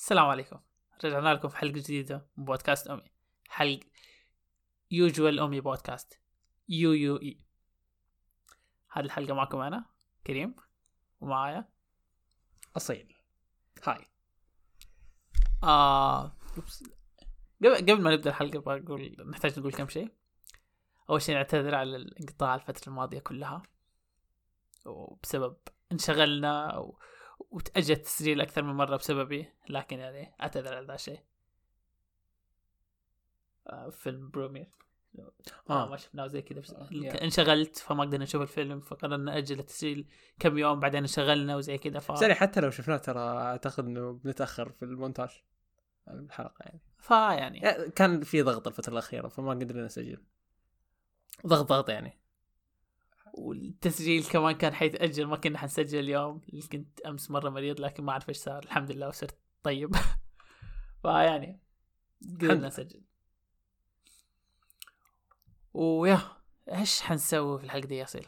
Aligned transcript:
السلام 0.00 0.26
عليكم. 0.26 0.60
رجعنا 1.04 1.34
لكم 1.34 1.48
في 1.48 1.56
حلقة 1.56 1.72
جديدة 1.72 2.26
من 2.36 2.44
بودكاست 2.44 2.88
أنمي. 2.88 3.12
حلقة 3.48 3.86
usual 4.90 5.40
أنمي 5.40 5.60
بودكاست. 5.60 6.20
يو 6.68 6.92
يو 6.92 7.16
إي. 7.16 7.46
هذه 8.92 9.04
الحلقة 9.04 9.34
معكم 9.34 9.60
أنا 9.60 9.86
كريم 10.26 10.56
ومعايا 11.20 11.68
أصيل. 12.76 13.16
hi. 13.86 14.06
آه. 15.62 16.36
قبل 17.62 18.02
ما 18.02 18.14
نبدأ 18.14 18.30
الحلقة 18.30 18.58
بقول 18.58 19.16
نحتاج 19.30 19.58
نقول 19.58 19.72
كم 19.72 19.88
شيء. 19.88 20.12
أول 21.10 21.22
شيء 21.22 21.34
نعتذر 21.34 21.74
على 21.74 21.96
الانقطاع 21.96 22.54
الفترة 22.54 22.88
الماضية 22.88 23.18
كلها. 23.18 23.62
وبسبب 24.86 25.56
انشغلنا 25.92 26.70
أو 26.70 26.98
وتأجل 27.50 27.94
التسجيل 27.94 28.40
أكثر 28.40 28.62
من 28.62 28.74
مرة 28.74 28.96
بسببي 28.96 29.48
لكن 29.68 29.98
يعني 29.98 30.34
أعتذر 30.40 30.74
على 30.74 30.86
ذا 30.86 30.94
الشيء. 30.94 31.20
آه، 33.66 33.90
فيلم 33.90 34.30
Promare. 34.30 34.80
آه. 35.70 35.88
ما 35.88 35.96
شفناه 35.96 36.26
زي 36.26 36.42
كذا 36.42 36.60
بس 36.60 36.74
yeah. 36.74 37.22
انشغلت 37.22 37.76
فما 37.76 38.04
قدرنا 38.04 38.24
نشوف 38.24 38.42
الفيلم 38.42 38.80
فقررنا 38.80 39.32
نأجل 39.32 39.58
التسجيل 39.58 40.08
كم 40.38 40.58
يوم 40.58 40.80
بعدين 40.80 41.00
انشغلنا 41.00 41.56
وزي 41.56 41.78
كذا 41.78 41.98
ف... 41.98 42.18
sorry 42.18 42.34
حتى 42.34 42.60
لو 42.60 42.70
شفناه 42.70 42.96
ترى 42.96 43.20
أعتقد 43.20 43.84
إنه 43.84 44.12
بنتأخر 44.12 44.70
في 44.70 44.84
المونتاج 44.84 45.42
الحلقة 46.08 46.62
يعني. 46.62 46.80
فيعني 46.98 47.58
يعني 47.58 47.90
كان 47.90 48.22
في 48.22 48.42
ضغط 48.42 48.66
الفترة 48.66 48.92
الأخيرة 48.92 49.28
فما 49.28 49.50
قدرنا 49.50 49.84
نسجل. 49.84 50.22
ضغط 51.46 51.68
ضغط 51.68 51.88
يعني. 51.88 52.19
والتسجيل 53.34 54.24
كمان 54.24 54.54
كان 54.54 54.74
حيتأجل 54.74 55.26
ما 55.26 55.36
كنا 55.36 55.58
حنسجل 55.58 55.98
اليوم. 55.98 56.40
كنت 56.72 57.00
أمس 57.00 57.30
مرة 57.30 57.50
مريض 57.50 57.80
لكن 57.80 58.04
ما 58.04 58.12
أعرف 58.12 58.28
إيش 58.28 58.36
صار. 58.36 58.64
الحمد 58.64 58.90
لله 58.90 59.08
وصرت 59.08 59.38
طيب. 59.62 59.96
فيعني 61.02 61.60
قدرنا 62.22 62.66
نسجل. 62.66 63.02
ويا 65.74 66.20
إيش 66.72 67.00
حنسوي 67.00 67.58
في 67.58 67.64
الحلقة 67.64 67.86
دي 67.86 67.96
يا 67.96 68.04
صيل؟ 68.04 68.26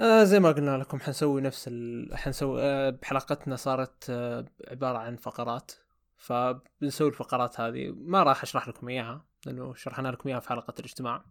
آه 0.00 0.24
زي 0.24 0.40
ما 0.40 0.52
قلنا 0.52 0.78
لكم 0.78 1.00
حنسوي 1.00 1.40
نفس 1.40 1.68
ال... 1.68 2.16
حنسوي 2.16 2.62
آه 2.62 2.90
بحلقتنا 2.90 3.56
صارت 3.56 4.10
آه 4.10 4.46
عبارة 4.68 4.98
عن 4.98 5.16
فقرات. 5.16 5.72
فبنسوي 6.16 7.08
الفقرات 7.08 7.60
هذه. 7.60 7.92
ما 7.96 8.22
راح 8.22 8.42
أشرح 8.42 8.68
لكم 8.68 8.88
إياها 8.88 9.24
لأنه 9.46 9.74
شرحنا 9.74 10.08
لكم 10.08 10.28
إياها 10.28 10.40
في 10.40 10.48
حلقة 10.48 10.74
الاجتماع. 10.78 11.24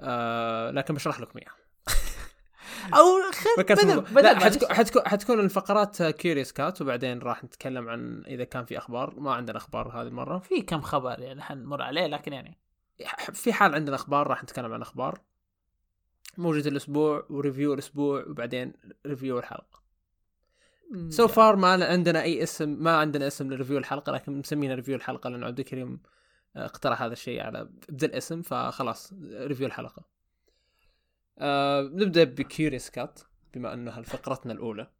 آه 0.00 0.70
لكن 0.70 0.94
بشرح 0.94 1.20
لكم 1.20 1.38
إياها. 1.38 1.56
أو 2.98 3.04
فكرت 3.56 3.84
بدل 3.84 4.00
بدل. 4.00 4.36
حتكون 4.36 4.68
حتكون 4.74 5.02
حتكون 5.06 5.40
الفقرات 5.40 6.02
Curious 6.02 6.52
Cat 6.52 6.82
وبعدين 6.82 7.18
راح 7.18 7.44
نتكلم 7.44 7.88
عن 7.88 8.22
إذا 8.26 8.44
كان 8.44 8.64
في 8.64 8.78
أخبار. 8.78 9.20
ما 9.20 9.34
عندنا 9.34 9.56
أخبار 9.56 9.88
هذه 9.88 10.06
المرة. 10.06 10.38
في 10.38 10.62
كم 10.62 10.80
خبر 10.80 11.20
يعني 11.20 11.42
حنمر 11.42 11.82
عليه 11.82 12.06
لكن 12.06 12.32
يعني. 12.32 12.58
في 13.32 13.52
حال 13.52 13.74
عندنا 13.74 13.96
أخبار 13.96 14.26
راح 14.26 14.42
نتكلم 14.42 14.72
عن 14.72 14.82
أخبار. 14.82 15.20
موجود 16.38 16.66
الأسبوع 16.66 17.26
و 17.30 17.36
review 17.36 17.74
الأسبوع 17.74 18.24
وبعدين 18.26 18.72
review 19.06 19.38
الحلقة. 19.38 19.86
so 21.08 21.30
so 21.30 21.40
far 21.40 21.56
ما 21.56 21.84
عندنا 21.84 22.22
أي 22.22 22.42
اسم 22.42 22.68
ما 22.68 22.96
عندنا 22.96 23.26
اسم 23.26 23.52
ل 23.52 23.56
review 23.56 23.78
الحلقة 23.78 24.12
لكن 24.12 24.38
مسمينا 24.38 24.74
review 24.74 24.96
الحلقة 24.96 25.30
لأنه 25.30 25.46
عبد 25.46 25.58
الكريم 25.58 26.00
اقترح 26.56 27.02
هذا 27.02 27.12
الشيء 27.12 27.40
على 27.40 27.68
بذا 27.88 28.06
الاسم 28.06 28.42
فخلاص 28.42 29.12
review 29.22 29.66
الحلقة. 29.66 30.04
آه 31.38 31.80
نبدأ 31.82 32.24
ب 32.24 32.32
Curious 32.32 32.90
Cat 32.90 33.20
بما 33.54 33.74
أنها 33.74 34.02
فقرتنا 34.02 34.52
الأولى. 34.52 34.90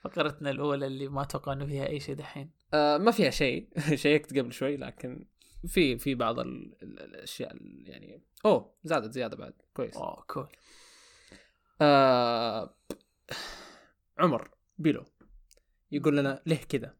فقرتنا 0.00 0.50
الأولى 0.50 0.86
اللي 0.86 1.08
ما 1.08 1.22
أتوقع 1.22 1.52
إنه 1.52 1.66
فيها 1.66 1.86
أي 1.86 2.00
شيء 2.00 2.14
دحين. 2.14 2.50
آه 2.74 2.98
ما 2.98 3.10
فيها 3.10 3.30
شيء. 3.30 3.68
شيكت 3.94 4.38
قبل 4.38 4.52
شوي 4.52 4.76
لكن 4.76 5.26
في 5.66 5.98
في 5.98 6.14
بعض 6.14 6.38
ال- 6.38 6.76
ال- 6.82 7.00
الأشياء 7.00 7.52
ال- 7.52 7.84
يعني 7.88 8.22
أوه 8.44 8.74
زادت 8.84 9.12
زيادة 9.12 9.36
بعد. 9.36 9.54
كويس. 9.74 9.96
أوه 9.96 10.24
cool 10.26 10.48
آه 11.80 12.74
عمر 14.18 14.50
بيلو. 14.78 15.04
يقول 15.92 16.16
لنا 16.16 16.42
ليه 16.46 16.56
كذا 16.56 16.94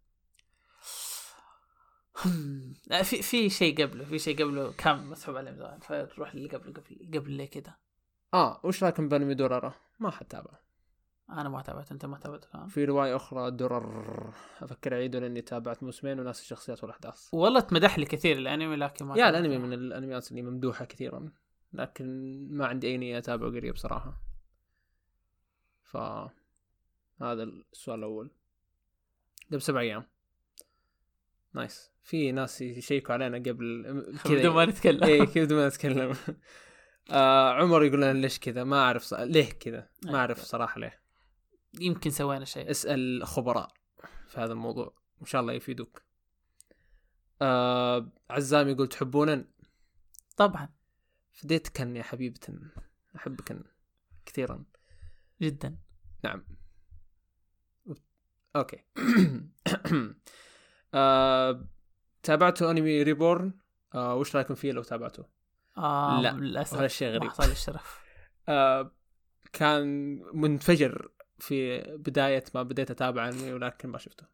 في 3.03 3.22
في 3.22 3.50
شيء 3.50 3.82
قبله 3.82 4.04
في 4.04 4.19
شيء 4.19 4.44
قبله 4.44 4.72
كان 4.72 5.06
مسحوب 5.06 5.36
عليه 5.36 5.53
زمان 5.53 5.78
فنروح 5.81 6.34
اللي 6.34 6.48
قبله 6.48 6.72
قبل 6.72 7.19
قبل 7.19 7.32
ليه 7.32 7.50
كذا 7.50 7.75
آه 8.34 8.60
وش 8.64 8.84
رايكم 8.84 9.08
بانمي 9.08 9.34
دورارا 9.34 9.75
ما 10.00 10.10
حد 10.10 10.26
تابع. 10.26 10.50
أنا 11.31 11.48
ما 11.48 11.62
تابعت 11.62 11.92
أنت 11.92 12.06
ما 12.06 12.19
تابعت 12.19 12.44
كمان 12.44 12.69
في 12.69 12.84
رواية 12.84 13.16
أخرى 13.16 13.50
درر 13.50 14.34
أفكر 14.60 14.94
اعيده 14.94 15.19
لأني 15.19 15.41
تابعت 15.42 15.82
موسمين 15.82 16.20
وناس 16.20 16.41
الشخصيات 16.41 16.82
والأحداث. 16.82 17.28
والله 17.32 17.60
تمدح 17.60 17.98
لي 17.98 18.06
كثير 18.06 18.38
الأنمي 18.38 18.76
لكن 18.76 19.04
ما 19.04 19.19
يا. 19.19 19.28
الأنمي 19.28 19.58
من 19.58 19.72
الأنميات 19.72 20.31
اللي 20.31 20.42
ممدوحة 20.42 20.84
كثيرا 20.84 21.32
لكن 21.72 22.06
ما 22.50 22.66
عندي 22.66 22.87
أي 22.87 22.97
نية 22.97 23.19
أتابعه 23.19 23.50
قريب 23.50 23.76
صراحة 23.76 24.22
ف 25.82 25.97
هذا 27.22 27.42
السؤال 27.42 27.98
الأول. 27.98 28.31
قبل 29.50 29.62
سبع 29.62 29.81
أيام. 29.81 30.04
نايس. 31.55 31.91
في 32.03 32.33
ناس 32.33 32.61
يشيكوا 32.61 33.15
علينا 33.15 33.38
قبل 33.38 33.83
بدون 34.31 34.55
ما 34.55 34.65
نتكلم. 34.65 35.05
إيه 35.05 35.25
كذا 35.25 35.44
بدون 35.44 35.59
ما 35.59 35.69
نتكلم. 35.69 36.16
آه 37.11 37.55
عمر 37.55 37.84
يقول 37.84 38.03
لنا 38.03 38.12
ليش 38.12 38.38
كذا؟ 38.38 38.65
ما 38.65 38.77
أعرف 38.77 39.03
ص... 39.03 39.15
ليه 39.15 39.50
كذا؟ 39.50 39.88
ما 40.05 40.19
أعرف 40.19 40.41
صراحة 40.43 40.81
ليه. 40.81 41.00
يمكن 41.81 42.11
سوينا 42.11 42.44
شيء. 42.44 42.71
اسأل 42.71 43.27
خبراء 43.27 43.72
في 44.28 44.41
هذا 44.41 44.53
الموضوع. 44.53 44.94
إن 45.21 45.27
شاء 45.27 45.41
الله 45.41 45.53
يفيدوك. 45.53 46.03
آه 47.43 48.12
عزام 48.31 48.69
يقول 48.69 48.88
تحبونا 48.88 49.44
طبعا. 50.37 50.69
فديتك 51.32 51.81
يا 51.81 52.03
حبيبة 52.03 52.41
احبك 53.17 53.59
كثيرا. 54.27 54.65
جدا. 55.43 55.77
نعم. 56.25 56.44
okay. 58.56 58.84
آه 60.95 61.65
تابعتوا 62.23 62.71
أنمي 62.71 63.03
ريبورن 63.03 63.53
آه 63.95 64.15
وش 64.15 64.37
رأيكم 64.37 64.55
فيه 64.55 64.73
لو 64.73 64.83
تابعته 64.83 65.25
آه 65.78 66.21
لا، 66.23 66.33
للأسف 66.33 66.73
وهذا 66.73 66.87
الشيء 66.87 67.09
ما 67.09 67.15
غريب. 67.19 67.31
حصل 67.31 67.47
لي 67.47 67.53
الشرف. 67.53 68.01
آه 68.49 68.91
كان 69.53 69.87
منفجر 70.34 71.09
في 71.39 71.79
بداية 71.81 72.45
ما 72.55 72.62
بديت 72.62 72.91
أتابع 72.91 73.29
أنمي 73.29 73.53
ولكن 73.53 73.89
ما 73.89 73.99
شفته. 73.99 74.25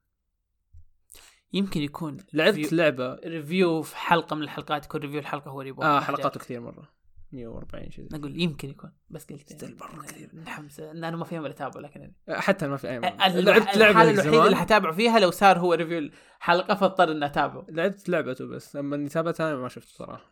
يمكن 1.53 1.81
يكون 1.83 2.16
لعبت 2.33 2.72
لعبة. 2.72 3.15
review 3.15 3.82
في 3.83 3.97
حلقة 3.97 4.37
من 4.37 4.43
الحلقات 4.43 4.84
يكون 4.84 5.00
review 5.00 5.19
الحلقة 5.21 5.50
هو 5.50 5.61
ريبورن 5.61 5.89
آه 5.89 5.95
ما 5.95 6.00
حلقاته. 6.00 6.41
كثير 6.41 6.61
مرة. 6.61 6.96
140 7.32 7.91
شيء 7.91 8.09
زي 8.09 8.19
نقول 8.19 8.41
يمكن 8.41 8.70
يكون 8.70 8.92
بس 9.10 9.26
قلت 9.26 9.53
ستيل 9.53 9.76
مرة 9.81 10.03
كثير. 10.03 10.31
نحمس. 10.34 10.81
ان 10.81 11.04
أنا 11.04 11.16
ما 11.16 11.25
في 11.25 11.38
امل 11.38 11.50
أتابعه 11.50 11.81
لكن 11.81 12.00
يعني. 12.00 12.14
آه، 12.28 12.41
حتى 12.41 12.69
ما 12.69 12.76
في 12.76 12.88
أي 12.91 12.98
لعبت 12.98 13.19
الحالة 13.28 13.81
لعبة 13.92 14.10
الوحيدة 14.10 14.44
اللي 14.44 14.56
حتابعه 14.56 14.92
فيها 14.92 15.19
لو 15.19 15.31
صار 15.31 15.59
هو 15.59 15.72
ريفيو 15.75 15.98
الحلقة 15.98 16.75
فاضطر 16.75 17.12
إني 17.12 17.26
أتابعه. 17.26 17.66
لعبت 17.69 18.09
لعبته 18.09 18.47
بس 18.47 18.76
لما 18.76 18.97
اني 18.97 19.09
تابعتها 19.09 19.50
أنا 19.53 19.56
ما 19.60 19.69
شفته 19.69 19.92
صراحة. 19.92 20.31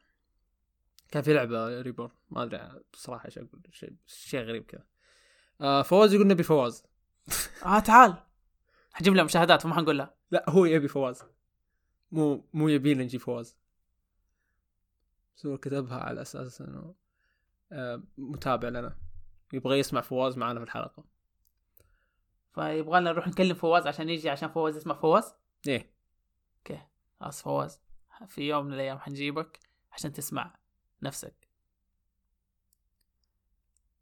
كان 1.11 1.23
في 1.23 1.33
لعبة 1.33 1.81
ريبورن 1.81 2.11
ما 2.31 2.43
أدري 2.43 2.71
بصراحة 2.93 3.27
إيش 3.27 3.39
أقول 3.39 3.61
شيء 3.73 3.93
شيء 4.07 4.41
غريب 4.41 4.63
كذا. 4.65 4.85
آه 5.61 5.83
فواز 5.83 6.15
يقول 6.15 6.27
نبي 6.27 6.43
فواز. 6.43 6.85
آه 7.67 7.79
تعال. 7.79 8.15
حجيب 8.93 9.15
له 9.15 9.23
مشاهدات 9.23 9.63
فما 9.63 9.75
حنقول 9.75 9.99
له 9.99 10.11
لا 10.31 10.45
هو 10.49 10.65
يبي 10.65 10.89
فواز. 10.89 11.23
مو 12.13 12.49
مو 12.53 12.69
يبي 12.69 12.95
نجي 12.95 13.19
فواز. 13.19 13.57
بس 15.37 15.47
هو 15.47 15.59
كتبها 15.59 15.99
على 15.99 16.23
أساس 16.23 16.61
إنه 16.61 16.95
آه، 17.73 18.03
متابع 18.19 18.69
لنا. 18.69 18.99
يبغى 19.53 19.79
يسمع 19.79 20.01
فواز 20.01 20.37
معنا 20.37 20.59
في 20.61 20.65
الحلقة. 20.65 21.05
فيبغى 22.55 23.01
لنا 23.01 23.13
نروح 23.13 23.29
نكلم 23.29 23.55
فواز 23.55 23.87
عشان 23.87 24.09
يجي 24.09 24.31
عشان 24.31 24.49
فواز 24.49 24.77
يسمع. 24.77 24.95
فواز؟ 24.95 25.35
إيه. 25.67 25.95
okay. 26.59 26.83
خلاص 27.21 27.43
فواز 27.43 27.81
في 28.27 28.43
يوم 28.43 28.67
من 28.67 28.73
الأيام 28.75 28.99
حنجيبك 28.99 29.61
عشان 29.93 30.13
تسمع 30.13 30.57
نفسك. 31.03 31.49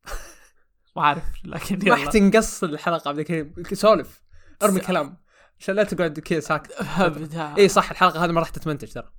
ما 0.96 1.02
اعرف 1.02 1.24
لكن 1.44 1.78
ما 1.78 1.84
يلا. 1.84 1.96
حتنقص 1.96 2.64
الحلقة 2.64 3.08
عبد 3.08 3.18
الكريم 3.18 3.54
سولف. 3.72 4.22
ارمي 4.62 4.80
كلام. 4.80 5.22
عشان 5.60 5.74
لا 5.74 5.84
تقعد 5.84 6.20
كذا 6.20 6.40
ساكت. 6.40 6.72
اي 7.58 7.68
صح 7.68 7.90
الحلقة 7.90 8.24
هذه 8.24 8.30
ما 8.32 8.40
راح 8.40 8.50
تتمنتج 8.50 8.92
ترى. 8.92 9.12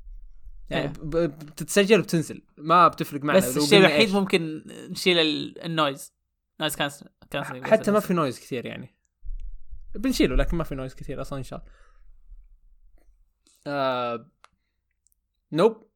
يعني 0.69 0.87
ب- 0.87 1.17
بتتسجل 1.17 1.99
وبتنزل. 1.99 2.41
ما 2.57 2.87
بتفرق 2.87 3.23
معنا. 3.23 3.39
بس 3.39 3.57
الشيء 3.57 3.79
الوحيد. 3.79 4.13
ممكن 4.13 4.63
نشيل 4.67 5.17
ال- 5.17 5.61
ال 5.65 5.73
noise 5.73 6.13
noise 6.61 6.75
cancel 6.75 7.09
حتى 7.63 7.91
ما 7.91 7.99
في 7.99 8.13
noise 8.13 8.39
كثير 8.39 8.65
يعني. 8.65 8.95
بنشيله 9.95 10.35
لكن 10.35 10.57
ما 10.57 10.63
في 10.63 10.75
noise 10.75 10.95
كثير 10.95 11.21
أصلا 11.21 11.39
إن 11.39 11.43
شاء 11.43 11.59
الله. 11.59 11.71
آه... 13.67 14.29
nope 15.51 15.87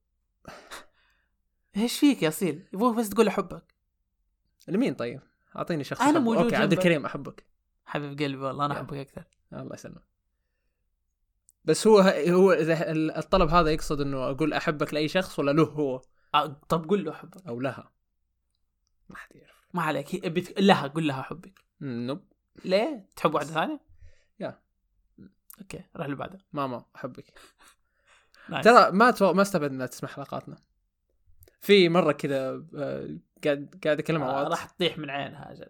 إيش 1.77 1.99
فيك 1.99 2.23
يا 2.23 2.27
أصيل؟ 2.27 2.67
يبغوك 2.73 2.95
بس 2.97 3.09
تقول 3.09 3.27
أحبك. 3.27 3.73
لمين 4.67 4.93
طيب؟ 4.93 5.21
أعطيني 5.55 5.83
شخص 5.83 6.01
أحبه. 6.01 6.19
موجود 6.19 6.43
okay 6.43 6.55
عبد. 6.55 6.73
الكريم 6.73 7.05
أحبك. 7.05 7.45
حبيب 7.85 8.09
قلبي 8.19 8.37
والله 8.37 8.65
أنا. 8.65 8.73
أحبك 8.73 8.97
أكثر. 8.97 9.23
الله 9.53 9.73
يسلمك. 9.73 10.01
بس 11.67 11.87
هو 11.87 11.99
هو 12.29 12.51
إذا 12.51 12.91
الطلب 12.91 13.49
هذا 13.49 13.69
يقصد 13.69 14.01
إنه 14.01 14.29
أقول 14.29 14.53
أحبك 14.53 14.93
لأي 14.93 15.07
شخص 15.07 15.39
ولا 15.39 15.51
له 15.51 15.63
هو؟ 15.63 16.01
آه 16.35 16.61
طب 16.69 16.89
قول 16.89 17.05
له 17.05 17.11
أحبك. 17.11 17.47
أو 17.47 17.59
لها. 17.59 17.91
ما 19.09 19.15
حد 19.15 19.35
يعرف. 19.35 19.67
ما 19.73 19.81
عليك. 19.81 20.25
بت... 20.25 20.59
لها 20.59 20.87
قول 20.87 21.07
لها 21.07 21.19
أحبك. 21.19 21.59
nope 21.81 22.23
ليه؟ 22.65 23.09
تحب 23.15 23.33
واحدة 23.33 23.49
ثانية؟ 23.49 23.79
يا. 24.39 24.61
okay 25.61 25.83
روح 25.95 26.05
اللي 26.05 26.17
بعده 26.17 26.39
ماما 26.53 26.85
أحبك. 26.95 27.33
ترى 28.63 28.91
ما 28.91 29.11
تو... 29.11 29.33
ما 29.33 29.41
استبعد 29.41 29.71
إنها 29.71 29.85
تسمع 29.85 30.09
حلقاتنا 30.09 30.57
في 31.61 31.89
مرة 31.89 32.11
كذا 32.11 32.65
آه، 32.75 33.17
قاعد 33.43 33.79
قاعد 33.83 33.99
اكلمها 33.99 34.29
آه 34.29 34.47
راح 34.47 34.65
تطيح 34.65 34.97
من 34.97 35.09
عينها. 35.09 35.51
أجل 35.51 35.69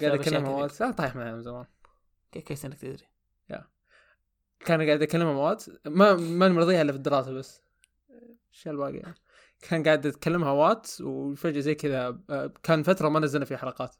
قاعد. 0.00 0.48
واتس 0.48 0.82
لا 0.82 0.90
طايح 0.90 1.16
معي 1.16 1.32
من 1.32 1.42
زمان. 1.42 1.66
okay 2.26 2.40
كويس 2.40 2.64
إنك 2.64 2.78
تدري. 2.78 3.16
كان 4.66 4.86
قاعد 4.86 5.02
اكلمها 5.02 5.32
واتس 5.32 5.70
ما 5.86 6.14
ماني 6.14 6.54
مرضيها 6.54 6.82
إلا 6.82 6.92
في 6.92 6.98
الدراسة 6.98 7.32
بس. 7.32 7.60
إيش 8.52 8.68
الباقي 8.68 8.96
يعني 8.96 9.14
كان 9.62 9.82
قاعد 9.82 10.06
اتكلمها 10.06 10.50
واتس 10.50 11.00
وفجأة 11.00 11.60
زي 11.60 11.74
كذا 11.74 12.18
آه، 12.30 12.52
كان 12.62 12.82
فترة 12.82 13.08
ما 13.08 13.20
نزلنا 13.20 13.44
فيها 13.44 13.56
حلقات. 13.56 13.96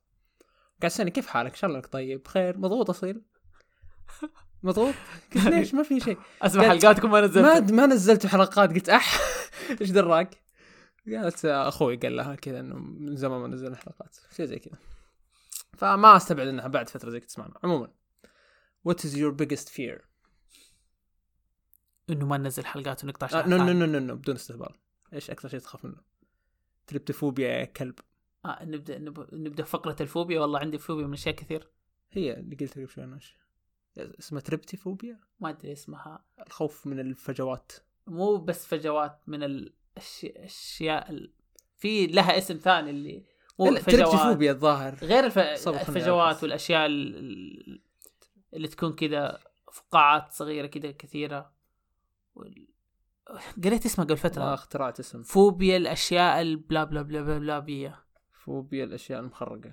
قاعد 0.81 0.91
تسالني 0.91 1.11
كيف 1.11 1.27
حالك؟ 1.27 1.51
ان 1.51 1.57
شاء 1.57 1.69
الله 1.69 1.79
انك 1.79 1.87
طيب 1.87 2.23
بخير 2.23 2.59
مضغوط 2.59 2.91
أصيل. 2.91 3.23
مضغوط؟ 4.63 4.95
قلت 5.35 5.45
ليش؟ 5.47 5.75
ما 5.75 5.83
في 5.83 6.01
شيء. 6.01 6.19
أسمع 6.43 6.69
حلقاتكم 6.69 7.11
ما 7.11 7.21
نزلت. 7.21 7.45
ما 7.45 7.61
ما 7.61 7.87
نزلت 7.87 8.27
حلقات. 8.27 8.71
قلت 8.75 8.89
أح 8.89 9.19
إيش 9.81 9.91
دراك؟ 9.91 10.43
قالت 11.07 11.45
أخوي 11.45 11.97
قال 11.97 12.17
لها 12.17 12.35
كذا 12.35 12.61
إنه 12.61 12.75
من 12.79 13.17
زمان 13.17 13.41
ما 13.41 13.49
نزلنا 13.49 13.77
حلقات. 13.77 14.17
شيء 14.37 14.47
زي 14.47 14.59
كذا. 14.59 14.79
فما 15.77 16.17
أستبعد 16.17 16.47
إنها 16.49 16.69
بعد 16.69 16.89
فترة 16.89 17.11
زي 17.11 17.21
كذا 17.21 17.29
تسمعنا. 17.29 17.55
عموما 17.65 17.89
What 18.89 18.99
is 19.05 19.17
your 19.17 19.33
biggest 19.33 19.69
fear؟ 19.69 20.16
إنه 22.11 22.27
ما 22.27 22.37
ننزل 22.39 22.67
حلقات 22.67 23.05
ونقطع 23.05 23.27
شهر 23.27 23.49
no 23.49 23.57
no. 23.57 23.73
no 23.87 23.99
no 23.99 24.15
بدون 24.17 24.35
استهبال 24.35 24.69
إيش 25.13 25.31
أكثر 25.31 25.49
شيء 25.49 25.61
تخاف 25.61 25.85
منه؟ 25.85 25.97
تريبتوفوبيا 26.87 27.49
يا 27.49 27.65
كلب 27.65 27.95
آه 28.45 28.65
نبدأ 28.65 28.99
نب- 28.99 29.35
نبدأ 29.35 29.65
فقرة 29.65 29.97
الفوبيا 30.01 30.41
والله 30.41 30.59
عندي 30.59 30.79
فوبيا 30.79 31.07
من 31.07 31.13
أشياء 31.13 31.35
كثير 31.35 31.69
هي 32.11 32.35
اللي 32.35 32.57
قلت 32.57 32.75
قبل 32.79 32.89
شوي؟ 32.89 33.19
اسمها 33.97 34.41
تريبتيفوبيا 34.41 35.21
ما 35.41 35.51
أدري 35.51 35.73
اسمها 35.73 36.25
الخوف 36.47 36.87
من 36.87 37.01
الفجوات 37.01 37.73
مو 38.07 38.37
بس 38.37 38.67
فجوات 38.67 39.21
من 39.27 39.43
الاشياء 39.43 40.37
الاشياء 40.37 41.11
ال... 41.11 41.33
في 41.77 42.07
لها 42.07 42.39
اسم 42.39 42.57
ثاني 42.57 42.91
اللي 42.91 43.25
مو 43.59 43.67
لا، 43.67 43.81
فجوات 43.81 43.97
تريبتيفوبيا 44.09 44.53
الظاهر 44.53 44.95
غير 44.95 45.25
الف... 45.25 45.39
الفجوات. 45.39 46.43
والأشياء 46.43 46.87
ال- 46.87 47.17
ال- 47.17 47.83
اللي 48.55 48.69
تكون 48.69 48.93
كذا 48.93 49.39
فقاعات 49.73 50.33
صغيرة 50.33 50.67
كذا 50.67 50.91
كثيرة. 50.91 51.56
قريت 53.65 53.87
اسمها 53.87 54.07
قبل 54.07 54.17
فترة. 54.17 54.55
اخترعت 54.55 55.01
اسم. 55.01 55.23
فوبيا 55.23 55.77
الأشياء 55.77 56.41
البلا 56.41 56.85
بلا 56.85 57.03
بلا 57.03 57.23
بلا, 57.23 57.39
بلا 57.39 57.59
بية. 57.59 58.05
فوبيا 58.33 58.85
الأشياء 58.85 59.21
المخرقة. 59.21 59.73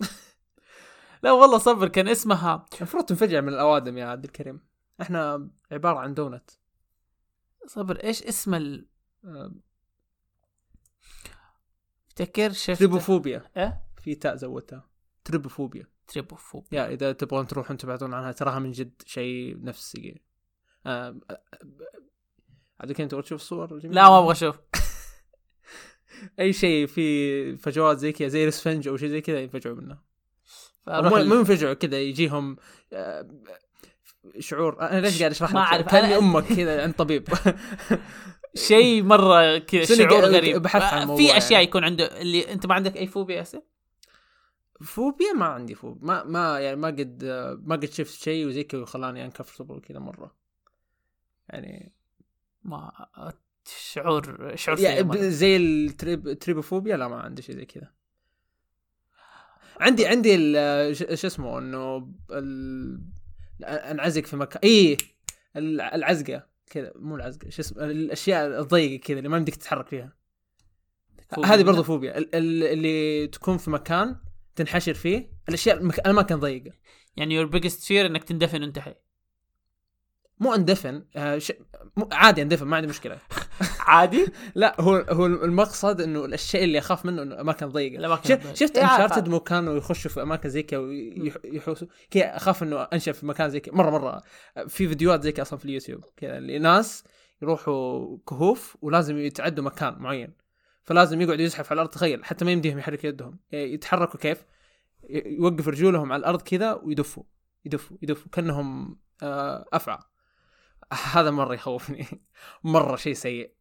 لا 1.22 1.32
والله 1.32 1.58
صبر 1.58 1.88
كان 1.88 2.08
اسمها 2.08 2.66
المفروض 2.76 3.04
تنفجع 3.04 3.40
من 3.40 3.48
الأوادم 3.48 3.98
يا 3.98 4.04
عبد 4.04 4.24
الكريم. 4.24 4.60
إحنا 5.00 5.50
عبارة 5.72 5.98
عن 5.98 6.14
دونت. 6.14 6.50
صبر 7.66 8.04
إيش 8.04 8.22
اسم 8.22 8.54
ال... 8.54 8.88
آه، 9.24 9.54
افتكر 12.08 12.52
شفت 12.52 12.78
trypophobia. 12.78 13.50
إيه؟ 13.56 13.84
في 13.96 14.14
تاء 14.14 14.36
زودتها. 14.36 14.88
trypophobia. 15.24 15.86
trypophobia. 16.06 16.78
يا 16.78 16.88
إذا 16.88 17.12
تبغون 17.12 17.46
تروحون 17.46 17.76
تبحثون 17.76 18.14
عنها 18.14 18.32
تراها 18.32 18.58
من 18.58 18.72
جد 18.72 19.02
شيء 19.06 19.64
نفسي. 19.64 20.23
آه، 20.86 21.16
آه، 21.30 21.42
عبد 22.80 22.90
الكريم 22.90 23.08
تبغى 23.08 23.22
تشوف 23.22 23.40
الصور 23.40 23.74
الجميلة؟ 23.74 24.02
لا 24.02 24.08
ما 24.08 24.18
أبغى 24.18 24.32
أشوف. 24.32 24.56
أي 26.40 26.52
شيء 26.52 26.86
في 26.86 27.56
فجوات 27.56 27.98
زي 27.98 28.12
كذا 28.12 28.28
زي 28.28 28.42
الإسفنج 28.44 28.88
أو 28.88 28.96
شيء 28.96 29.08
زي 29.08 29.20
كذا 29.20 29.40
ينفجعوا 29.40 29.76
منه. 29.76 29.98
مو 30.88 31.34
ينفجعوا 31.34 31.74
كذا 31.74 32.00
يجيهم 32.00 32.56
آه، 32.92 33.28
شعور. 34.38 34.80
أنا 34.80 35.00
ليش 35.00 35.18
قاعد 35.18 35.30
أشرح 35.30 35.52
ما 35.52 35.58
لك؟ 35.58 35.66
أعرف، 35.66 35.86
كأني 35.86 36.16
أمك 36.16 36.44
كذا 36.44 36.82
عند 36.82 36.94
طبيب. 36.94 37.28
شيء 38.54 39.02
مرة 39.02 39.58
كذا 39.58 39.84
شعور 39.84 40.24
غريب. 40.24 40.62
بحث 40.62 40.82
عن 40.82 41.16
في 41.16 41.36
أشياء 41.36 41.52
يعني. 41.52 41.64
يكون 41.64 41.84
عنده 41.84 42.20
اللي 42.20 42.52
أنت 42.52 42.66
ما 42.66 42.74
عندك 42.74 42.96
أي 42.96 43.06
فوبيا 43.06 43.36
ياسر؟ 43.36 43.62
فوبيا 44.80 45.32
ما 45.32 45.46
عندي 45.46 45.74
فوبيا 45.74 46.06
ما 46.06 46.24
ما 46.24 46.60
يعني 46.60 46.76
ما 46.76 46.88
قد 46.88 47.24
ما 47.64 47.76
قد 47.76 47.84
شفت 47.84 48.22
شيء 48.22 48.46
وزي 48.46 48.64
كذا 48.64 48.80
وخلاني 48.80 49.24
uncomfortable 49.24 49.80
كذا 49.80 49.98
مرة. 49.98 50.43
يعني 51.48 51.92
ما 52.62 52.92
شعور 53.78 54.52
شعور 54.56 54.78
يعني. 54.80 55.30
زي 55.30 55.56
ال 55.56 55.71
tryp 55.71 56.32
trypophobia 56.38 56.96
لا 56.96 57.08
ما 57.08 57.16
عندي 57.20 57.42
شيء 57.42 57.54
زي 57.56 57.64
كذا 57.64 57.92
عندي 59.80 60.06
عندي 60.06 60.36
شو 60.94 61.26
اسمه 61.26 61.58
إنه 61.58 62.12
ال- 62.30 63.00
انعزق 63.64 64.24
في 64.24 64.36
مكان 64.36 64.60
اي 64.64 64.96
ال- 65.56 65.80
العزقة 65.80 66.46
كذا 66.70 66.92
مو 66.96 67.16
العزقة 67.16 67.50
شو 67.50 67.62
اسمه 67.62 67.84
الأشياء 67.84 68.60
الضيقة 68.60 69.00
كذا 69.02 69.18
اللي 69.18 69.28
ما 69.28 69.36
يمديك 69.36 69.56
تتحرك 69.56 69.86
فيها 69.88 70.12
هذه؟ 71.44 71.62
برضو 71.62 71.82
فوبيا 71.82 72.18
ال- 72.18 72.34
ال- 72.34 72.64
اللي 72.64 73.26
تكون 73.26 73.58
في 73.58 73.70
مكان 73.70 74.16
تنحشر 74.56 74.94
فيه 74.94 75.30
الأشياء. 75.48 75.76
الأماكن 75.76 76.36
ضيقة 76.40 76.72
يعني 77.16 77.34
your 77.34 77.46
biggest 77.46 77.82
fear 77.84 78.06
إنك 78.06 78.24
تندفن 78.24 78.62
وانت 78.62 78.78
حي 78.78 78.94
مو 80.40 80.54
اندفن 80.54 81.04
آه 81.16 81.38
ش... 81.38 81.52
عادي 82.12 82.42
اندفن 82.42 82.66
ما 82.66 82.76
عندي 82.76 82.88
مشكلة. 82.88 83.18
عادي؟ 83.80 84.26
لا 84.54 84.80
هو 84.80 84.94
هو 84.96 85.26
المقصد 85.26 86.00
إنه 86.00 86.24
الشيء 86.24 86.64
اللي 86.64 86.78
أخاف 86.78 87.06
منه 87.06 87.22
إنه 87.22 87.40
اماكن 87.40 87.68
ضيقة. 87.68 87.96
الأماكن 87.96 88.54
شفت 88.54 88.76
إيه، 88.76 88.84
Uncharted. 88.84 89.28
مو 89.28 89.40
كانوا 89.40 89.76
يخشوا 89.76 90.10
في 90.10 90.22
أماكن 90.22 90.48
زي 90.48 90.62
كذا 90.62 90.80
ويحوسوا 90.80 91.88
كذا 92.10 92.36
أخاف 92.36 92.62
إنه 92.62 92.82
انحشر 92.82 93.12
في 93.12 93.26
مكان 93.26 93.50
زي 93.50 93.60
كذا. 93.60 93.74
مرة 93.74 93.90
مرة. 93.90 94.22
في 94.68 94.88
فيديوهات 94.88 95.22
زي 95.22 95.32
كذا 95.32 95.42
أصلا 95.42 95.58
في 95.58 95.64
اليوتيوب 95.64 96.04
كذا 96.16 96.38
اللي 96.38 96.58
ناس 96.58 97.04
يروحوا 97.42 98.18
كهوف 98.28 98.76
ولازم 98.82 99.18
يتعدوا 99.18 99.64
مكان 99.64 99.94
معين. 99.98 100.34
فلازم 100.82 101.20
يقعدوا 101.20 101.44
يزحف 101.44 101.72
على 101.72 101.76
الأرض. 101.76 101.90
تخيل 101.90 102.24
حتى 102.24 102.44
ما 102.44 102.50
يمديهم 102.50 102.78
يحركوا 102.78 103.08
يدهم. 103.08 103.38
يعني 103.50 103.72
يتحركوا 103.72 104.20
كيف؟ 104.20 104.44
يوقف 105.10 105.68
رجولهم 105.68 106.12
على 106.12 106.20
الأرض 106.20 106.42
كذا 106.42 106.72
ويدفوا. 106.72 107.22
يدفوا 107.64 107.96
يدفوا. 108.02 108.30
كأنهم 108.32 108.98
آه، 109.22 109.64
أفعى. 109.72 109.98
هذا 110.92 111.30
مرة 111.30 111.54
يخوفني. 111.54 112.06
مرة 112.64 112.96
شيء 112.96 113.14
سيء. 113.14 113.54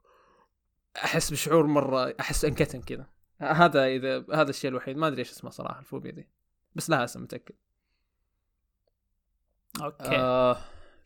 أحس 0.98 1.32
بشعور 1.32 1.68
مرة 1.68 2.16
أحس 2.20 2.46
انكتم 2.46 2.82
كذا. 2.82 3.08
هذا 3.42 3.86
إذا 3.86 4.26
هذا 4.34 4.50
الشيء 4.50 4.70
الوحيد. 4.70 4.98
ما 4.98 5.08
أدري 5.08 5.20
إيش 5.20 5.32
اسمه 5.32 5.50
صراحة 5.50 5.80
الفوبيا 5.80 6.12
دي. 6.12 6.30
بس 6.76 6.90
لها 6.90 7.04
اسم 7.04 7.24
متأكد. 7.24 7.56
Okay. 9.82 10.16
آه 10.16 10.58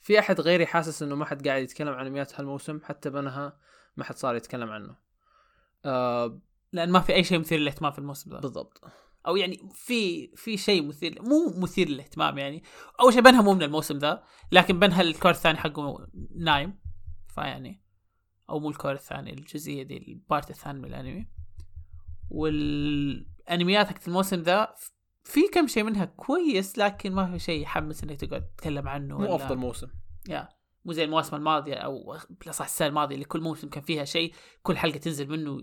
في 0.02 0.20
أحد 0.20 0.42
غيري 0.42 0.66
حاسس 0.66 1.04
إنه 1.04 1.16
ما 1.16 1.26
حد 1.26 1.48
قاعد 1.48 1.64
يتكلم 1.64 1.94
عن 1.94 2.06
انميات 2.06 2.40
هالموسم؟ 2.40 2.80
حتى 2.84 3.10
بنها 3.10 3.58
ما 3.98 4.04
حد 4.04 4.16
صار 4.16 4.36
يتكلم 4.36 4.70
عنه. 4.70 4.96
آه 5.86 6.40
لأن 6.74 6.92
ما 6.92 7.00
في 7.00 7.14
أي 7.14 7.24
شيء 7.24 7.40
مثير 7.40 7.60
للاهتمام 7.60 7.92
في 7.92 8.00
الموسم 8.00 8.32
ذا. 8.32 8.40
بالضبط. 8.40 8.82
أو 9.28 9.36
يعني 9.36 9.70
في 9.74 10.28
في 10.36 10.58
شيء 10.58 10.88
مثير 10.88 11.22
مو 11.22 11.54
مثير 11.58 11.90
للاهتمام 11.90 12.38
يعني. 12.38 12.64
أول 13.00 13.14
شيء 13.14 13.22
بنها 13.22 13.42
مو 13.42 13.54
من 13.54 13.64
الموسم 13.64 13.98
ذا 13.98 14.24
لكن 14.52 14.80
بنها 14.80 15.02
ال 15.02 15.08
cour 15.08 15.32
الثاني 15.32 15.58
حقه 15.58 16.08
نايم. 16.36 16.80
فيعني 17.28 17.84
أو 18.50 18.60
مو 18.60 18.70
الكور 18.70 18.92
الثاني 18.92 19.34
الجزئية 19.34 19.84
دي 19.84 19.98
ال 19.98 20.08
part 20.08 20.50
الثاني 20.50 20.80
من 20.80 20.86
الأنمي. 20.86 21.28
والأنميات 22.30 23.88
حقت 23.88 24.08
الموسم 24.08 24.42
ذا 24.42 24.76
في 25.24 25.48
كم 25.54 25.68
شيء 25.68 25.84
منها 25.84 26.06
كويس 26.06 26.78
لكن 26.78 27.12
ما 27.12 27.32
في 27.32 27.40
شيء 27.40 27.62
يحمس 27.62 28.04
إنك 28.04 28.20
تقعد 28.20 28.42
تتكلم 28.42 28.88
عنه 28.88 29.18
مو 29.18 29.36
أفضل 29.36 29.58
موسم. 29.58 29.88
Yeah. 30.30 30.50
مو 30.86 30.94
زي 30.94 31.04
المواسم 31.04 31.36
الماضية 31.36 31.76
أو 31.76 32.18
بالأصح 32.30 32.66
السنة 32.66 32.88
الماضية 32.88 33.16
اللي 33.16 33.26
كل 33.26 33.42
موسم 33.42 33.70
كان 33.70 33.84
فيها 33.84 34.06
شيء 34.06 34.34
كل 34.64 34.78
حلقة 34.78 34.98
تنزل 34.98 35.30
منه 35.30 35.62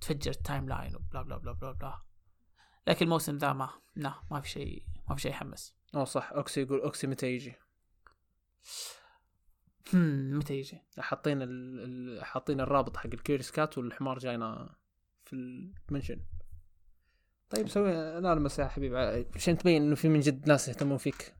تفجر 0.00 0.30
ال 0.30 0.68
timeline 0.68 0.96
و 0.96 1.01
blah 1.01 1.22
blah 1.22 1.36
blah 1.36 1.52
blah 1.52 1.72
blah. 1.72 2.07
لكن 2.86 3.04
الموسم 3.04 3.36
ذا 3.36 3.52
ما 3.52 3.70
لا 3.96 4.14
ما 4.30 4.40
في 4.40 4.48
شيء 4.48 4.84
ما 5.08 5.14
في 5.16 5.20
شيء 5.22 5.30
يحمس. 5.30 5.74
آه 5.94 6.04
صح 6.04 6.32
أوكسي 6.32 6.62
يقول 6.62 6.80
أوكسي 6.80 7.06
متى 7.06 7.26
يجي؟ 7.26 7.54
هم 9.94 10.38
متى 10.38 10.54
يجي؟ 10.54 10.78
حاطين 10.98 11.38
ال... 11.42 12.24
حاطين 12.24 12.60
الرابط 12.60 12.96
حق 12.96 13.06
ال 13.06 13.12
Curious 13.12 13.50
Cat 13.50 13.78
والحمار 13.78 14.18
جاينا 14.18 14.76
في 15.24 15.32
المنشن. 15.32 16.20
طيب 17.50 17.68
سوي 17.68 18.18
المساء 18.18 18.66
يا 18.66 18.70
حبيبي 18.70 18.98
عشان 19.34 19.58
تبين 19.58 19.82
إنه 19.82 19.94
في 19.94 20.08
من 20.08 20.20
جد 20.20 20.48
ناس 20.48 20.68
يهتمون 20.68 20.98
فيك. 20.98 21.34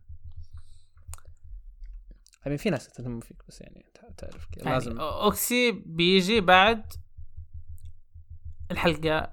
يعني 2.47 2.59
في 2.59 2.71
ناس 2.71 2.89
يهتمون 2.89 3.21
فيك 3.21 3.43
بس 3.49 3.61
يعني 3.61 3.91
تع- 3.95 4.11
تعرف 4.11 4.47
كذا 4.53 4.65
يعني 4.65 4.75
لازم. 4.75 5.01
أوكسي 5.01 5.73
بيجي 5.73 6.41
بعد 6.41 6.93
الحلقة 8.71 9.33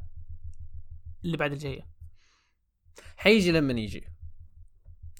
اللي 1.25 1.37
بعد 1.37 1.51
الجاية. 1.51 1.94
حيجي 3.17 3.51
لما 3.51 3.73
يجي. 3.73 4.07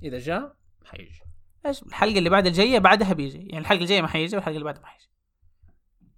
إذا 0.03 0.20
جاء 0.20 0.55
حيجي. 0.86 1.22
الحلقة 1.65 2.17
اللي 2.17 2.29
بعد 2.29 2.48
الجاية 2.48 2.79
بعدها 2.79 3.13
بيجي. 3.13 3.38
يعني 3.38 3.58
الحلقة 3.58 3.82
الجاية 3.82 4.01
ما 4.01 4.08
حيجي 4.08 4.36
والحلقة 4.36 4.55
اللي 4.55 4.65
بعدها 4.65 4.82
ما 4.82 4.88
حيجي. 4.88 5.10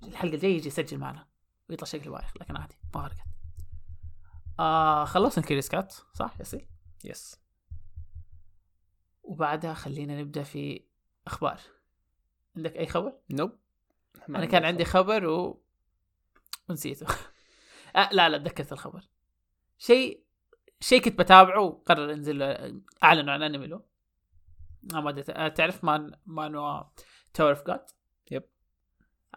الحلقة 0.03 0.33
الجاية 0.33 0.55
يجي 0.55 0.67
يسجل 0.67 0.97
معنا 0.97 1.27
ويطلع 1.69 1.85
شكله 1.85 2.11
بايخ 2.11 2.37
لكن 2.37 2.57
عادي 2.57 2.75
ما 2.83 3.01
فرقت 3.01 3.17
آه 4.59 5.05
خلصنا 5.05 5.45
Curious 5.45 5.69
Cat 5.69 5.93
صح 6.13 6.35
ياسين؟ 6.39 6.67
Yes. 7.03 7.39
وبعدها 9.23 9.73
خلينا 9.73 10.21
نبدأ 10.21 10.43
في 10.43 10.83
أخبار. 11.27 11.59
عندك 12.55 12.77
أي 12.77 12.87
خبر؟ 12.87 13.13
Nope 13.31 13.51
أنا 14.29 14.45
كان 14.45 14.65
عندي 14.65 14.85
خبر 14.85 15.25
و... 15.25 15.63
ونسيته. 16.69 17.07
آه 17.95 18.09
لا 18.11 18.29
لا 18.29 18.37
تذكرت 18.37 18.73
الخبر. 18.73 19.09
شيء 19.77 20.23
شيء 20.79 21.01
كنت 21.01 21.19
بتابعه 21.19 21.62
وقرر 21.62 22.13
انزل 22.13 22.41
أعلنوا 23.03 23.34
عن 23.34 23.43
أنمي 23.43 23.67
له. 23.67 23.81
ما 24.93 25.24
آه، 25.29 25.48
تعرف 25.48 25.84
مان 25.84 26.12
manhwa 26.25 26.83
Tower 27.33 27.50
of 27.50 27.67
God 27.67 27.86
yep. 28.31 28.43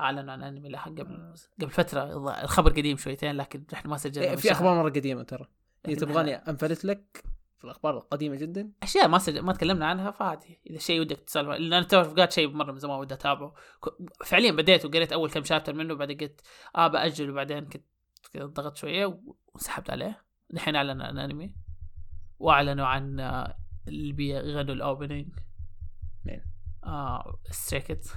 أعلنوا 0.00 0.32
عن 0.32 0.42
أنمي 0.42 0.68
له 0.68 0.78
قبل 0.78 1.34
قبل 1.60 1.70
فترة 1.70 2.02
الخبر 2.44 2.70
قديم 2.70 2.96
شويتين 2.96 3.36
لكن 3.36 3.64
إحنا 3.72 3.90
ما 3.90 3.96
سجلنا 3.96 4.30
إيه، 4.30 4.36
في. 4.36 4.52
أخبار 4.52 4.74
مرة 4.82 4.90
قديمة 4.90 5.22
ترى. 5.22 5.46
لكن 5.84 5.96
تبغاني 5.96 6.34
انفلت 6.34 6.84
لك 6.84 7.24
في 7.58 7.64
الأخبار 7.64 7.96
القديمة 7.96 8.36
جدا. 8.36 8.72
أشياء 8.82 9.08
ما 9.08 9.18
سجل 9.18 9.40
ما 9.40 9.52
تكلمنا 9.52 9.86
عنها 9.86 10.10
فعادي. 10.10 10.60
إذا 10.70 10.78
شيء 10.78 11.00
ودك 11.00 11.20
تسالف 11.20 11.48
لأن 11.48 11.72
أنا 11.72 11.82
Tower 11.82 12.04
of 12.04 12.14
God 12.14 12.32
شيء 12.32 12.48
مرة 12.48 12.72
من 12.72 12.78
زمان 12.78 12.98
ودي 12.98 13.14
أتابعه. 13.14 13.54
فعليا 14.24 14.52
بديت 14.52 14.84
وقريت 14.84 15.12
أول 15.12 15.30
كم 15.30 15.44
chapter 15.44 15.74
منه 15.74 15.94
بعدين 15.94 16.18
قلت 16.18 16.40
آه 16.76 16.88
بأجل 16.88 17.30
وبعدين 17.30 17.64
كنت 17.64 17.84
ضغطت 18.36 18.76
شوية 18.76 19.20
وسحبت 19.54 19.90
عليه. 19.90 20.29
الحين 20.54 20.76
اعلنوا 20.76 21.06
عن 21.06 21.18
أنمي 21.18 21.54
وأعلنوا 22.38 22.86
عن 22.86 23.20
آه، 23.20 23.56
اللي 23.88 24.12
بيغنوا 24.12 24.74
ال 24.74 24.81
opening 24.81 25.28
مين؟ 26.24 26.40
آه 26.84 27.38
Stray 27.50 27.80
Kids 27.80 28.10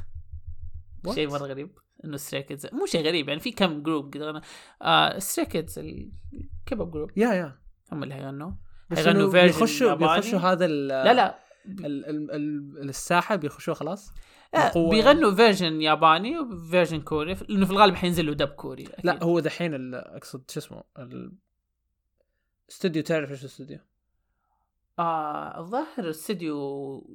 What؟ 1.07 1.11
شيء 1.15 1.29
مرة 1.29 1.45
غريب 1.45 1.79
إنه 2.05 2.17
Stray 2.17 2.43
Kids 2.43 2.67
مو 2.73 2.85
شيء 2.85 3.05
غريب 3.05 3.27
يعني 3.29 3.39
في 3.39 3.51
كم 3.51 3.83
group 3.83 4.17
غنى 4.17 4.41
آه 4.81 5.19
Stray 5.19 5.45
Kids 5.45 5.79
ال 5.79 5.98
K-pop 5.98 6.91
group 6.91 7.11
yeah 7.17 7.33
yeah. 7.33 7.57
هم 7.91 8.03
اللي 8.03 8.13
حيغنوا 8.15 8.51
إنه 8.91 9.31
version 9.31 9.33
بيخشوا. 9.33 9.93
بيخشوا 9.93 10.39
هذا 10.39 10.67
لا 10.67 11.13
لا. 11.13 11.39
ال 11.65 11.85
ال 11.85 12.31
ال 12.31 12.89
الساحة 12.89 13.35
بيخشوها 13.35 13.75
خلاص؟ 13.75 14.13
بيغنوا 14.75 15.35
version 15.35 15.81
ياباني 15.81 16.39
و 16.39 16.47
version 16.47 17.01
كوري. 17.01 17.33
لأنه 17.33 17.65
في 17.65 17.71
الغالب 17.71 17.95
حينزلوا 17.95 18.33
dub 18.33 18.47
كوري 18.47 18.83
أكيد. 18.83 19.05
لا 19.05 19.23
هو 19.23 19.39
دحين 19.39 19.93
أقصد 19.95 20.51
شو 20.51 20.59
اسمه 20.59 20.83
استوديو 22.69 23.03
تعرف 23.03 23.31
إيش 23.31 23.41
الاستوديو؟ 23.41 23.79
آه 24.99 25.59
الظاهر 25.59 26.09
استديو 26.09 26.57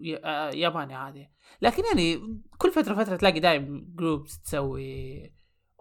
ي- 0.02 0.17
آه 0.25 0.50
ياباني 0.50 0.95
عادي. 0.95 1.28
لكن 1.62 1.83
يعني 1.88 2.38
كل 2.59 2.71
فترة 2.71 2.95
فترة 2.95 3.17
تلاقي 3.17 3.40
دايم 3.40 3.93
groups 3.97 4.43
تسوي 4.43 5.33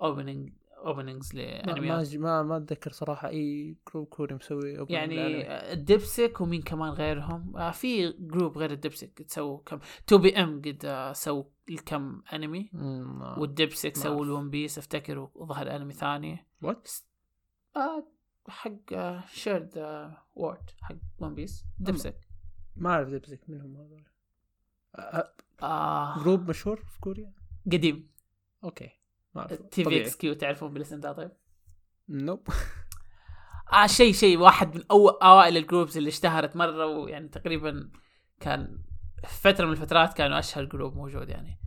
opening 0.02 0.54
openings 0.78 1.36
لأنميات. 1.36 2.16
ما 2.16 2.44
ما 2.44 2.58
أتذكر 2.58 2.92
صراحة 2.92 3.28
أي 3.30 3.76
group 3.94 4.08
كوري 4.08 4.36
مسوي 4.36 4.86
يعني 4.90 5.42
ال 5.74 5.87
DBSK 5.87 6.42
ومين 6.42 6.62
كمان 6.62 6.90
غيرهم. 6.90 7.58
آه 7.58 7.72
في 7.72 8.12
group 8.20 8.58
غير 8.58 8.72
ال 8.72 8.82
DBSK 8.82 9.22
تسووا 9.22 9.60
كم؟ 9.66 9.80
2PM 10.08 10.62
قد 10.66 11.12
سووا 11.16 11.44
الكم 11.70 12.22
أنمي. 12.34 12.70
وال 13.38 13.57
DBSK 13.57 13.96
سووا. 13.96 14.26
ال 14.26 14.32
One 14.32 14.50
Piece 14.50 14.78
أفتكر 14.78 15.30
وظهر 15.36 15.76
أنمي 15.76 15.94
ثاني. 15.94 16.46
What؟ 16.62 16.90
آه 17.76 18.08
حق 18.50 18.94
Share 19.34 19.61
the 19.61 19.78
World 20.36 20.72
حق 20.82 20.96
One 21.20 21.36
Piece 21.36 21.66
DBSK. 21.80 22.28
ما 22.76 22.90
أعرف 22.90 23.10
DBSK 23.10 23.40
منهم 23.48 23.78
هذول. 23.78 24.04
آه. 25.64 26.24
group 26.24 26.50
مشهور 26.50 26.78
في 26.78 27.00
كوريا؟ 27.00 27.34
قديم. 27.66 28.12
Okay 28.64 28.90
ما 29.36 29.42
أعرف. 29.42 29.54
TVXQ 29.54 30.34
تعرفون 30.34 30.74
بالاسم 30.74 31.00
ده 31.00 31.14
طيب؟ 31.14 31.32
Nope 32.10 32.48
آه 33.74 33.88
شيء 33.88 34.14
شيء 34.14 34.38
واحد 34.38 34.76
من 34.76 34.84
أو 34.92 35.10
أوائل 35.10 35.58
ال 35.58 35.63
groups 35.63 35.98
اللي 35.98 36.10
اشتهرت 36.10 36.56
مرة 36.56 36.86
ويعني 36.86 37.28
تقريبا 37.28 37.92
كان 38.40 38.84
في 39.24 39.42
فترة 39.42 39.66
من 39.66 39.72
الفترات 39.72 40.14
كانوا 40.14 40.40
أشهر 40.40 40.66
group 40.66 40.96
موجود 40.96 41.30
يعني. 41.30 41.60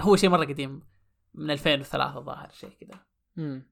هو 0.00 0.16
شيء 0.16 0.30
مرة 0.30 0.44
قديم 0.44 0.82
من 1.34 1.50
2003 1.50 2.18
الظاهر 2.18 2.50
شيء 2.50 2.70
كذا. 2.70 3.00
مم. 3.36 3.70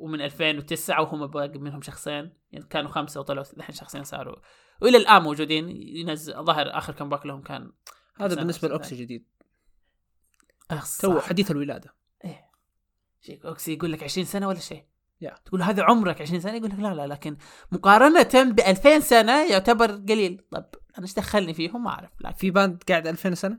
ومن 0.00 0.20
2009 0.20 1.00
وهم 1.02 1.26
باقي 1.26 1.58
منهم 1.58 1.82
شخصين. 1.82 2.32
يعني 2.52 2.66
كانوا 2.66 2.90
خمسة 2.90 3.20
وطلعوا 3.20 3.44
الحين 3.56 3.74
شخصين 3.74 4.04
صاروا. 4.04 4.36
وإلى 4.82 4.96
الآن 4.96 5.22
موجودين. 5.22 5.68
ينزل 5.96 6.44
ظهر 6.44 6.78
آخر 6.78 6.92
comeback 6.92 7.26
لهم 7.26 7.42
كان 7.42 7.72
هذا 8.16 8.34
بالنسبة. 8.34 8.68
لأوكسي 8.68 8.96
جديد. 8.96 9.26
تو. 11.00 11.20
حديث 11.20 11.50
الولادة. 11.50 11.94
إيه. 12.24 12.50
أوكسي 13.44 13.72
يقول 13.74 13.92
لك 13.92 14.02
20 14.02 14.24
سنة 14.24 14.48
ولا 14.48 14.58
شيء؟ 14.58 14.84
Yeah. 15.20 15.34
تقول 15.44 15.62
هذا 15.62 15.82
عمرك 15.82 16.20
20 16.20 16.40
سنة؟ 16.40 16.52
يقول 16.56 16.70
لك 16.70 16.78
لا 16.78 16.94
لا 16.94 17.06
لكن 17.06 17.36
مقارنة 17.72 18.52
ب 18.52 18.60
2000 18.60 19.00
سنة 19.00 19.50
يعتبر 19.50 19.90
قليل. 19.92 20.44
طب 20.50 20.64
أنا 20.98 21.06
إيش 21.06 21.14
دخلني 21.14 21.54
فيهم؟ 21.54 21.84
ما 21.84 21.90
أعرف 21.90 22.10
لكن 22.20 22.36
في 22.36 22.50
band 22.50 22.82
قاعد 22.88 23.06
2000 23.06 23.34
سنة؟ 23.34 23.58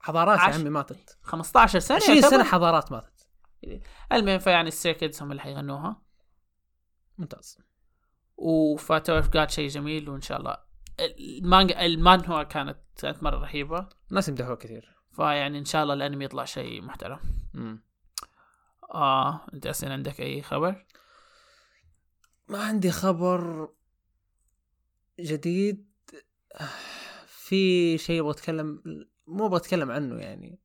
حضارات 0.00 0.38
يا 0.38 0.44
عش- 0.44 0.54
عمي 0.54 0.70
ماتت. 0.70 1.18
15 1.22 1.78
سنة 1.78 1.96
20 1.96 2.16
يعتبر. 2.16 2.30
سنه 2.30 2.44
حضارات 2.44 2.92
ماتت. 2.92 3.13
المهم 4.12 4.38
فيعني 4.38 4.70
كيدز 4.70 5.22
هم 5.22 5.30
اللي 5.30 5.42
حيغنوها. 5.42 6.02
ممتاز. 7.18 7.58
وفاتور 8.36 9.20
جاد 9.20 9.50
شيء 9.50 9.68
جميل 9.68 10.08
وإن 10.08 10.20
شاء 10.20 10.38
الله 10.38 10.56
المانجا 11.00 11.86
المانهوا 11.86 12.42
كانت 12.42 12.78
كانت 12.96 13.22
مرة 13.22 13.38
رهيبة. 13.38 13.88
الناس 14.10 14.28
يمدحوه 14.28 14.56
كثير. 14.56 14.94
فيعني 15.12 15.58
إن 15.58 15.64
شاء 15.64 15.82
الله 15.82 15.94
الأنمي 15.94 16.24
يطلع 16.24 16.44
شيء 16.44 16.82
محترم. 16.82 17.20
مم. 17.54 17.84
آه 18.94 19.46
أنت 19.54 19.66
أصلا 19.66 19.92
عندك 19.92 20.20
أي 20.20 20.42
خبر؟ 20.42 20.86
ما 22.48 22.64
عندي 22.64 22.90
خبر 22.90 23.68
جديد. 25.20 25.90
في 27.26 27.98
شيء 27.98 28.20
أبغى 28.20 28.30
اتكلم 28.30 28.82
مو 29.26 29.46
أبغى 29.46 29.56
اتكلم 29.56 29.90
عنه 29.90 30.16
يعني. 30.16 30.60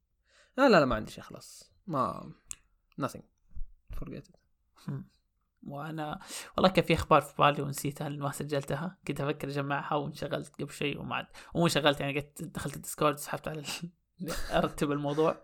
لا 0.58 0.70
لا 0.70 0.80
لا 0.80 0.86
ما 0.86 0.96
عندي 0.96 1.12
شيء 1.12 1.24
خلاص. 1.24 1.74
ما 1.88 2.34
nothing. 3.06 3.24
Forget 4.00 4.24
it. 4.24 4.36
وأنا 5.64 6.20
والله 6.58 6.70
كان 6.70 6.86
في 6.86 6.94
أخبار 6.94 7.22
في 7.22 7.34
بالي 7.40 7.62
ونسيتها 7.62 8.10
ما 8.10 8.32
سجلتها. 8.32 8.98
كنت 9.08 9.22
أفكر 9.22 9.48
اجمعها 9.48 9.96
وانشغلت 9.96 10.62
قبل 10.62 10.74
شيء 10.74 11.00
وما 11.00 11.16
عاد. 11.16 11.26
ومو 11.54 11.66
انشغلت 11.66 12.00
يعني 12.00 12.20
قلت 12.20 12.44
دخلت 12.44 12.76
الديسكورد 12.76 13.18
سحبت 13.18 13.48
على 13.48 13.64
أرتب 14.52 14.92
الموضوع. 14.92 15.42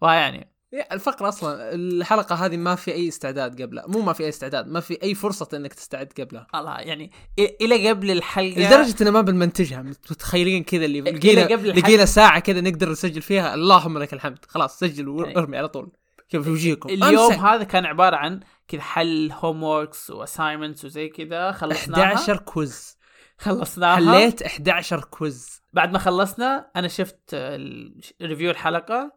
فيعني 0.00 0.52
يا 0.72 0.94
الفقرة 0.94 1.28
أصلا 1.28 1.74
الحلقة 1.74 2.34
هذه 2.34 2.56
ما 2.56 2.74
في 2.74 2.92
أي 2.92 3.08
استعداد 3.08 3.62
قبلها. 3.62 3.86
مو 3.86 4.00
ما 4.00 4.12
في 4.12 4.22
أي 4.22 4.28
استعداد 4.28 4.66
ما 4.66 4.80
في 4.80 5.02
أي 5.02 5.14
فرصة 5.14 5.48
إنك 5.54 5.74
تستعد 5.74 6.12
قبلها. 6.20 6.46
الله 6.54 6.78
يعني 6.78 7.12
إلى 7.38 7.88
قبل 7.88 8.10
الحلقة 8.10 8.60
لدرجة 8.60 9.02
ان 9.02 9.08
ما 9.08 9.20
بنمنتجها. 9.20 9.82
متخيلين 9.82 10.64
كذا 10.64 10.84
اللي 10.84 11.00
لقينا 11.00 11.42
قبل 11.42 11.54
الحلقة. 11.54 11.80
لقينا 11.80 12.04
ساعة 12.04 12.40
كذا 12.40 12.60
نقدر 12.60 12.90
نسجل 12.90 13.22
فيها. 13.22 13.54
اللهم 13.54 13.98
لك 13.98 14.12
الحمد. 14.12 14.44
خلاص 14.48 14.78
سجل 14.78 15.08
يعني 15.08 15.34
وارمي 15.36 15.56
على 15.56 15.68
طول. 15.68 15.92
كيف 16.30 16.42
في 16.42 16.50
وجهكم 16.50 16.88
اليوم 16.88 17.32
أمسك. 17.32 17.38
هذا 17.38 17.64
كان 17.64 17.86
عبارة 17.86 18.16
عن 18.16 18.40
كذا 18.68 18.80
حل 18.80 19.32
homeworks 19.32 19.62
و 19.62 20.10
assignments 20.10 20.84
وزي 20.84 21.08
كذا 21.08 21.52
خلصناها. 21.52 22.14
11 22.14 22.36
quiz 22.36 22.98
خلصناها. 23.38 23.96
حليت 23.96 24.42
11 24.42 25.04
quiz 25.04 25.62
بعد 25.72 25.92
ما 25.92 25.98
خلصنا 25.98 26.70
أنا 26.76 26.88
شفت 26.88 27.34
review 28.22 28.50
الحلقة 28.50 29.12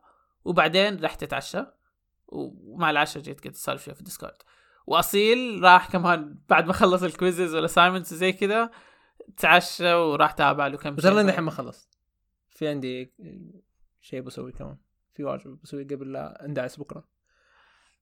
وبعدين 0.45 1.03
رحت 1.03 1.23
أتعشى 1.23 1.65
ومع 2.27 2.89
العشاء 2.89 3.23
جيت 3.23 3.39
كنت 3.41 3.55
أسولف 3.55 3.81
في 3.81 3.99
ال 3.99 4.04
Discord 4.04 4.37
وأصيل 4.87 5.63
راح 5.63 5.91
كمان 5.91 6.39
بعد 6.49 6.67
ما 6.67 6.73
خلص 6.73 7.03
ال 7.03 7.10
quizzes 7.10 7.55
وال 7.55 7.64
assignments 7.64 8.13
وزي 8.13 8.31
كذا 8.31 8.71
تعشى 9.37 9.93
وراح 9.93 10.31
تابع 10.31 10.67
له 10.67 10.77
كم 10.77 10.93
وترى 10.93 11.15
لين 11.15 11.29
الحين 11.29 11.43
ما 11.43 11.51
خلصت. 11.51 11.97
في 12.49 12.67
عندي 12.67 13.13
شيء 14.01 14.21
بسوي 14.21 14.51
كمان. 14.51 14.77
في 15.13 15.23
واجب 15.23 15.59
بسوي 15.63 15.83
قبل 15.83 16.11
لا 16.11 16.45
اندعس 16.45 16.79
بكرة. 16.79 17.07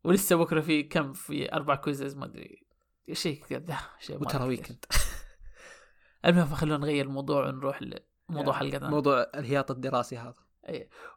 ولسه 0.04 0.36
بكرة 0.36 0.62
في 0.62 0.84
كم؟ 0.84 1.14
في 1.14 1.54
أربع 1.54 1.76
quizzes 1.76 2.16
ما 2.16 2.26
أدري. 2.26 2.66
شيء 3.12 3.44
كذا 3.50 3.78
شيء 4.00 4.22
وترى. 4.22 4.48
weekend 4.48 4.86
المهم 6.26 6.56
خلونا 6.56 6.78
نغير 6.78 7.06
الموضوع 7.06 7.48
ونروح 7.48 7.82
لموضوع. 8.30 8.54
حلقتنا. 8.54 8.90
موضوع 8.90 9.28
الهياط 9.36 9.72
الدراسي 9.72 10.18
هذا. 10.18 10.34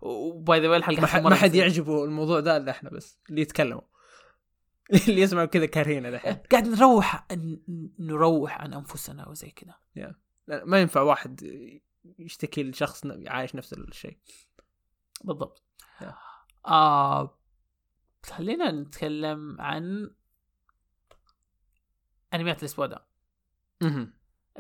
وباي 0.00 0.60
ذا 0.60 0.76
الحلقة 0.76 1.20
ما, 1.20 1.34
حد. 1.34 1.54
يعجبه 1.54 2.04
الموضوع 2.04 2.40
ده 2.40 2.56
إلا 2.56 2.70
إحنا 2.70 2.90
بس 2.90 3.20
اللي 3.30 3.40
يتكلموا. 3.40 3.82
اللي 5.08 5.20
يسمعوا 5.20 5.46
كذا 5.46 5.66
كارهينه 5.66 6.10
دحين 6.10 6.34
قاعد 6.34 6.68
نروح 6.68 7.26
نروح 7.98 8.60
عن 8.60 8.74
أنفسنا 8.74 9.28
وزي 9.28 9.50
كذا. 9.50 9.74
ما 10.48 10.80
ينفع 10.80 11.00
واحد 11.00 11.40
يشتكي 12.18 12.62
لشخص 12.62 13.06
عايش 13.26 13.54
نفس 13.54 13.72
الشيء. 13.72 14.18
بالضبط. 15.24 15.62
آه 16.66 17.38
خلينا 18.26 18.70
نتكلم 18.70 19.60
عن 19.60 20.14
أنميات 22.34 22.60
الأسبوع 22.62 22.86
ده. 22.86 23.06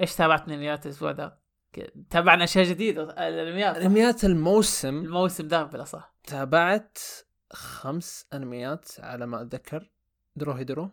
إيش 0.00 0.16
تابعت 0.16 0.48
من 0.48 0.54
انميات 0.54 0.86
الأسبوع 0.86 1.12
ده؟ 1.12 1.44
تابعنا 2.10 2.44
أشياء 2.44 2.64
جديدة 2.64 3.02
الأنميات. 3.02 3.76
أنميات 3.76 4.24
الموسم. 4.24 4.98
الموسم 4.98 5.46
ذا 5.46 5.62
بالاصح 5.62 6.14
تابعت 6.24 6.98
خمس 7.52 8.26
أنميات 8.34 9.00
على 9.00 9.26
ما 9.26 9.42
أتذكر. 9.42 9.90
Dorohedoro 10.36 10.90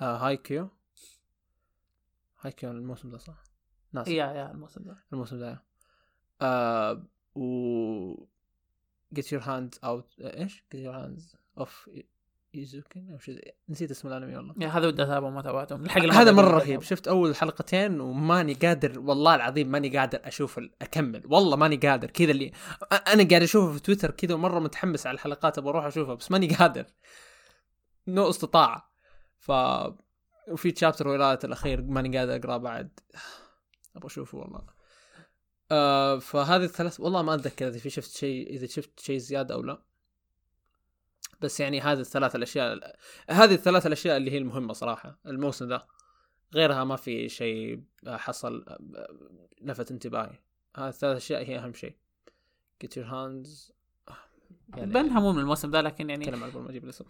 آه 0.00 0.16
Haikyuu. 0.16 0.70
Haikyuu 2.40 2.70
الموسم 2.70 3.10
ده 3.10 3.18
صح؟ 3.18 3.44
ناس 3.92 4.08
yeah 4.08 4.26
yeah 4.26 4.50
الموسم 4.50 4.82
ذا 4.82 4.98
الموسم 5.12 5.38
ده 5.38 5.64
آه 6.40 7.06
و 7.34 8.32
Keep 9.14 9.24
your 9.24 9.42
hands 9.42 9.78
off. 9.84 10.24
إيش؟ 10.24 10.64
Keep 10.74 10.78
your 10.78 10.94
hands 10.94 11.36
off 11.62 11.88
Eizouken 12.54 13.10
أو 13.10 13.18
شيء 13.18 13.54
نسيت 13.68 13.90
اسم 13.90 14.08
الأنمي 14.08 14.36
والله. 14.36 14.54
Yeah 14.60 14.68
هذا 14.68 14.86
ودي 14.86 15.02
أتابعه 15.02 15.30
ما 15.30 15.42
تابعتهم 15.42 15.84
اللي 15.96 16.12
هذا 16.12 16.32
مرة. 16.32 16.58
رهيب. 16.58 16.82
شفت 16.82 17.08
أول 17.08 17.36
حلقتين 17.36 18.00
وماني 18.00 18.54
قادر 18.54 19.00
والله 19.00 19.34
العظيم 19.34 19.68
ماني 19.68 19.98
قادر 19.98 20.20
أشوف 20.24 20.60
أكمل. 20.82 21.22
والله 21.26 21.56
ماني 21.56 21.76
قادر. 21.76 22.10
كذا 22.10 22.30
اللي 22.30 22.52
أنا 22.92 23.28
قاعد 23.28 23.42
أشوفه 23.42 23.72
في 23.72 23.80
تويتر 23.80 24.10
كذا 24.10 24.34
ومره 24.34 24.58
متحمس 24.58 25.06
على 25.06 25.14
الحلقات 25.14 25.58
أبغى 25.58 25.70
أروح 25.70 25.84
أشوفها 25.84 26.14
بس 26.14 26.30
ماني 26.30 26.54
قادر. 26.54 26.86
نو 28.08 28.30
استطاعة. 28.30 28.92
ف 29.38 29.52
وفي 30.48 30.70
تشابتر 30.72 31.08
ولايه 31.08 31.38
الأخير 31.44 31.82
ماني 31.82 32.18
قادر 32.18 32.36
أقرأه 32.36 32.56
بعد. 32.56 33.00
أبغى 33.96 34.06
أشوفه 34.06 34.38
والله. 34.38 34.81
آه 35.72 36.18
فهذه 36.18 36.64
الثلاث 36.64 37.00
والله 37.00 37.22
ما 37.22 37.34
أتذكر 37.34 37.68
إذا 37.68 37.78
في 37.78 37.90
شفت 37.90 38.16
شيء 38.16 38.50
إذا 38.50 38.66
شفت 38.66 39.00
شيء 39.00 39.18
زيادة 39.18 39.54
أو 39.54 39.62
لا. 39.62 39.82
بس 41.40 41.60
يعني 41.60 41.80
هذه 41.80 42.00
الثلاث 42.00 42.36
الأشياء 42.36 42.96
هذه 43.30 43.54
الثلاث 43.54 43.86
الأشياء 43.86 44.16
اللي 44.16 44.30
هي 44.30 44.38
المهمة 44.38 44.72
صراحة 44.72 45.18
الموسم 45.26 45.68
ذا. 45.68 45.86
غيرها 46.54 46.84
ما 46.84 46.96
في 46.96 47.28
شيء 47.28 47.82
حصل 48.06 48.64
لفت 49.60 49.90
انتباهي. 49.90 50.38
هذه 50.76 50.88
الثلاث 50.88 51.16
أشياء 51.16 51.44
هي 51.44 51.58
أهم 51.58 51.74
شيء. 51.74 51.96
Keep 52.84 52.88
your 52.88 53.06
hands 53.06 53.72
يعني 54.76 54.92
بنها 54.92 55.20
مو 55.20 55.32
من 55.32 55.38
الموسم 55.38 55.70
ذا 55.70 55.82
لكن 55.82 56.10
يعني 56.10 56.24
اتكلم 56.24 56.44
قبل 56.44 56.60
ما 56.60 56.70
أجيب 56.70 56.84
الاسم. 56.84 57.04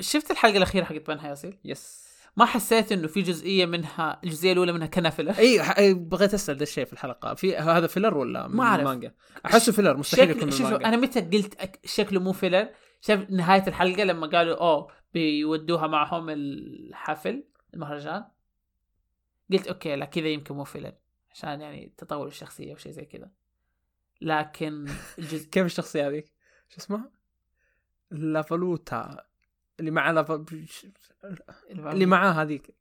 شفت 0.00 0.30
الحلقة 0.30 0.56
الأخيرة 0.56 0.84
حقت 0.84 1.06
بنها 1.10 1.28
ياسين 1.28 1.58
yes 1.64 2.06
ما 2.36 2.44
حسيت 2.44 2.92
إنه 2.92 3.08
في 3.08 3.22
جزئية 3.22 3.66
منها 3.66 4.20
الجزئية 4.24 4.52
الأولى 4.52 4.72
منها 4.72 4.86
كان 4.86 5.10
filler 5.10 5.30
إي 5.38 5.94
بغيت 5.94 6.34
أسأل 6.34 6.56
ذا 6.56 6.62
الشيء 6.62 6.84
في 6.84 6.92
الحلقة 6.92 7.34
في 7.34 7.56
هذا 7.56 7.86
filler 7.86 8.18
ولا 8.18 8.48
ما 8.48 8.64
أعرف. 8.64 8.80
المانجا 8.80 9.14
أحسه 9.46 9.72
filler 9.72 9.96
مستحيل 9.96 10.30
يكون 10.30 10.50
شكل 10.50 10.68
شوف 10.68 10.72
أنا 10.72 10.96
متى 10.96 11.20
قلت. 11.20 11.78
شكله 11.84 12.20
مو 12.20 12.32
filler 12.32 12.68
شاف 13.00 13.30
نهاية 13.30 13.66
الحلقة 13.66 14.04
لما 14.04 14.26
قالوا 14.26 14.56
أوه 14.56 14.92
بيودوها 15.14 15.86
معهم 15.86 16.30
الحفل 16.30 17.44
المهرجان 17.74 18.24
قلت 19.52 19.66
okay 19.66 19.96
لا 19.96 20.04
كذا 20.04 20.28
يمكن 20.28 20.54
مو 20.54 20.64
filler 20.64 20.92
عشان 21.30 21.60
يعني 21.60 21.92
تطور 21.96 22.26
الشخصية 22.26 22.72
أو 22.72 22.76
شيء 22.76 22.92
زي 22.92 23.04
كذا 23.04 23.30
لكن 24.20 24.86
الجزء 25.18 25.48
كيف 25.48 25.66
الشخصية 25.66 26.08
هذيك؟ 26.08 26.32
شو 26.68 26.76
اسمها؟ 26.76 27.10
لافالوتا 28.10 29.26
اللي 29.80 29.90
مع 29.90 30.10
لافا... 30.10 30.44
اللي 31.70 32.06
معاه 32.06 32.30
هذيك. 32.30 32.74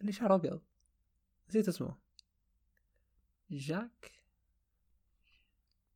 اللي 0.00 0.12
شعره 0.12 0.34
أبيض. 0.34 0.60
نسيت 1.48 1.68
اسمه. 1.68 1.96
جاك؟ 3.50 4.12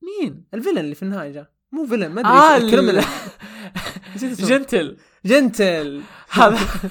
مين؟ 0.03 0.45
ال 0.55 0.58
villain 0.58 0.79
اللي 0.79 0.95
في 0.95 1.03
النهاية 1.03 1.33
جاء. 1.33 1.53
مو 1.73 1.87
villain 1.87 2.09
ما 2.09 2.21
أدري 2.57 2.71
criminal. 2.71 3.05
نسيت 4.17 4.33
اسمه. 4.33 4.49
gentle. 4.49 4.97
gentle. 5.25 6.03
هذا. 6.31 6.91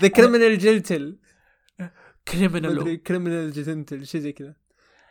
the 0.00 0.08
criminal 0.08 0.58
gentle 0.58 1.18
criminal 2.28 3.02
criminal 3.02 3.52
gentle 3.52 4.06
شيء 4.06 4.20
زي 4.20 4.32
كذا. 4.32 4.61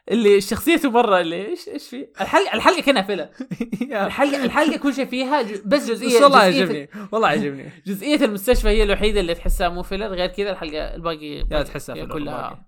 اللي 0.10 0.42
شخصيته 0.42 0.92
مره 0.92 1.20
اللي 1.20 1.46
إيش 1.48 1.68
إيش 1.68 1.90
في؟ 1.90 2.08
الحلقة 2.22 2.54
الحلقة 2.54 2.82
كانها 2.82 3.02
filler 3.02 3.30
الحلقة 4.06 4.46
الحلقة 4.46 4.78
كل 4.78 4.94
شيء 4.94 5.06
فيها 5.06 5.42
ج- 5.42 5.52
بس 5.52 5.64
بس 5.66 5.90
جزئيه 5.90 6.24
والله 6.24 6.40
جزئية- 6.40 6.44
عجبني. 6.62 6.90
والله 7.12 7.28
عجبني. 7.28 7.72
جزئية 7.88 8.26
المستشفى 8.26 8.68
هي 8.68 8.84
الوحيدة 8.84 9.20
اللي 9.20 9.36
تحسها 9.36 9.70
مو 9.70 9.84
filler 9.84 10.08
غير 10.08 10.28
كذا 10.30 10.52
الحلقة 10.52 10.96
الباقي 10.96 11.26
yeah 11.52 11.64
تحسها 11.64 11.96
filler 11.96 12.14
كلها. 12.14 12.66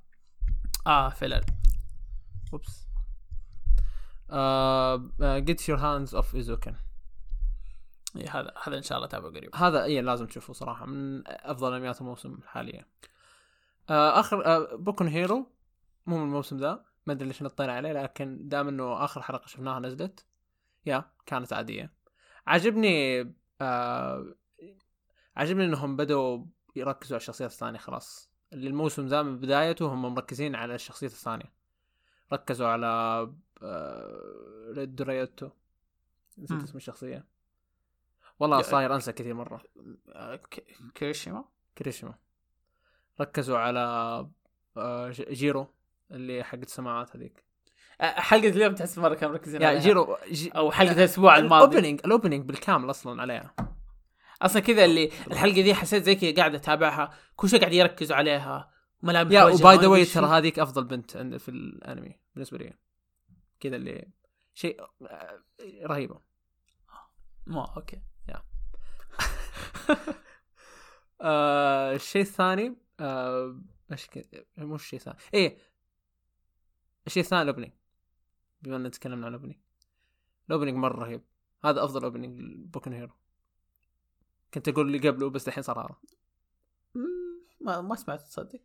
آه 0.87 1.09
filler 1.09 1.41
oops. 2.53 2.83
Keep 5.45 5.69
your 5.69 5.77
hands 5.79 6.15
off 6.15 6.35
Eizouken 6.35 6.75
هذا 8.29 8.51
هذا 8.63 8.77
إن 8.77 8.81
شاء 8.83 8.97
الله 8.97 9.07
تابعه 9.07 9.31
قريب. 9.31 9.55
هذا 9.55 9.83
اي 9.83 10.01
لازم 10.01 10.25
تشوفه 10.25 10.53
صراحة 10.53 10.85
من 10.85 11.23
أفضل 11.27 11.73
أنميات 11.73 12.01
الموسم 12.01 12.37
حاليا. 12.47 12.85
آه 13.89 14.19
اخر 14.19 14.45
آه 14.45 14.75
Boku 14.75 14.97
no 14.97 15.07
Hero 15.07 15.47
مو 16.05 16.17
من 16.17 16.23
الموسم 16.23 16.57
ذا. 16.57 16.85
ما 17.05 17.13
أدري 17.13 17.27
ليش 17.27 17.43
نطينا 17.43 17.73
عليه 17.73 17.91
لكن 17.93 18.47
دام 18.47 18.67
إنه 18.67 19.03
آخر 19.05 19.21
حلقة 19.21 19.47
شفناها 19.47 19.79
نزلت 19.79 20.25
yeah 20.85 21.11
كانت 21.25 21.53
عادية. 21.53 21.93
عجبني 22.47 23.21
آه 23.61 24.35
عجبني 25.37 25.65
إنهم 25.65 25.95
بدأوا 25.95 26.45
يركزوا 26.75 27.15
على 27.15 27.21
الشخصيات 27.21 27.51
الثانية 27.51 27.79
خلاص. 27.79 28.29
اللي 28.53 28.67
الموسم 28.67 29.05
ذا 29.07 29.21
من 29.21 29.39
بدايته 29.39 29.93
هم 29.93 30.13
مركزين 30.13 30.55
على 30.55 30.75
الشخصيات 30.75 31.11
الثانية. 31.11 31.53
ركزوا 32.33 32.67
على 32.67 32.87
آه 33.61 34.73
دوريوتو 34.83 35.49
نسيت. 36.37 36.63
اسم 36.63 36.77
الشخصية. 36.77 37.25
والله 38.39 38.61
صاير 38.61 38.95
أنسى 38.95 39.11
كثير 39.11 39.33
مرة. 39.33 39.63
آه، 40.09 40.35
ك- 40.35 40.65
كيريشيما 40.95 41.45
كريشما 41.77 42.13
ركزوا 43.21 43.57
على 43.57 43.79
آه، 44.77 45.09
جيرو. 45.11 45.73
اللي 46.11 46.43
حقت 46.43 46.63
السماعات 46.63 47.15
هذيك. 47.15 47.43
حلقة 48.01 48.49
اليوم 48.49 48.75
تحس 48.75 48.97
مرة 48.97 49.13
كانوا 49.15 49.33
مركزين 49.35 49.61
yeah 49.61 49.67
عليها. 49.67 49.81
جيرو 49.81 50.17
جي... 50.31 50.49
أو 50.51 50.71
حلقة 50.71 50.91
الأسبوع 50.91 51.37
الماضي. 51.37 51.77
ال 51.77 51.80
opening 51.80 52.01
ال 52.05 52.10
opening 52.10 52.45
بالكامل 52.45 52.89
أصلا 52.89 53.21
عليها. 53.21 53.55
أصلا 54.41 54.61
كذا 54.61 54.85
اللي 54.85 55.09
الحلقة 55.31 55.61
دي 55.61 55.73
حسيت 55.75 56.03
زي 56.03 56.15
كذا 56.15 56.35
قاعد 56.35 56.55
أتابعها. 56.55 57.13
كل 57.35 57.49
شيء 57.49 57.59
قاعد 57.59 57.73
يركزوا 57.73 58.15
عليها. 58.15 58.71
ملامح 59.01 59.31
yeah 59.31 59.43
و 59.43 59.75
by 59.75 59.81
the 59.81 59.87
way. 59.87 60.05
ترى 60.05 60.25
هذيك 60.25 60.59
أفضل 60.59 60.83
بنت 60.83 61.17
عند- 61.17 61.37
في 61.37 61.49
الأنمي 61.49 62.19
بالنسبة 62.35 62.57
لي. 62.57 62.73
كذا 63.59 63.75
اللي 63.75 64.07
شيء 64.53 64.81
رهيبة. 65.85 66.21
مو 67.47 67.61
okay. 67.63 68.01
آه 71.21 71.93
الشيء 71.95 72.21
الثاني 72.21 72.75
إيش 73.91 74.09
مو 74.57 74.75
الشيء 74.75 74.99
الثاني. 74.99 75.17
إيه 75.33 75.57
الشيء 77.07 77.23
الثاني 77.23 77.41
ال 77.41 77.45
opening 77.45 77.71
بما 78.61 78.75
إننا 78.75 78.89
تكلمنا 78.89 79.25
عن 79.25 79.33
ال 79.33 79.36
opening 79.36 79.57
ال 80.47 80.51
opening 80.51 80.75
مرة 80.75 80.99
رهيب. 81.05 81.21
هذا 81.65 81.83
أفضل 81.83 82.03
opening 82.03 82.41
Boku 82.73 82.87
no 82.87 82.93
Hero. 82.93 83.13
كنت 84.53 84.67
أقول 84.67 84.87
اللي 84.87 85.09
قبله 85.09 85.29
بس 85.29 85.47
الحين 85.47 85.63
صار 85.63 85.79
هذا. 85.79 85.95
ما 87.61 87.81
ما 87.81 87.95
سمعت 87.95 88.21
تصدق. 88.21 88.61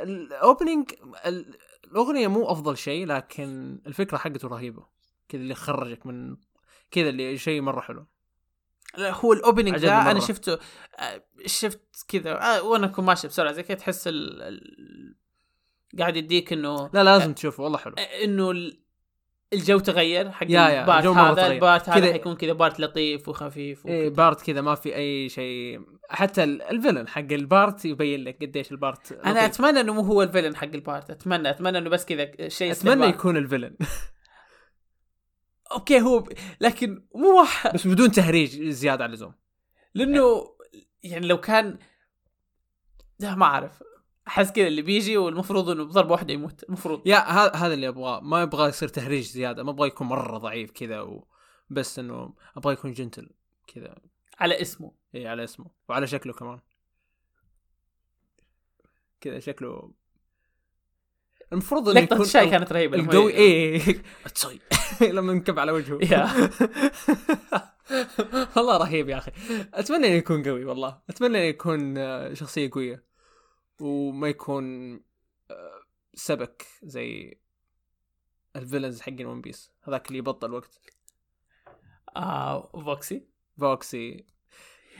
ال 0.00 0.12
opening 0.12 0.92
ال- 1.26 1.58
الأغنية 1.84 2.28
مو 2.28 2.50
أفضل 2.50 2.76
شيء 2.76 3.06
لكن 3.06 3.80
الفكرة 3.86 4.16
حقته 4.16 4.48
رهيبة. 4.48 4.86
كذا 5.28 5.40
اللي 5.40 5.54
خرجك 5.54 6.06
من 6.06 6.36
كذا 6.90 7.08
اللي 7.08 7.38
شيء 7.38 7.60
مرة 7.60 7.80
حلو. 7.80 8.06
لا 8.98 9.14
هو 9.14 9.32
ال 9.32 9.38
opening 9.38 9.76
ذا 9.76 10.10
أنا. 10.10 10.20
شفته 10.20 10.58
آه، 10.98 11.24
شفت 11.46 12.04
كذا 12.08 12.40
آه، 12.40 12.62
وأنا 12.62 12.86
اكون 12.86 13.04
ماشي 13.04 13.28
بسرعة 13.28 13.52
زي 13.52 13.62
كذا 13.62 13.76
تحس 13.76 14.08
ال... 14.08 14.42
قاعد 15.98 16.16
يديك 16.16 16.52
إنه 16.52 16.90
لا 16.94 17.04
لازم 17.04 17.32
تشوفه 17.32 17.62
والله 17.64 17.78
حلو 17.78 17.94
إنه 18.24 18.50
ال- 18.50 18.80
الجو 19.52 19.78
تغير 19.78 20.30
حق 20.30 20.46
yeah- 20.50 20.68
yeah، 20.68 20.80
البارت 20.80 20.98
الجو 20.98 21.12
هذا. 21.12 21.46
البارت 21.46 21.88
هذا 21.88 22.12
حيكون 22.12 22.36
كذا 22.36 22.52
بارت 22.52 22.80
لطيف 22.80 23.28
وخفيف 23.28 23.86
إيه 23.86 24.06
وكذا. 24.06 24.16
بارت 24.16 24.42
كذا 24.42 24.60
ما 24.60 24.74
في 24.74 24.94
أي 24.96 25.28
شيء 25.28 25.80
حتى 26.08 26.44
ال- 26.44 26.62
ال 26.62 26.68
villain 26.68 27.08
حق 27.08 27.20
البارت 27.32 27.84
يبين 27.84 28.24
لك 28.24 28.38
قديش 28.42 28.72
البارت 28.72 29.12
أنا 29.12 29.30
لطيف. 29.46 29.54
أتمنى 29.54 29.80
إنه 29.80 29.92
مو 29.94 30.00
هو 30.00 30.22
ال 30.22 30.26
villain 30.26 30.56
حق 30.56 30.64
البارت 30.74 31.10
أتمنى 31.10 31.50
أتمنى 31.50 31.78
إنه 31.78 31.90
بس 31.90 32.04
كذا 32.04 32.48
شيء 32.48 32.72
أتمنى. 32.72 33.06
يكون 33.06 33.36
ال 33.36 33.41
villain 33.41 33.76
okay 35.72 36.00
هو 36.00 36.18
ب... 36.18 36.28
لكن 36.60 37.04
مو 37.14 37.38
واحد 37.40 37.74
بس 37.74 37.86
بدون 37.86 38.10
تهريج 38.10 38.62
زيادة 38.62 39.04
عن 39.04 39.10
اللزوم 39.10 39.34
لأنه 39.94 40.54
يعني 41.02 41.26
لو 41.26 41.40
كان 41.40 41.78
لا 43.20 43.34
ما 43.34 43.44
أعرف 43.46 43.82
أحس 44.28 44.52
كذا 44.52 44.66
اللي 44.66 44.82
بيجي 44.82 45.16
والمفروض 45.16 45.70
إنه 45.70 45.84
بضربه 45.84 46.12
واحدة 46.12 46.34
يموت. 46.34 46.62
المفروض. 46.64 47.02
يا 47.06 47.16
ه- 47.18 47.56
هذا 47.56 47.74
اللي 47.74 47.88
أبغاه. 47.88 48.20
ما 48.20 48.42
أبغى 48.42 48.68
يصير 48.68 48.88
تهريج 48.88 49.24
زيادة. 49.24 49.62
ما 49.62 49.70
أبغى 49.70 49.88
يكون 49.88 50.06
مرة 50.06 50.38
ضعيف 50.38 50.70
كذا 50.70 51.00
و... 51.00 51.26
بس 51.70 51.98
إنه 51.98 52.34
أبغى 52.56 52.72
يكون 52.72 52.92
جنتل 52.92 53.30
كذا. 53.66 53.94
على 54.38 54.60
اسمه. 54.62 54.92
إي 55.14 55.28
على 55.28 55.44
اسمه. 55.44 55.66
وعلى 55.88 56.06
شكله 56.06 56.32
كمان. 56.32 56.60
كذا 59.20 59.38
شكله. 59.38 59.90
المفروض 61.52 61.88
إنه 61.88 62.00
يكون 62.00 62.20
الشاي 62.20 62.50
كانت 62.50 62.72
رهيبة. 62.72 62.96
لما 62.98 63.12
القوي 63.12 63.32
إيه 63.32 64.02
تصي 64.34 64.60
لما 65.00 65.32
انكب 65.32 65.58
على 65.58 65.72
وجهه. 65.72 65.94
والله 68.56 68.76
رهيب 68.76 69.08
يا 69.08 69.18
أخي. 69.18 69.32
أتمنى 69.74 70.06
إنه 70.06 70.14
يكون 70.14 70.42
قوي 70.42 70.64
والله. 70.64 70.98
أتمنى 71.10 71.38
إنه 71.38 71.44
يكون 71.44 71.98
آه، 71.98 72.34
شخصية 72.34 72.70
قوية. 72.72 73.13
وما 73.80 74.28
يكون 74.28 74.94
آه، 75.50 75.80
سبك 76.14 76.66
زي 76.82 77.38
ال 78.56 78.61
villains 78.61 79.00
حقين 79.00 79.26
One 79.26 79.40
Piece 79.40 79.72
هذاك 79.82 80.06
اللي 80.08 80.18
يبطل 80.18 80.52
وقت. 80.52 80.80
آه 82.16 82.70
فوكسي. 82.72 83.26
فوكسي. 83.60 84.26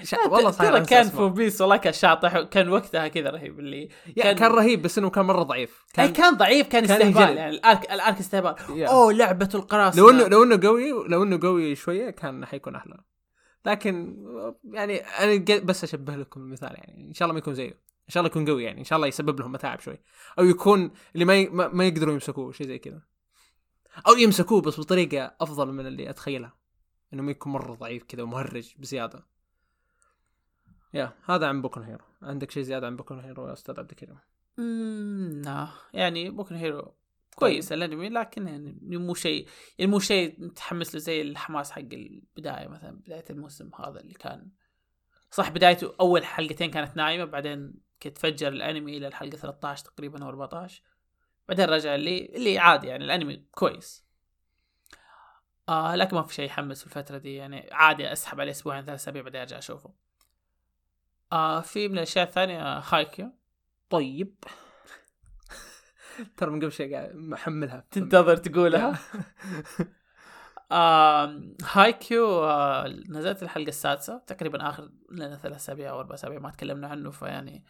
شا... 0.02 0.18
والله 0.20 0.36
والله 0.36 0.50
ترى 0.50 0.80
كان 0.80 1.08
ف 1.08 1.14
One 1.14 1.32
Piece 1.32 1.60
والله 1.60 1.76
كان 1.76 1.92
شاطح 1.92 2.40
كان 2.40 2.68
وقتها 2.68 3.08
كذا 3.08 3.30
رهيب 3.30 3.60
اللي 3.60 3.88
كان... 4.16 4.36
كان- 4.36 4.50
رهيب 4.50 4.82
بس 4.82 4.98
إنه 4.98 5.10
كان 5.10 5.24
مرة 5.24 5.42
ضعيف. 5.42 5.84
كان, 5.94 6.12
كان 6.12 6.34
ضعيف 6.36 6.68
كان 6.68 6.86
كان 6.86 7.02
استهبال. 7.02 7.36
يعني 7.36 7.50
ال 7.50 7.61
arc 7.61 7.92
ال 7.92 7.99
arc 7.99 8.18
استهبال. 8.18 8.54
yeah. 8.78 8.88
أوه 8.88 9.12
لعبة 9.12 9.48
القراصنة. 9.54 10.02
لو 10.02 10.10
انه 10.10 10.28
لو 10.28 10.42
إنه 10.42 10.60
قوي 10.68 10.90
لو 11.08 11.22
إنه 11.22 11.40
قوي 11.42 11.74
شوية 11.74 12.10
كان 12.10 12.46
حيكون 12.46 12.74
أحلى. 12.74 13.04
لكن 13.66 14.16
يعني 14.64 14.96
أنا 14.98 15.58
بس 15.58 15.84
أشبه 15.84 16.16
لكم 16.16 16.40
المثال 16.40 16.74
يعني 16.74 17.08
إن 17.08 17.14
شاء 17.14 17.26
الله 17.26 17.32
ما 17.32 17.38
يكون 17.38 17.54
زيه. 17.54 17.80
إن 18.08 18.12
شاء 18.12 18.20
الله 18.20 18.30
يكون 18.30 18.48
قوي 18.48 18.64
يعني 18.64 18.78
إن 18.78 18.84
شاء 18.84 18.96
الله 18.96 19.08
يسبب 19.08 19.40
لهم 19.40 19.52
متاعب 19.52 19.80
شوي. 19.80 19.98
أو 20.38 20.44
يكون 20.44 20.90
اللي 21.14 21.24
ما 21.24 21.36
ي... 21.36 21.48
ما 21.48 21.86
يقدروا 21.86 22.12
يمسكوه 22.12 22.52
شيء 22.52 22.66
زي 22.66 22.78
كذا. 22.78 23.02
أو 24.08 24.12
يمسكوه 24.12 24.60
بس 24.60 24.80
بطريقة 24.80 25.36
أفضل 25.40 25.72
من 25.72 25.86
اللي 25.86 26.10
أتخيلها. 26.10 26.56
انه 27.12 27.22
ما 27.22 27.30
يكون 27.30 27.52
مرة 27.52 27.74
ضعيف 27.74 28.02
كذا 28.02 28.22
ومهرج 28.22 28.74
بزيادة. 28.78 29.26
yeah 30.94 31.12
هذا 31.24 31.46
عن 31.46 31.62
Boku 31.62 31.76
no 31.76 31.82
Hero. 31.82 32.04
عندك 32.22 32.50
شيء 32.50 32.62
زيادة 32.62 32.86
عن 32.86 32.96
Boku 32.96 33.12
no 33.12 33.20
Hero 33.20 33.48
يا 33.48 33.52
أستاذ 33.52 33.80
عبد 33.80 33.90
الكريم؟ 33.90 34.18
امم 34.58 35.42
لا. 35.44 35.68
يعني 35.92 36.30
Boku 36.30 36.46
no 36.46 36.54
Hero 36.54 36.94
كويس 37.36 37.72
الأنمي 37.72 38.08
لكن 38.08 38.48
يعني 38.48 38.78
مو 38.82 39.14
شيء 39.14 39.48
يعني 39.78 39.90
مو 39.90 39.98
شيء 39.98 40.44
متحمس 40.44 40.94
له 40.94 41.00
زي 41.00 41.22
الحماس 41.22 41.70
حق 41.70 41.80
البداية 41.92 42.68
مثلا 42.68 42.90
بداية 42.90 43.24
الموسم 43.30 43.70
هذا 43.74 44.00
اللي 44.00 44.14
كان. 44.14 44.50
صح 45.30 45.50
بدايته 45.50 45.94
أول 46.00 46.24
حلقتين 46.24 46.70
كانت 46.70 46.96
نايمة 46.96 47.24
بعدين 47.24 47.74
تفجر 48.10 48.48
الانمي 48.48 48.96
إلى 48.96 49.06
الحلقة 49.06 49.36
13 49.36 49.84
تقريبا 49.84 50.24
أو 50.24 50.28
14 50.28 50.82
بعدين 51.48 51.64
رجع 51.64 51.94
اللي 51.94 52.26
اللي 52.26 52.58
عادي 52.58 52.86
يعني 52.86 53.04
الانمي 53.04 53.44
كويس. 53.50 54.04
آه 55.68 55.96
لكن 55.96 56.16
ما 56.16 56.22
في 56.22 56.34
شيء 56.34 56.44
يحمس 56.46 56.80
في 56.80 56.86
الفترة 56.86 57.18
دي 57.18 57.34
يعني 57.34 57.68
عادي 57.72 58.12
أسحب 58.12 58.40
عليه 58.40 58.50
أسبوعين 58.50 58.84
ثلاث 58.84 59.00
أسابيع 59.00 59.22
بعدين 59.22 59.40
أرجع 59.40 59.58
أشوفه. 59.58 59.94
آه 61.32 61.60
في 61.60 61.88
من 61.88 61.94
الأشياء 61.94 62.26
الثانية 62.26 62.78
هايكيو. 62.78 63.32
طيب. 63.90 64.34
ترى 66.36 66.50
من 66.50 66.60
قبل 66.60 66.72
شيء 66.72 66.94
قاعد 66.94 67.14
محملها. 67.14 67.84
تنتظر 67.90 68.36
تقولها. 68.36 68.98
آه 70.72 71.40
هايكيو 71.72 72.44
آه 72.44 72.86
نزلت 73.08 73.42
الحلقة 73.42 73.68
السادسة 73.68 74.18
تقريبا 74.18 74.68
آخر 74.68 74.90
لنا 75.10 75.36
ثلاث 75.36 75.56
أسابيع 75.56 75.90
أو 75.90 76.00
أربع 76.00 76.14
أسابيع 76.14 76.38
ما 76.38 76.50
تكلمنا 76.50 76.88
عنه 76.88 77.10
فيعني 77.10 77.64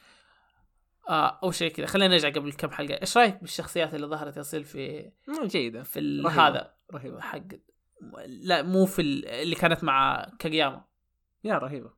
آه 1.09 1.39
أول 1.43 1.55
شيء 1.55 1.73
كذا. 1.73 1.87
خلينا 1.87 2.15
نرجع 2.15 2.29
قبل 2.29 2.53
كم 2.53 2.71
حلقة. 2.71 3.01
إيش 3.01 3.17
رأيك 3.17 3.41
بالشخصيات 3.41 3.95
اللي 3.95 4.07
ظهرت 4.07 4.37
يصير 4.37 4.63
في 4.63 5.11
جيدة. 5.45 5.83
في 5.83 6.01
رهيبة. 6.01 6.31
هذا؟ 6.49 6.75
رهيبة. 6.95 7.21
حق 7.21 7.41
لا 8.27 8.63
مو 8.63 8.87
في 8.87 9.03
ال- 9.03 9.29
اللي 9.29 9.55
كانت 9.55 9.85
مع 9.85 10.27
كاجياما 10.39 10.85
يا 11.45 11.59
رهيبة. 11.59 11.91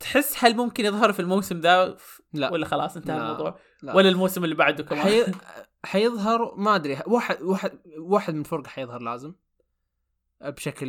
تحس 0.00 0.44
هل 0.44 0.56
ممكن 0.56 0.84
يظهر 0.84 1.12
في 1.12 1.20
الموسم 1.20 1.60
ذا؟ 1.60 1.96
لا. 2.32 2.52
ولا 2.52 2.66
خلاص 2.66 2.96
انتهى 2.96 3.16
لا. 3.18 3.22
الموضوع؟ 3.24 3.58
لا. 3.82 3.94
ولا 3.96 4.08
الموسم 4.08 4.44
اللي 4.44 4.54
بعده 4.54 4.84
كمان؟ 4.84 5.02
حي... 5.02 5.24
حيظهر 5.84 6.54
ما 6.56 6.74
أدري. 6.74 6.98
واحد 7.06 7.42
واحد 7.42 7.78
واحد 7.98 8.34
من 8.34 8.42
فرقة 8.42 8.68
حيظهر 8.68 9.02
لازم. 9.02 9.34
بشكل 10.40 10.88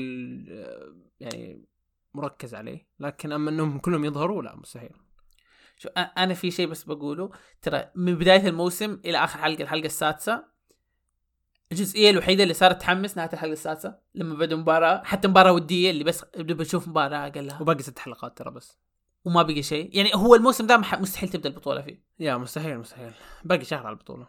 آه، 0.51 0.95
يعني 1.19 1.65
مركز 2.13 2.55
عليه. 2.55 2.87
لكن 2.99 3.31
أما 3.31 3.49
إنهم 3.49 3.79
كلهم 3.79 4.05
يظهروا 4.05 4.43
لا 4.43 4.55
مستحيل. 4.55 4.95
شو 5.83 5.89
أنا 6.17 6.33
في 6.33 6.51
شيء 6.51 6.67
بس 6.67 6.83
بقوله. 6.83 7.29
ترى 7.61 7.85
من 7.95 8.15
بداية 8.15 8.47
الموسم 8.47 9.01
إلى 9.05 9.23
آخر 9.23 9.39
حلقة 9.39 9.63
الحلقة 9.63 9.85
السادسة 9.85 10.43
الجزئية 11.71 12.09
الوحيدة 12.09 12.43
اللي 12.43 12.53
صارت 12.53 12.81
تحمس 12.81 13.17
نهاية 13.17 13.29
الحلقة 13.33 13.53
السادسة 13.53 13.95
لما 14.15 14.35
بدوا 14.35 14.57
مباراة 14.57 15.03
حتى 15.03 15.27
مباراة 15.27 15.51
ودية 15.51 15.91
اللي 15.91 16.03
بس 16.03 16.25
بشوف 16.37 16.87
مباراة 16.87 17.29
قالها 17.29 17.61
وباقي 17.61 17.83
ست 17.83 17.99
حلقات 17.99 18.37
ترى 18.37 18.51
بس. 18.51 18.77
وما 19.25 19.43
بقي 19.43 19.63
شيء 19.63 19.89
يعني 19.97 20.11
هو 20.15 20.35
الموسم 20.35 20.67
ده 20.67 20.77
مستحيل 20.77 21.29
تبدأ 21.29 21.49
البطولة 21.49 21.81
فيه. 21.81 22.03
يا 22.19 22.37
مستحيل 22.37 22.77
مستحيل. 22.77 23.11
باقي 23.43 23.65
شهر 23.65 23.85
على 23.87 23.93
البطولة. 23.93 24.27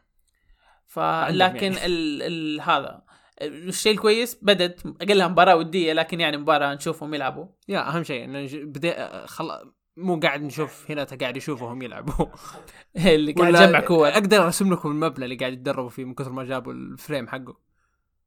فلكن 0.86 1.72
يعني. 1.72 1.86
ال... 1.86 2.22
ال... 2.22 2.60
هذا. 2.60 3.02
الشيء 3.42 3.92
الكويس 3.92 4.38
بدت 4.42 4.86
أقلها 5.02 5.28
مباراة 5.28 5.56
ودية 5.56 5.92
لكن 5.92 6.20
يعني 6.20 6.36
مباراة 6.36 6.74
نشوفهم 6.74 7.14
يلعبوا. 7.14 7.46
yeah 7.68 7.88
أهم 7.88 8.02
شيء 8.02 8.24
إنه 8.24 8.48
بدأ 8.52 9.26
خل... 9.26 9.72
مو 9.96 10.20
قاعد 10.20 10.42
نشوف 10.42 10.90
هنا 10.90 11.04
قاعد 11.04 11.36
يشوفهم 11.36 11.82
يلعبوا. 11.82 12.26
اللي 12.96 13.32
قاعد 13.32 13.54
يجمع 13.54 13.80
كور. 13.80 14.08
أقدر 14.08 14.44
أرسم 14.44 14.72
لكم 14.72 14.90
المبنى 14.90 15.24
اللي 15.24 15.36
قاعد 15.36 15.52
يتدربوا 15.52 15.88
فيه 15.88 16.04
من 16.04 16.14
كثر 16.14 16.32
ما 16.32 16.44
جابوا 16.44 16.72
ال 16.72 16.81
frame 16.81 17.28
حقه. 17.28 17.56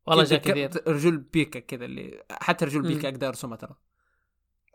والله 0.05 0.23
جاء 0.23 0.39
كثير. 0.39 0.69
رجول 0.87 1.17
بيكا 1.17 1.59
كذا 1.59 1.85
اللي 1.85 2.23
حتى 2.31 2.65
رجول. 2.65 2.81
بيكا 2.81 3.09
أقدر 3.09 3.27
أرسمها 3.27 3.57
ترى. 3.57 3.75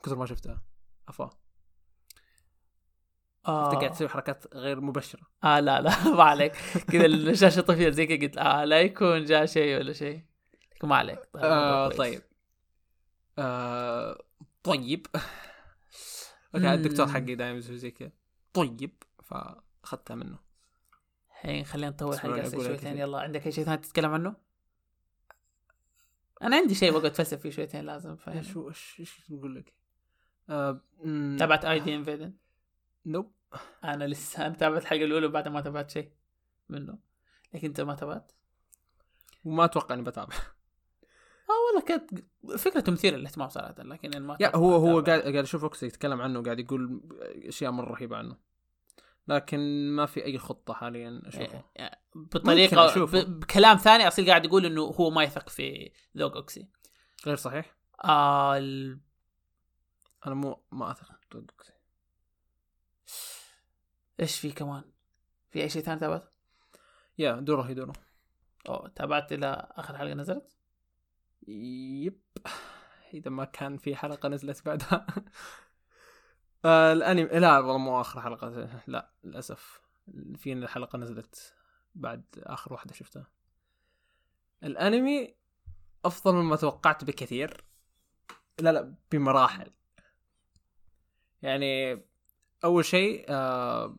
كثر 0.05 0.17
ما 0.17 0.27
شفتها. 0.27 0.63
افا 1.09 1.31
آه. 3.49 3.67
انت 3.67 3.81
قاعد 3.81 3.91
تسوي 3.91 4.09
حركات 4.09 4.45
غير 4.55 4.81
مبشرة. 4.81 5.21
آه 5.45 5.61
لا 5.61 5.81
لا 5.81 6.05
ما 6.17 6.23
عليك. 6.23 6.53
كذا 6.93 7.07
الشاشة 7.07 7.61
طفيت 7.61 7.95
زي 7.95 8.07
كذا 8.07 8.17
قلت 8.27 8.39
آه 8.39 8.65
لا 8.65 8.81
يكون 8.81 9.25
جاء 9.25 9.47
شيء 9.47 9.77
ولا 9.79 9.93
شيء. 9.93 10.21
ما 10.83 10.97
عليك. 10.97 11.19
طيب, 11.33 11.45
آه. 11.45 11.89
طيب. 11.89 12.23
آه 13.39 14.19
طيب. 14.63 15.07
okay 16.55 16.75
الدكتور. 16.75 17.09
حقي 17.09 17.35
دائما 17.35 17.59
يسوي 17.59 17.77
زي 17.77 17.91
كذا 17.91 18.11
طيب 18.53 19.03
فأخذتها 19.23 20.15
منه 20.15 20.39
الحين 21.31 21.65
خلينا 21.65 21.91
نطول 21.91 22.15
أقول 22.15 22.51
شويتين. 22.51 22.99
يلا 22.99 23.21
عندك 23.21 23.47
أي 23.47 23.53
شيء 23.53 23.65
ثاني 23.65 23.77
تتكلم 23.77 24.11
عنه؟ 24.11 24.35
أنا 26.43 26.57
عندي 26.57 26.75
شيء 26.75 26.91
بقعد 26.91 27.05
أتفلسف 27.05 27.41
فيه 27.41 27.51
شويتين 27.51 27.85
لازم 27.85 28.17
فاهم 28.17 28.45
هو 28.57 28.69
إيش 28.69 29.23
بقول 29.29 29.55
لك؟ 29.55 29.73
آه 30.51 30.81
تابعت 31.39 31.65
ID 31.65 31.95
Invaded 31.95 32.33
nope 33.07 33.33
أنا 33.85 34.05
لسه 34.05 34.47
أنا 34.47 34.55
تابعت 34.55 34.83
الحلقة 34.83 35.05
الأولى 35.05 35.27
وبعدها 35.27 35.53
ما 35.53 35.61
تابعت 35.61 35.91
شيء 35.91 36.13
منه 36.69 36.99
لكن 37.55 37.67
أنت 37.67 37.81
ما 37.81 37.95
تابعت؟ 37.95 38.33
وما 39.45 39.65
أتوقع 39.65 39.95
إني 39.95 40.03
بتابع 40.03 40.35
والله 41.75 41.87
كانت 41.87 42.11
فكرته 42.59 42.93
مثيره 42.93 43.17
للاهتمام 43.17 43.49
صراحة 43.49 43.75
لكن 43.79 44.15
أنا 44.15 44.27
ما 44.27 44.37
يا 44.41 44.57
هو 44.57 44.75
هو. 44.77 45.01
قاعد 45.01 45.21
قاعد 45.21 45.35
أشوف 45.37 45.63
اوكسي 45.63 45.87
يتكلم 45.87 46.21
عنه 46.21 46.39
وقاعد 46.39 46.61
يقول 46.61 47.01
أشياء 47.49 47.71
مرة 47.71 47.93
رهيبة 47.95 48.17
عنه 48.17 48.37
لكن 49.29 49.89
ما 49.91 50.07
في 50.07 50.25
أي 50.25 50.39
خطة 50.39 50.75
حاليا 50.75 51.23
أشوفه 51.27 51.65
يعني 51.77 52.01
ممكن 52.15 52.39
بطريقة 52.39 52.87
أشوفه. 52.87 53.23
ب- 53.23 53.41
بكلام 53.41 53.77
ثاني 53.77 54.09
أصير 54.09 54.27
قاعد 54.29 54.45
يقول 54.45 54.67
إنه 54.67 54.83
هو 54.83 55.11
ما 55.11 55.23
يثق 55.23 55.49
في 55.49 55.93
ذوق 56.17 56.37
أوكسي 56.37 56.69
غير 57.27 57.37
صحيح 57.37 57.77
آه 58.05 58.57
ال... 58.59 59.01
أنا 60.27 60.35
مو 60.35 60.63
ما 60.73 60.91
أثق 60.91 61.09
بأوكسي. 61.33 61.73
إيش 64.21 64.39
في 64.41 64.53
كمان؟ 64.53 64.85
في 65.51 65.63
أي 65.63 65.69
شيء 65.69 65.83
ثاني 65.83 66.01
تابعت؟ 66.01 66.33
يا 67.19 67.33
دوره 67.33 67.63
هي 67.63 67.75
دوره 67.75 67.93
أو 68.69 68.87
تابعت 68.87 69.33
إلى 69.33 69.67
آخر 69.71 69.99
حلقة 69.99 70.15
نزلت؟ 70.15 70.57
يب. 71.49 72.21
إذا 73.15 73.31
ما 73.31 73.45
كان 73.45 73.77
في 73.77 73.97
حلقة 73.97 74.29
نزلت 74.29 74.67
بعدها. 74.67 75.07
آه 76.65 76.93
الانمي 76.93 77.25
لا 77.25 77.59
والله 77.59 77.79
مو 77.79 78.01
آخر 78.01 78.21
حلقة. 78.21 78.81
لا 78.87 79.13
للأسف. 79.25 79.81
في 80.37 80.67
حلقة 80.69 80.99
نزلت 80.99 81.55
بعد 81.95 82.25
آخر 82.39 82.73
واحدة 82.73 82.95
شفتها. 82.95 83.27
الانمي 84.65 85.35
أفضل 86.05 86.35
مما 86.35 86.57
توقعت 86.57 87.05
بكثير. 87.05 87.65
لا 88.61 88.73
لا 88.73 88.95
بمراحل. 89.13 89.71
يعني 91.43 92.03
أول 92.65 92.85
شيء 92.85 93.27
آه 93.29 93.97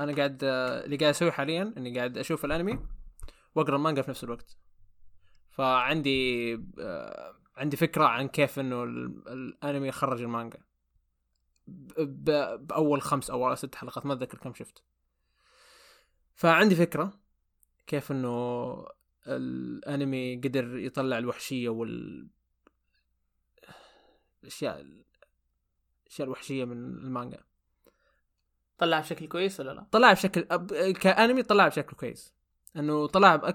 أنا 0.00 0.16
قاعد 0.16 0.44
آه 0.44 0.84
اللي 0.84 0.96
قاعد 0.96 1.10
أسويه 1.10 1.30
حاليا 1.30 1.74
إني 1.76 1.98
قاعد 1.98 2.18
أشوف 2.18 2.44
الانمي 2.44 2.78
وأقرأ 3.54 3.76
المانجا 3.76 4.02
في 4.02 4.10
نفس 4.10 4.24
الوقت. 4.24 4.63
فعندي 5.54 6.54
آه 6.80 7.34
عندي 7.56 7.76
فكرة 7.76 8.04
عن 8.04 8.28
كيف 8.28 8.58
إنه 8.58 8.84
ال- 8.84 9.28
الأنمي 9.28 9.92
خرج 9.92 10.22
المانجا 10.22 10.58
بأول 11.96 13.02
خمس 13.02 13.30
أو 13.30 13.54
ست 13.54 13.74
حلقات 13.74 14.06
ما 14.06 14.12
أتذكر 14.12 14.38
كم 14.38 14.54
شفت 14.54 14.82
فعندي 16.34 16.74
فكرة 16.74 17.20
كيف 17.86 18.12
إنه 18.12 18.86
الأنمي 19.26 20.36
قدر 20.36 20.78
يطلع 20.78 21.18
الوحشية 21.18 21.68
وال 21.68 22.28
الأشياء 24.42 24.80
الأشياء 24.80 26.26
الوحشية 26.26 26.64
من 26.64 26.76
المانجا 26.98 27.44
طلعها 28.78 29.00
بشكل 29.00 29.28
كويس 29.28 29.60
ولا 29.60 29.70
لا؟ 29.70 29.86
طلعها 29.92 30.12
بشكل 30.12 30.40
كأنمي 30.92 31.42
طلعها 31.42 31.68
بشكل 31.68 31.96
كويس 31.96 32.34
إنه 32.76 33.06
طلعها. 33.06 33.54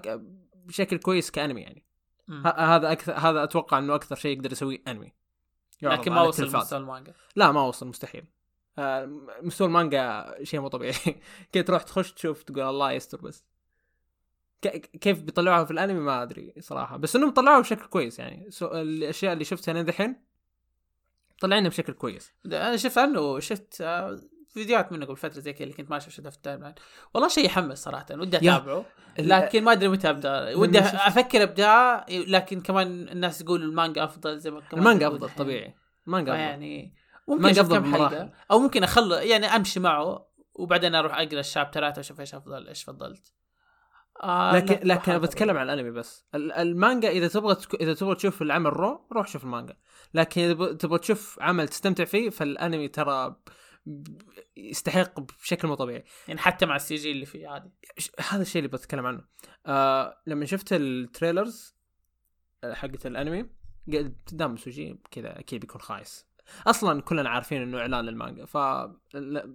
بشكل 0.54 0.98
كويس 0.98 1.30
كأنمي 1.30 1.60
يعني 1.60 1.84
هذا 2.44 2.92
أكثر 2.92 3.12
هذا 3.12 3.44
أتوقع 3.44 3.78
إنه 3.78 3.94
أكثر 3.94 4.16
شيء 4.16 4.36
يقدر 4.36 4.52
يسويه 4.52 4.82
انمي 4.88 5.12
لكن 5.82 6.12
ما 6.12 6.22
وصل. 6.22 6.56
مستوى 6.56 6.78
المانجا. 6.78 7.14
لا 7.36 7.52
ما 7.52 7.62
وصل 7.62 7.86
مستحيل. 7.86 8.24
آه، 8.78 9.06
مستوى 9.42 9.66
المانجا 9.66 10.34
شيء 10.42 10.60
مو 10.60 10.68
طبيعي. 10.68 10.94
كي 11.52 11.62
تروح 11.62 11.82
تخش 11.82 12.12
تشوف 12.12 12.42
تقول 12.42 12.60
الله 12.60 12.92
يستر 12.92 13.20
بس. 13.20 13.44
كيف 15.00 15.22
بيطلعوها 15.22 15.64
في 15.64 15.70
الأنمي 15.70 16.00
ما 16.00 16.22
أدري 16.22 16.54
صراحة. 16.58 16.96
بس 16.96 17.16
إنهم 17.16 17.30
طلعوها 17.30 17.60
بشكل 17.60 17.86
كويس 17.86 18.18
يعني. 18.18 18.50
so 18.50 18.66
الأشياء 18.66 19.32
اللي 19.32 19.44
شفتها 19.44 19.74
لين 19.74 19.84
دحين 19.84 20.16
طلعنا 21.40 21.68
بشكل 21.68 21.92
كويس. 21.92 22.32
أنا 22.46 22.76
شفت 22.76 22.98
عنه 22.98 23.38
شفت 23.38 23.80
آه، 23.80 24.20
فيديوهات 24.54 24.92
منه 24.92 25.06
قبل 25.06 25.16
فترة 25.16 25.40
زي 25.40 25.52
كذا 25.52 25.62
اللي 25.62 25.74
كنت 25.74 25.90
ماشي 25.90 26.10
شفتها 26.10 26.30
في 26.30 26.36
ال 26.36 26.60
timeline. 26.60 26.74
والله 27.14 27.28
شيء 27.28 27.44
يحمس 27.46 27.82
صراحة 27.82 28.06
ودي. 28.10 28.36
أتابعه. 28.36 28.84
لكن 29.18 29.64
ما 29.64 29.72
أدري 29.72 29.88
متى 29.88 30.10
أبدأ. 30.10 30.56
ودي 30.56 30.78
أفكر 30.78 31.42
أبدأ 31.42 32.04
لكن 32.08 32.60
كمان 32.60 33.08
الناس 33.08 33.40
يقولوا 33.40 33.66
المانجا 33.66 34.04
أفضل 34.04 34.38
زي 34.38 34.50
ما 34.50 34.60
كمان 34.60 34.80
المانجا 34.82 35.08
أفضل. 35.08 35.30
طبيعي. 35.30 35.74
المانجا 36.06 36.32
أفضل. 36.32 36.42
يعني 36.42 36.94
ممكن 37.28 37.44
أشوف 37.44 37.72
كم. 37.72 37.94
حلقة. 37.94 38.30
أو 38.50 38.58
ممكن 38.58 38.82
أخلص 38.82 39.18
يعني 39.18 39.46
أمشي 39.46 39.80
معه 39.80 40.26
وبعدين 40.54 40.94
أروح 40.94 41.14
أقرأ 41.14 41.40
الشابترات 41.40 41.98
وأشوف 41.98 42.20
إيش 42.20 42.34
أفضل 42.34 42.68
إيش 42.68 42.84
فضلت. 42.84 43.32
آه 44.22 44.56
لكن 44.56 44.74
لا، 44.88 44.94
لكن 44.94 45.12
أنا 45.12 45.20
بتكلم 45.20 45.56
عن 45.56 45.70
الأنمي 45.70 45.90
بس. 45.90 46.26
ال- 46.34 46.52
المانجا 46.52 47.08
إذا 47.08 47.28
تبغى 47.28 47.54
تك... 47.54 47.74
إذا 47.74 47.94
تبغى 47.94 48.14
تشوف 48.14 48.42
العمل 48.42 48.72
رو 48.72 49.06
روح 49.12 49.26
شوف 49.28 49.44
المانجا. 49.44 49.76
لكن 50.14 50.40
إذا 50.40 50.72
تبغى 50.72 50.98
تشوف 50.98 51.38
عمل 51.40 51.68
تستمتع 51.68 52.04
فيه 52.04 52.30
فالأنمي 52.30 52.88
ترى 52.88 53.36
يستحق 54.56 55.20
بشكل 55.20 55.68
مو 55.68 55.74
طبيعي. 55.74 56.04
يعني 56.28 56.40
حتى 56.40 56.66
مع 56.66 56.76
ال 56.76 56.94
CG 56.94 57.10
اللي 57.10 57.26
فيه 57.26 57.48
عادي. 57.48 57.70
هذا 58.28 58.42
الشيء 58.42 58.64
اللي 58.64 58.76
بتكلم 58.76 59.06
عنه. 59.06 59.24
آه 59.66 60.22
لما 60.26 60.44
شفت 60.44 60.72
ال 60.72 60.83
trailers 60.83 61.74
آه، 62.64 62.74
حقت 62.74 63.06
الانمي 63.06 63.50
قلت 63.92 64.34
دام 64.34 64.56
CG 64.56 65.00
كذا 65.10 65.38
أكيد 65.40 65.60
بيكون 65.60 65.80
خايس. 65.80 66.26
أصلا 66.66 67.02
كلنا 67.02 67.30
عارفين 67.30 67.62
إنه 67.62 67.78
إعلان 67.78 68.04
للمانجا 68.04 68.44
ف 68.44 68.56
لا- 69.14 69.54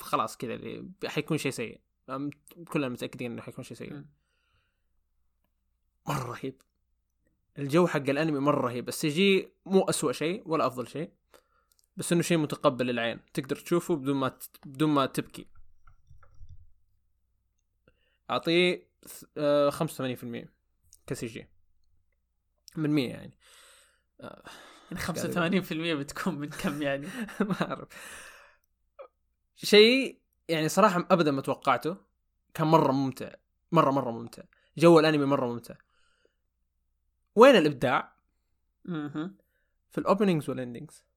خلاص 0.00 0.36
كذا 0.36 0.54
اللي 0.54 0.90
حيكون 1.06 1.38
شيء 1.38 1.52
سيء. 1.52 1.80
كلنا 2.68 2.88
متأكدين 2.88 3.32
إنه 3.32 3.42
حيكون 3.42 3.64
شيء 3.64 3.76
سيء. 3.76 4.04
مرة 6.08 6.30
رهيب. 6.30 6.62
الجو 7.58 7.86
حق 7.86 7.96
الانمي 7.96 8.38
مرة 8.38 8.60
رهيب. 8.60 8.88
ال 8.88 9.08
CG 9.08 9.52
مو 9.66 9.82
أسوأ 9.82 10.12
شيء 10.12 10.42
ولا 10.46 10.66
أفضل 10.66 10.88
شيء. 10.88 11.12
بس 11.98 12.12
إنه 12.12 12.22
شيء 12.22 12.38
متقبل 12.38 12.86
للعين 12.86 13.20
تقدر 13.34 13.56
تشوفه 13.56 13.96
بدون 13.96 14.16
ما 14.16 14.28
ت... 14.28 14.50
بدون 14.66 14.90
ما 14.90 15.06
تبكي. 15.06 15.46
أعطيه 18.30 18.88
آه، 19.38 19.70
85% 19.70 20.48
ك 21.06 21.26
CG. 21.26 21.48
من 22.76 22.90
100 22.90 23.08
يعني. 23.10 23.38
يعني 24.20 25.00
85% 25.00 25.72
بتكون 25.72 26.34
من 26.34 26.48
كم 26.48 26.82
يعني؟ 26.82 27.06
ما 27.48 27.62
أعرف. 27.62 27.88
شيء 29.56 30.20
يعني 30.48 30.68
صراحة 30.68 31.06
ابدا 31.10 31.30
ما 31.30 31.42
توقعته. 31.42 31.96
كان 32.54 32.66
مرة 32.66 32.92
ممتع. 32.92 33.34
مرة 33.72 33.90
مرة 33.90 34.10
ممتع. 34.10 34.42
جو 34.78 35.00
الأنمي 35.00 35.24
مرة 35.24 35.46
ممتع. 35.46 35.74
وين 37.34 37.56
الإبداع. 37.56 38.12
في 39.90 39.98
الاوبننجز 39.98 40.50
والاندنجز 40.50 41.07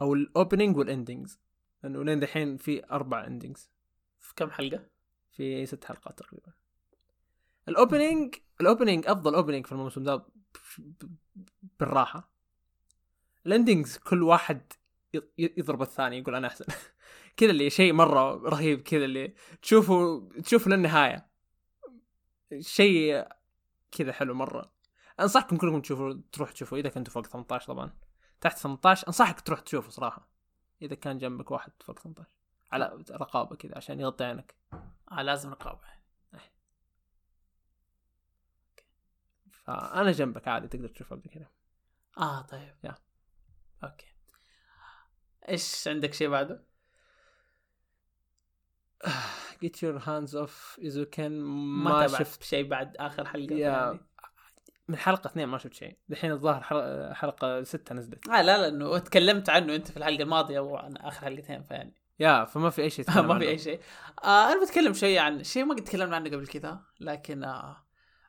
أو 0.00 0.14
الاوبننج 0.14 0.76
والاندنجز 0.76 1.40
لأنه 1.82 2.04
لين 2.04 2.20
دحين 2.20 2.56
في 2.56 2.90
أربع 2.90 3.26
endings 3.26 3.70
في 4.18 4.34
كم 4.34 4.50
حلقة؟ 4.50 4.86
في 5.30 5.66
ست 5.66 5.84
حلقات 5.84 6.18
تقريبا. 6.18 6.52
ال 7.68 7.76
opening 7.76 8.34
ال 8.60 8.66
opening 8.66 9.06
أفضل 9.06 9.34
opening 9.34 9.66
في 9.66 9.72
الموسم 9.72 10.02
ذا 10.02 10.26
بالراحة. 11.80 12.32
ال 13.46 13.52
endings 13.52 13.96
كل 13.96 14.22
واحد 14.22 14.72
يضرب 15.38 15.82
الثاني 15.82 16.18
يقول 16.18 16.34
أنا 16.34 16.46
أحسن. 16.46 16.64
كذا 17.36 17.50
اللي 17.50 17.70
شيء 17.70 17.92
مرة 17.92 18.48
رهيب 18.48 18.80
كذا 18.80 19.04
اللي 19.04 19.34
تشوفه 19.62 20.28
تشوفه 20.44 20.70
للنهاية. 20.70 21.26
شيء 22.60 23.28
كذا 23.90 24.12
حلو 24.12 24.34
مرة. 24.34 24.72
أنصحكم 25.20 25.56
كلكم 25.56 25.80
تشوفوا 25.80 26.14
تروح 26.32 26.52
تشوفوا 26.52 26.78
إذا 26.78 26.88
كنتوا 26.88 27.12
فوق 27.12 27.26
18 27.26 27.66
طبعا. 27.66 27.92
تحت 28.40 28.58
18 28.58 29.06
أنصحك 29.06 29.40
تروح 29.40 29.60
تشوفه 29.60 29.90
صراحة 29.90 30.28
إذا 30.82 30.94
كان 30.94 31.18
جنبك 31.18 31.50
واحد 31.50 31.72
فوق 31.80 31.98
18 31.98 32.30
على 32.72 33.04
رقابة 33.10 33.56
كذا 33.56 33.76
عشان 33.76 34.00
يغطي 34.00 34.24
عينك. 34.24 34.54
آه 35.12 35.22
لازم 35.22 35.50
رقابة 35.50 35.90
فأنا 39.50 40.10
جنبك 40.12 40.48
عادي 40.48 40.68
تقدر 40.68 40.88
تشوفه 40.88 41.16
قبل 41.16 41.30
كذا. 41.30 41.46
آه 42.18 42.42
طيب. 42.42 42.74
yeah. 42.84 42.94
okay. 43.84 44.14
إيش 45.48 45.88
عندك 45.88 46.14
شيء 46.14 46.28
بعده؟ 46.28 46.64
keep 49.64 49.76
your 49.82 49.98
hands 49.98 50.34
off 50.34 50.78
Eizouken 50.78 51.40
ما, 51.40 51.90
ما 51.90 52.06
تابعت 52.06 52.22
شفت. 52.22 52.42
شيء 52.42 52.68
بعد 52.68 52.96
آخر 52.96 53.28
حلقة 53.28 53.54
يعني. 53.56 54.00
من 54.90 54.96
حلقة 54.96 55.28
اثنين 55.28 55.48
ما 55.48 55.58
شفت 55.58 55.74
شيء. 55.74 55.96
دحين 56.08 56.32
الظاهر 56.32 56.62
حلقة 57.14 57.62
ستة 57.62 57.94
نزلت. 57.94 58.28
آه 58.28 58.42
لا 58.42 58.58
لأنه 58.58 58.98
تكلمت 58.98 59.50
عنه 59.50 59.74
أنت 59.74 59.90
في 59.90 59.96
الحلقة 59.96 60.22
الماضية 60.22 60.60
وعن 60.60 60.96
آخر 60.96 61.24
حلقتين 61.24 61.62
فيعني. 61.62 61.94
يا 62.20 62.44
فما 62.44 62.70
في 62.70 62.82
أي 62.82 62.90
شيء 62.90 63.04
ما. 63.22 63.38
في 63.38 63.48
أي 63.48 63.58
شيء. 63.58 63.80
آه 64.24 64.52
أنا 64.52 64.64
بتكلم 64.64 64.92
شوية 64.92 65.20
عن 65.20 65.44
شيء 65.44 65.64
ما 65.64 65.74
قد 65.74 65.84
تكلمنا 65.84 66.16
عنه 66.16 66.30
قبل 66.30 66.46
كذا 66.46 66.80
لكن 67.00 67.44
آه 67.44 67.86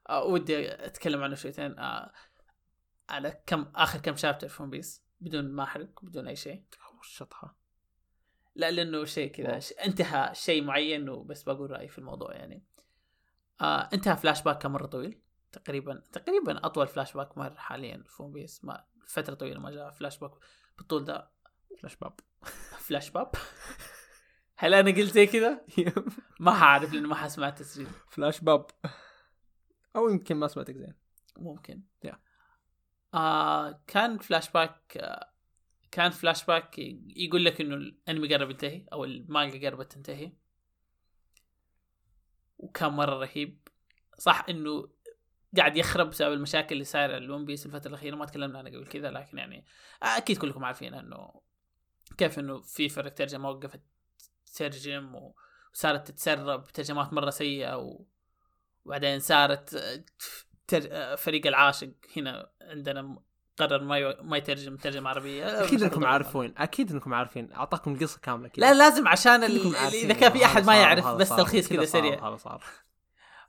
آه 0.10 0.24
ودي 0.24 0.74
أتكلم 0.86 1.24
عنه 1.24 1.36
شويتين. 1.36 1.80
آه 1.80 2.12
على 3.10 3.42
كم 3.46 3.66
آخر 3.76 4.00
كم 4.00 4.16
شابتر 4.16 4.48
في 4.48 4.64
ون 4.64 4.70
بيس 4.70 5.04
بدون 5.22 5.52
ما 5.52 5.64
أحرق 5.64 6.06
بدون 6.06 6.28
أي 6.28 6.36
شيء. 6.36 6.64
الشطحة 7.02 7.56
لا 8.56 8.72
لأنه 8.72 9.06
شيء 9.06 9.32
كذا 9.32 9.60
انتهى 9.86 10.36
شيء 10.36 10.64
معين 10.64 11.10
وبس 11.10 11.44
بقول 11.44 11.72
رأيي 11.72 11.88
في 11.88 11.98
الموضوع 11.98 12.34
يعني. 12.36 12.64
آه 13.62 13.90
انتهى 13.94 14.18
فلاش 14.18 14.42
باك 14.42 14.58
كان 14.58 14.72
مرة 14.72 14.86
طويل؟ 14.86 15.22
تقريبا 15.52 16.04
تقريبا 16.12 16.66
أطول 16.66 16.88
فلاش 16.88 17.14
باك 17.14 17.38
مر 17.38 17.56
حاليا 17.56 18.04
في 18.08 18.24
One 18.24 18.32
Piece 18.32 18.66
ما 18.66 18.86
فترة 19.06 19.34
طويلة 19.34 19.60
ما 19.60 19.72
جاء 19.72 19.92
فلاش 19.92 20.18
باك 20.18 20.32
بالطول 20.78 21.06
ده 21.06 21.32
flashbab 21.80 22.20
flashbab 22.80 23.32
هل 24.58 24.74
أنا 24.74 24.92
قلت 24.92 25.12
زي 25.14 25.26
كذا؟ 25.28 25.66
ما 26.40 26.54
حعرف 26.54 26.94
لأنه 26.94 27.08
ما 27.10 27.16
حسمع 27.16 27.48
التسجيل. 27.48 27.88
flashbab 28.10 28.66
أو 29.96 30.10
يمكن 30.10 30.36
ما 30.36 30.48
سمعتك 30.48 30.78
زين. 30.78 30.94
ممكن. 31.38 31.82
yeah. 32.04 32.20
آه 33.14 33.82
كان 33.88 34.18
فلاش 34.18 34.50
باك 34.52 34.98
آه 34.98 35.32
كان 35.92 36.12
فلاش 36.12 36.46
باك 36.46 36.80
يقول 37.16 37.46
لك 37.46 37.62
إنه 37.62 37.76
الأنمي 37.76 38.36
قرب 38.36 38.50
ينتهي 38.50 38.86
أو 38.94 39.06
المانجا 39.06 39.70
قربت 39.70 39.92
تنتهي. 39.92 40.32
وكان 42.58 42.92
مرة 42.92 43.16
رهيب. 43.16 43.68
صح 44.18 44.46
إنه 44.50 44.90
قاعد 45.58 45.78
يخرب 45.78 46.10
بسبب 46.10 46.34
المشاكل 46.34 46.74
اللي 46.74 46.84
صايرة 46.84 47.20
لون 47.20 47.46
بيس 47.46 47.66
الفترة 47.66 47.90
الأخيرة 47.90 48.16
ما 48.16 48.26
تكلمنا 48.26 48.60
عنها 48.60 48.72
قبل 48.72 48.88
كذا 48.88 49.12
لكن 49.12 49.38
يعني 49.38 49.66
أكيد 50.04 50.38
كلكم 50.38 50.66
عارفين 50.66 50.94
إنه 50.94 51.42
كيف 52.18 52.40
إنه 52.40 52.62
في 52.62 52.90
فرق 52.90 53.14
ترجمة 53.14 53.50
وقفت 53.50 53.82
تترجم 54.46 55.16
وصارت 55.74 56.08
تتسرب 56.08 56.68
ترجمات 56.68 57.14
مرة 57.14 57.30
سيئة 57.30 57.78
و... 57.78 58.06
وبعدين 58.86 59.20
صارت 59.20 59.76
تر... 60.68 61.16
فريق 61.18 61.48
العاشق 61.48 61.92
هنا 62.18 62.52
عندنا 62.62 63.22
قرر 63.58 63.84
ما 63.84 63.98
ي... 63.98 64.18
ما 64.22 64.38
يترجم 64.38 64.76
ترجمة 64.76 65.10
عربية. 65.10 65.64
أكيد 65.64 65.84
إنكم. 65.84 66.06
عارفين 66.06 66.54
أكيد 66.58 66.92
إنكم 66.92 67.14
عارفين. 67.14 67.54
أعطاكم 67.54 67.94
القصة 67.94 68.20
كاملة 68.20 68.48
كذا. 68.48 68.66
لا 68.66 68.74
لازم 68.74 69.08
عشان 69.08 69.44
ال... 69.44 69.76
إذا 69.76 70.14
كان 70.14 70.32
في 70.32 70.46
أحد 70.46 70.58
هذا 70.58 70.66
ما 70.66 70.82
يعرف 70.82 71.08
بس 71.08 71.30
تلخيص 71.30 71.70
كذا 71.70 71.86
سريع. 71.86 72.24
وهذا 72.24 72.36
صار. 72.36 72.64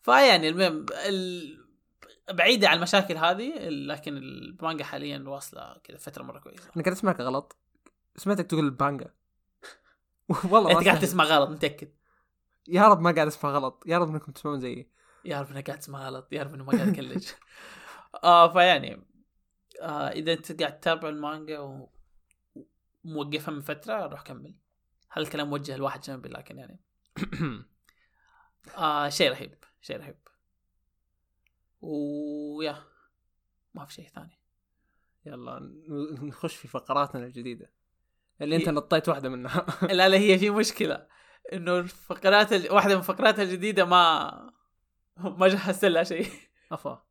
فيعني 0.01 0.49
المهم 0.49 0.87
ال... 1.07 1.62
بعيدة 2.33 2.69
عن 2.69 2.77
المشاكل 2.77 3.17
هذه 3.17 3.69
لكن 3.69 4.17
المانجا 4.17 4.85
حاليا 4.85 5.25
واصلة 5.27 5.77
كذا 5.85 5.97
فترة 5.97 6.23
مرة 6.23 6.39
كويسة. 6.39 6.71
أنا 6.77 6.85
قاعد 6.85 6.97
أسمعك 6.97 7.21
غلط. 7.21 7.57
سمعتك 8.17 8.47
تقول 8.47 8.65
البانجا. 8.65 9.15
والله 10.51 10.79
أنت 10.79 10.89
قاعد. 10.89 11.01
تسمع 11.01 11.25
غلط 11.25 11.51
متأكد. 11.51 11.93
يا 12.69 12.89
رب 12.89 13.01
ما 13.01 13.13
قاعد 13.13 13.27
أسمع 13.27 13.51
غلط. 13.51 13.83
يا 13.87 13.99
رب 13.99 14.09
إنكم 14.09 14.33
تسمعون 14.33 14.61
زيي. 14.61 14.91
يا 15.25 15.41
رب 15.41 15.51
انك 15.51 15.67
قاعد 15.67 15.79
تسمع 15.79 16.07
غلط 16.07 16.33
يا 16.33 16.43
رب 16.43 16.55
إنه 16.55 16.65
ما 16.65 16.73
قاعد 16.73 16.89
اكلج 16.89 17.29
آه 18.25 18.53
فيعني 18.53 19.07
آه 19.83 20.09
إذا 20.09 20.33
أنت 20.33 20.63
قاعد 20.63 20.81
تتابع 20.81 21.09
المانجا 21.09 21.89
وموقفها 23.05 23.55
من 23.55 23.61
فترة 23.61 24.07
روح 24.07 24.23
كمل. 24.23 24.55
هذا 25.11 25.27
الكلام 25.27 25.51
موجه 25.51 25.77
لواحد 25.77 26.01
جنبي 26.01 26.29
لكن 26.29 26.59
يعني. 26.59 26.81
آه 28.79 29.09
شيء 29.09 29.31
رهيب 29.31 29.55
شيء 29.81 29.97
رهيب. 29.97 30.22
ويا 31.83 32.85
ما 33.75 33.85
في 33.85 33.93
شيء 33.93 34.09
ثاني. 34.09 34.39
يلا 35.27 35.59
نخش 36.23 36.57
في 36.57 36.69
فقراتنا 36.69 37.25
الجديدة. 37.25 37.73
اللي 38.41 38.57
أنت 38.57 38.69
نطيت 38.69 39.09
واحدة 39.09 39.29
منها. 39.29 39.67
لا 39.93 40.09
لا 40.09 40.19
هي 40.19 40.39
في 40.39 40.51
مشكلة. 40.51 41.07
إنه 41.53 41.79
الفقرات 41.79 42.53
ال... 42.53 42.73
واحدة 42.73 42.97
من 42.97 43.03
فقراتها 43.03 43.43
الجديدة 43.43 43.85
ما 43.85 44.53
ما 45.17 45.49
جهزت 45.49 45.85
لها 45.85 46.03
شيء. 46.03 46.27
افا 46.73 47.07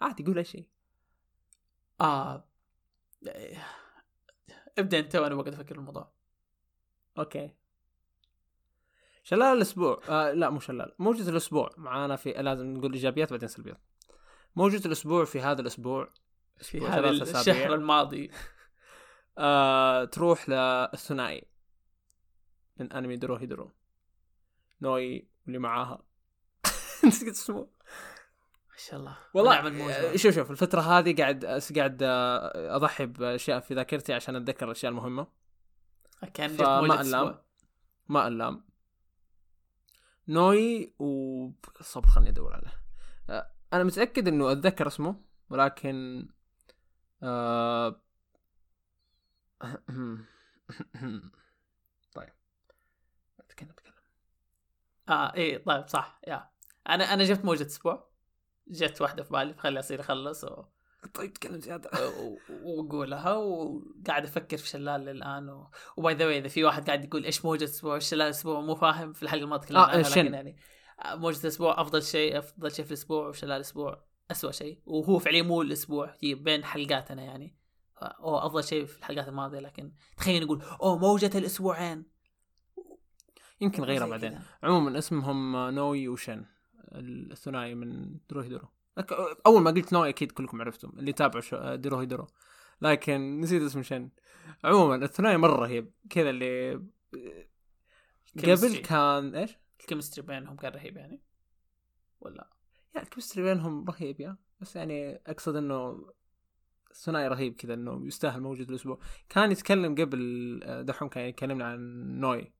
عادي 0.00 0.24
قول 0.24 0.38
أي 0.38 0.44
شيء. 0.44 0.68
آه 2.00 2.48
ابدأ 4.78 4.98
أنت 4.98 5.16
وأنا 5.16 5.34
بقعد 5.34 5.54
أفكر 5.54 5.74
الموضوع. 5.74 6.12
okay. 7.18 7.50
شلال 9.22 9.56
الأسبوع. 9.56 10.00
آه 10.08 10.32
لا 10.32 10.50
مو 10.50 10.60
شلال. 10.60 10.94
موجة 10.98 11.30
الأسبوع. 11.30 11.70
معانا 11.76 12.16
في 12.16 12.32
لازم 12.32 12.74
نقول 12.74 12.92
إيجابيات 12.92 13.30
بعدين 13.30 13.48
سلبيات. 13.48 13.80
موجة 14.56 14.86
الأسبوع 14.86 15.24
في 15.24 15.40
هذا 15.40 15.60
الأسبوع. 15.60 16.10
في 16.56 16.86
هذا. 16.86 17.10
الشهر 17.10 17.74
الماضي. 17.74 18.30
آه 19.38 20.04
تروح 20.04 20.48
للثنائي 20.48 21.44
من 22.76 22.92
أنمي 22.92 23.16
Dorohedoro 23.16 23.70
نوي 24.82 25.28
واللي 25.46 25.58
معاها. 25.58 26.02
نسيت 27.04 27.28
اسمه. 27.28 27.66
ما 28.70 28.76
شاء 28.76 29.00
الله. 29.00 29.16
والله. 29.34 29.58
آه، 30.12 30.16
شوف 30.16 30.34
شوف 30.34 30.50
الفترة 30.50 30.80
هذه 30.80 31.16
قاعد 31.16 31.44
قاعد 31.76 32.02
آه، 32.02 32.76
أضحي 32.76 33.06
بأشياء 33.06 33.60
في 33.60 33.74
ذاكرتي 33.74 34.12
عشان 34.12 34.36
أتذكر 34.36 34.66
الأشياء 34.66 34.92
المهمة. 34.92 35.26
كان 36.34 36.48
فما 36.48 36.80
ألام. 36.80 37.00
أسبوع. 37.00 37.44
ما 38.08 38.28
اللام 38.28 38.71
نوي 40.28 40.94
وصبر 40.98 42.06
خلني 42.06 42.28
أدور 42.28 42.52
عليه. 42.54 42.82
آه، 43.30 43.50
أنا 43.72 43.84
متأكد 43.84 44.28
إنه 44.28 44.52
أتذكر 44.52 44.86
اسمه 44.86 45.16
ولكن 45.50 46.28
آه... 47.22 48.00
طيب. 52.14 52.32
أتكلم 53.40 53.70
أتكلم. 53.70 53.94
آه 55.08 55.34
إيه 55.34 55.64
طيب 55.64 55.88
صح 55.88 56.20
يا. 56.28 56.50
أنا 56.88 57.04
أنا 57.14 57.24
جبت 57.24 57.44
موجة 57.44 57.66
أسبوع. 57.66 58.12
جت 58.68 59.02
واحدة 59.02 59.22
في 59.22 59.30
بالي 59.32 59.54
فخلي 59.54 59.78
أصير 59.80 60.00
أخلص 60.00 60.44
و... 60.44 60.64
طيب 61.14 61.32
تكلم 61.32 61.60
زيادة 61.60 61.90
وأقولها 62.62 63.34
وقاعد 63.34 64.24
أفكر 64.24 64.56
في 64.56 64.68
شلال 64.68 65.08
الان 65.08 65.48
و... 65.48 65.70
وباي 65.96 66.14
ذا 66.14 66.28
إذا 66.30 66.48
في 66.48 66.64
واحد 66.64 66.86
قاعد 66.86 67.04
يقول 67.04 67.24
إيش 67.24 67.44
موجة 67.44 67.64
أسبوع 67.64 67.94
إيش 67.94 68.08
شلال 68.08 68.28
أسبوع 68.28 68.60
مو 68.60 68.74
فاهم 68.74 69.12
في 69.12 69.22
الحلقة 69.22 69.44
الماضيه 69.44 69.66
تكلمنا 69.66 69.84
آه، 69.84 69.88
عنها 69.90 70.02
شن. 70.02 70.20
لكن 70.24 70.34
يعني 70.34 70.56
آه، 71.04 71.14
موجة 71.14 71.40
الأسبوع 71.42 71.80
أفضل 71.80 72.02
شيء 72.02 72.38
أفضل 72.38 72.72
شيء 72.72 72.84
في 72.84 72.90
الأسبوع 72.90 73.28
وشلال 73.28 73.52
الأسبوع 73.52 74.04
اسوء 74.30 74.50
شيء 74.50 74.80
وهو 74.86 75.18
فعليا 75.18 75.42
مو 75.42 75.62
الأسبوع 75.62 76.16
هي 76.20 76.34
بين 76.34 76.64
حلقاتنا 76.64 77.22
يعني 77.22 77.56
أو 78.02 78.38
أفضل 78.38 78.64
شيء 78.64 78.86
في 78.86 78.98
الحلقات 78.98 79.28
الماضية 79.28 79.58
لكن 79.58 79.92
تخيل 80.16 80.44
نقول 80.44 80.62
أوه 80.82 80.98
موجة 80.98 81.38
الأسبوعين 81.38 82.04
يمكن 83.60 83.82
غيره 83.84 84.06
بعدين. 84.06 84.40
عموما 84.62 84.98
اسمهم 84.98 85.56
نوي 85.74 86.08
وشن 86.08 86.44
الثنائي 86.92 87.74
من 87.74 88.18
Dorohedoro 88.30 88.58
لك- 88.58 88.68
أول 89.46 89.62
ما 89.62 89.70
قلت 89.70 89.92
نوي 89.92 90.08
أكيد 90.08 90.32
كلكم 90.32 90.60
عرفتم 90.60 90.88
اللي 90.98 91.12
تابعوا 91.12 91.40
شو- 91.40 91.74
Dorohedoro 91.74 92.26
لكن 92.82 93.40
نسيت 93.40 93.62
اسم 93.62 93.82
شن. 93.82 94.10
عموما 94.64 94.94
الثنائي 94.94 95.36
مرة 95.36 95.56
رهيب 95.56 95.92
كذا 96.10 96.30
اللي 96.30 96.74
قبل. 98.38 98.76
كان 98.76 99.34
إيش؟ 99.34 99.58
ال 99.80 99.85
chemistry 99.85 100.26
بينهم 100.26 100.56
كان 100.56 100.72
رهيب 100.72 100.96
يعني. 100.96 101.20
ولا؟ 102.20 102.50
yeah 102.96 103.02
ال 103.02 103.06
chemistry 103.06 103.42
بينهم 103.44 103.84
رهيب 103.90 104.20
yeah. 104.20 104.36
بس 104.60 104.76
يعني 104.76 105.20
أقصد 105.26 105.56
إنه 105.56 106.06
الثنائي 106.90 107.28
رهيب 107.28 107.54
كذا 107.54 107.74
إنه 107.74 108.06
يستاهل 108.06 108.40
موجة 108.40 108.68
الأسبوع. 108.70 108.98
كان 109.28 109.52
يتكلم 109.52 109.94
قبل 109.94 110.60
آه، 110.64 110.82
دحوم 110.82 111.08
كان 111.08 111.24
يكلمنا 111.28 111.64
عن 111.64 111.80
نوي 112.20 112.52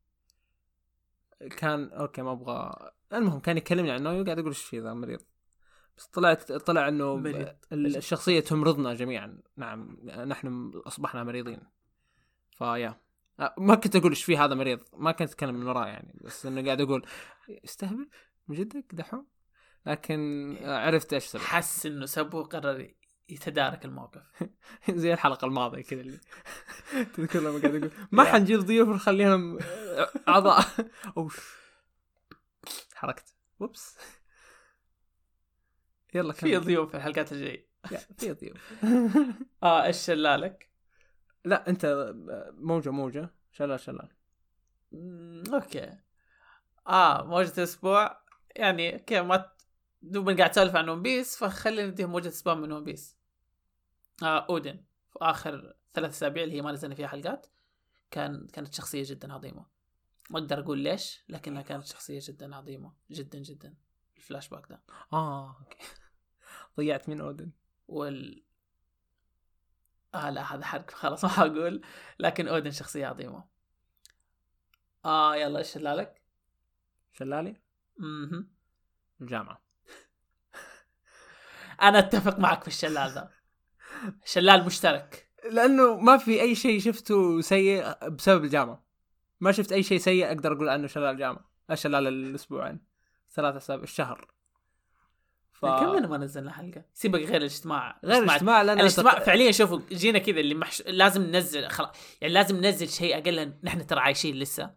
كان 1.56 1.88
أوكي 1.92 2.22
ما 2.22 2.32
أبغى. 2.32 2.90
المهم 3.12 3.40
كان 3.40 3.56
يكلمني 3.56 3.90
عن 3.90 4.02
نوي 4.02 4.20
وقاعد 4.20 4.38
أقول 4.38 4.48
إيش 4.50 4.62
في 4.62 4.80
ذا 4.80 4.94
مريض. 4.94 5.20
بس 5.96 6.06
طلعت 6.06 6.52
طلع 6.52 6.88
إنه 6.88 7.16
مريض. 7.16 7.48
ال- 7.72 7.96
الشخصيه 7.96 8.40
تمرضنا 8.40 8.94
جميعا. 8.94 9.38
نعم 9.56 9.96
نحن 10.04 10.70
أصبحنا 10.74 11.24
مريضين. 11.24 11.60
فيا 12.58 13.00
ما 13.58 13.74
كنت 13.74 13.96
أقول 13.96 14.10
إيش 14.10 14.24
في 14.24 14.36
هذا 14.36 14.54
مريض. 14.54 14.80
ما 14.96 15.12
كنت 15.12 15.28
أتكلم 15.30 15.54
من 15.54 15.66
وراه 15.66 15.86
يعني. 15.86 16.18
بس 16.24 16.46
إنه 16.46 16.64
قاعد 16.64 16.80
أقول 16.80 17.06
استهبل 17.64 18.08
من 18.48 18.56
جدك؟ 18.56 18.84
دحوم؟ 18.94 19.26
لكن 19.86 20.56
عرفت 20.62 21.12
إيش 21.12 21.24
سبب. 21.24 21.42
حس 21.42 21.86
إنه 21.86 22.06
سبو 22.06 22.42
قرر 22.42 22.90
يتدارك 23.28 23.84
الموقف. 23.84 24.22
زي 24.90 25.12
الحلقة 25.12 25.44
الماضية 25.46 25.82
كذا 25.82 26.00
اللي 26.00 26.18
تذكر 27.14 27.40
لما 27.40 27.50
قاعد 27.60 27.64
أقول 27.74 27.90
ما 28.12 28.24
حنجيب 28.24 28.60
ضيوف 28.60 28.88
نخليهم 28.88 29.58
أعضاء. 30.28 30.64
أوف. 31.16 31.62
حركت. 32.94 33.34
وبس. 33.60 33.98
يلا 36.14 36.32
في 36.32 36.40
كمل. 36.50 36.60
ضيوف 36.60 36.90
في 36.90 36.96
الحلقات 36.96 37.32
الجاية. 37.32 37.68
يا، 37.90 37.98
في 38.18 38.32
ضيوف. 38.32 38.84
آه 39.62 39.84
إيش 39.84 39.96
شلالك؟ 39.96 40.70
لا 41.44 41.68
أنت 41.68 42.12
موجة 42.58 42.90
موجة. 42.90 43.30
شلال 43.52 43.80
شلال. 43.80 44.08
أوكي. 45.54 45.98
آه 46.88 47.24
موجة 47.24 47.52
الأسبوع. 47.58 48.22
يعني 48.56 48.94
okay 48.94 49.20
ما 49.20 49.52
دوبنا 50.02 50.36
قاعد 50.36 50.50
أسولف 50.50 50.76
عن 50.76 50.88
One 50.88 51.02
Piece 51.02 51.36
فخلينا 51.36 51.90
نديهم 51.90 52.10
موجة 52.10 52.28
أسبوع 52.28 52.54
من 52.54 52.72
One 52.72 52.84
Piece 52.84 53.16
آه 54.22 54.46
أودن. 54.50 54.84
في 55.12 55.18
آخر 55.22 55.74
ثلاث 55.94 56.10
أسابيع 56.10 56.42
اللي 56.44 56.54
هي 56.54 56.62
ما 56.62 56.72
نزلنا 56.72 56.94
فيها 56.94 57.06
حلقات 57.06 57.46
كان 58.10 58.46
كانت 58.52 58.74
شخصية 58.74 59.02
جدا 59.06 59.32
عظيمة. 59.32 59.66
ما 60.30 60.38
أقدر 60.38 60.60
أقول 60.60 60.78
ليش 60.78 61.24
لكنها 61.28 61.62
كانت 61.62 61.86
شخصية 61.86 62.20
جدا 62.22 62.56
عظيمة. 62.56 62.92
جدا 63.10 63.38
جدا. 63.38 63.74
الفلاش 64.16 64.48
باك 64.48 64.66
ده. 64.70 64.82
آه 65.12 65.56
okay. 65.60 65.78
ضيعت 66.76 67.08
من 67.08 67.20
أودن. 67.20 67.50
وال 67.88 68.44
آه 70.14 70.30
لا 70.30 70.54
هذا 70.54 70.64
حرق. 70.64 70.90
خلاص 70.90 71.24
ما 71.24 71.30
حقول. 71.30 71.82
لكن 72.18 72.48
أودن 72.48 72.70
شخصية 72.70 73.06
عظيمة. 73.06 73.44
آه 75.04 75.36
يلا 75.36 75.58
إيش 75.58 75.72
شلالك؟ 75.72 76.22
شلالي؟ 77.12 77.56
مهم. 77.98 78.50
الجامعة 79.20 79.62
أنا 81.82 81.98
أتفق 81.98 82.38
معك 82.38 82.62
في 82.62 82.68
الشلال 82.68 83.10
ذا. 83.10 83.30
شلال 84.24 84.64
مشترك. 84.64 85.28
لأنه 85.50 85.96
ما 85.96 86.16
في 86.16 86.40
أي 86.40 86.54
شيء 86.54 86.80
شفته 86.80 87.40
سيء 87.40 88.08
بسبب 88.08 88.44
الجامعة. 88.44 88.84
ما 89.40 89.52
شفت 89.52 89.72
أي 89.72 89.82
شيء 89.82 89.98
سيء 89.98 90.26
أقدر 90.26 90.52
أقول 90.52 90.68
عنه 90.68 90.86
شلال 90.86 91.14
الجامعة 91.14 91.50
آه، 91.70 91.74
شلال 91.74 92.06
الأسبوعين. 92.06 92.80
ثلاثة 93.30 93.56
أسابيع 93.56 93.84
الشهر. 93.84 94.31
ف... 95.62 95.66
كم 95.66 95.92
من 95.92 96.06
ما 96.06 96.18
نزلنا 96.18 96.52
حلقة؟ 96.52 96.84
سيبك 96.94 97.20
غير 97.20 97.36
الاجتماع. 97.36 98.00
غير 98.04 98.22
الاجتماع 98.22 98.62
لأن 98.62 98.80
الاجتماع 98.80 99.18
فعليا 99.18 99.52
شوفوا 99.52 99.80
جينا 99.92 100.18
كذا 100.18 100.40
اللي 100.40 100.54
محش... 100.54 100.82
لازم 100.86 101.22
ننزل 101.22 101.68
خلاص 101.68 101.90
يعني 102.20 102.34
لازم 102.34 102.56
ننزل 102.56 102.88
شيء 102.88 103.18
أقل 103.18 103.54
نحن 103.62 103.86
ترى 103.86 104.00
عايشين 104.00 104.36
لسه. 104.36 104.74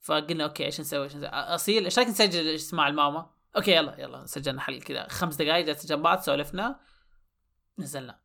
فقلنا 0.00 0.44
okay 0.44 0.64
إيش 0.64 0.80
نسوي؟ 0.80 1.04
إيش 1.04 1.16
نسوي؟ 1.16 1.28
أصيل 1.28 1.84
إيش 1.84 1.98
رايك 1.98 2.08
نسجل 2.08 2.48
اجتماع 2.48 2.88
الماما؟ 2.88 3.30
okay 3.56 3.72
يلا 3.72 4.00
يلا 4.00 4.26
سجلنا 4.26 4.60
حلقة 4.60 4.80
كذا. 4.80 5.08
خمس 5.08 5.36
دقائق 5.36 5.66
جلسه 5.66 5.88
جنب 5.88 6.02
بعض 6.02 6.20
سولفنا 6.20 6.80
نزلنا. 7.78 8.20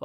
ف 0.00 0.04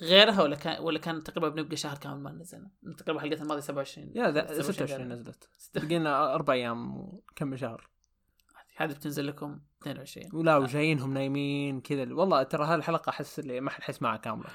غيرها 0.00 0.42
ولا 0.42 0.56
كان 0.56 0.82
ولا 0.82 0.98
كان 0.98 1.22
تقريبا 1.22 1.48
بنبقى 1.48 1.76
شهر 1.76 1.98
كامل 1.98 2.20
ما 2.20 2.30
نزلنا. 2.30 2.70
تقريبا 2.98 3.20
حلقه 3.20 3.42
الماضية 3.42 3.60
27 3.60 4.12
يا 4.14 4.30
26 4.30 4.62
26 4.62 5.08
نزلت. 5.08 5.48
بقينا 5.74 6.34
أربع 6.34 6.54
أيام 6.54 6.96
وكم 6.96 7.56
شهر. 7.56 7.90
هذه 8.76 8.92
بتنزل 8.92 9.26
لكم 9.26 9.60
22 9.82 10.28
ولا 10.32 10.56
وجايينهم 10.56 11.14
نايمين 11.14 11.80
كذا. 11.80 12.14
والله 12.14 12.42
ترى 12.42 12.64
هالحلقة 12.64 13.10
أحس 13.10 13.38
اللي 13.38 13.60
ما 13.60 13.70
حنحس 13.70 14.02
معها 14.02 14.16
كاملة. 14.16 14.48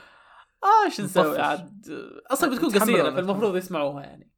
آه 0.64 0.86
إيش 0.86 1.02
نسوي. 1.02 1.40
عاد؟ 1.40 1.86
أصلا 2.32 2.52
بتكون 2.52 2.70
قصيرة 2.80 3.12
فالمفروض 3.12 3.56
يسمعوها 3.56 4.04
يعني. 4.04 4.32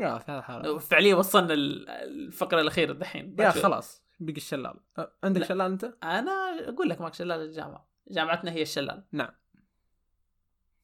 يا 0.00 0.18
في 0.18 0.32
هذا 0.32 0.38
الحالة 0.38 0.78
فعليا 0.78 1.14
وصلنا 1.14 1.54
ال- 1.54 1.88
الفقرة 1.88 2.60
الأخيرة 2.60 2.92
دحين. 2.92 3.36
يا. 3.38 3.50
خلاص. 3.50 4.02
بقي 4.20 4.36
الشلال. 4.36 4.80
عندك 5.24 5.40
لا. 5.40 5.46
شلال 5.46 5.60
أنت؟ 5.60 5.84
أنا 6.02 6.32
أقول 6.68 6.88
لك 6.88 7.00
ماك 7.00 7.14
شلال 7.14 7.40
الجامعة. 7.40 7.88
جامعتنا 8.10 8.50
هي 8.50 8.62
الشلال. 8.62 9.04
نعم. 9.12 9.30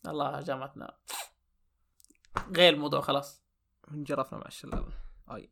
الله 0.08 0.40
جامعتنا. 0.40 0.96
غير 2.56 2.74
الموضوع 2.74 3.00
خلاص. 3.00 3.42
انجرفنا 3.90 4.38
مع 4.38 4.46
الشلال. 4.46 4.84
أي. 5.30 5.50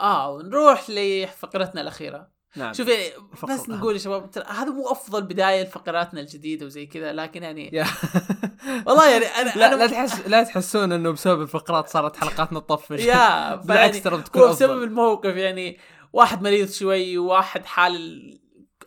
آه 0.00 0.30
ونروح 0.30 0.90
لفقرتنا 0.90 1.80
الأخيرة. 1.80 2.40
نعم. 2.56 2.72
شوفي 2.72 3.12
بس. 3.48 3.68
نقول 3.68 3.94
يا 3.94 3.98
شباب 3.98 4.30
ترى 4.30 4.44
هذا 4.48 4.70
مو 4.70 4.90
أفضل 4.90 5.22
بداية 5.22 5.62
لفقراتنا 5.62 6.20
الجديدة 6.20 6.66
وزي 6.66 6.86
كذا 6.86 7.12
لكن 7.12 7.42
يعني 7.42 7.70
والله 8.86 9.10
يعني 9.10 9.24
أنا 9.24 9.52
لا 9.56 9.66
أنا 9.66 9.74
لا 9.74 9.86
تحس 9.86 10.26
لا 10.26 10.42
تحسون 10.42 10.92
إنه 10.92 11.10
بسبب 11.10 11.42
الفقرات 11.42 11.88
صارت 11.88 12.16
حلقاتنا 12.16 12.60
تطفش 12.60 13.00
yeah 13.14 13.54
بالعكس 13.66 14.02
ترى 14.02 14.16
بتكون 14.16 14.50
بسبب 14.50 14.82
الموقف 14.82 15.34
يعني 15.36 15.78
واحد 16.12 16.42
مريض 16.42 16.70
شوي 16.70 17.18
وواحد 17.18 17.64
حال 17.64 18.40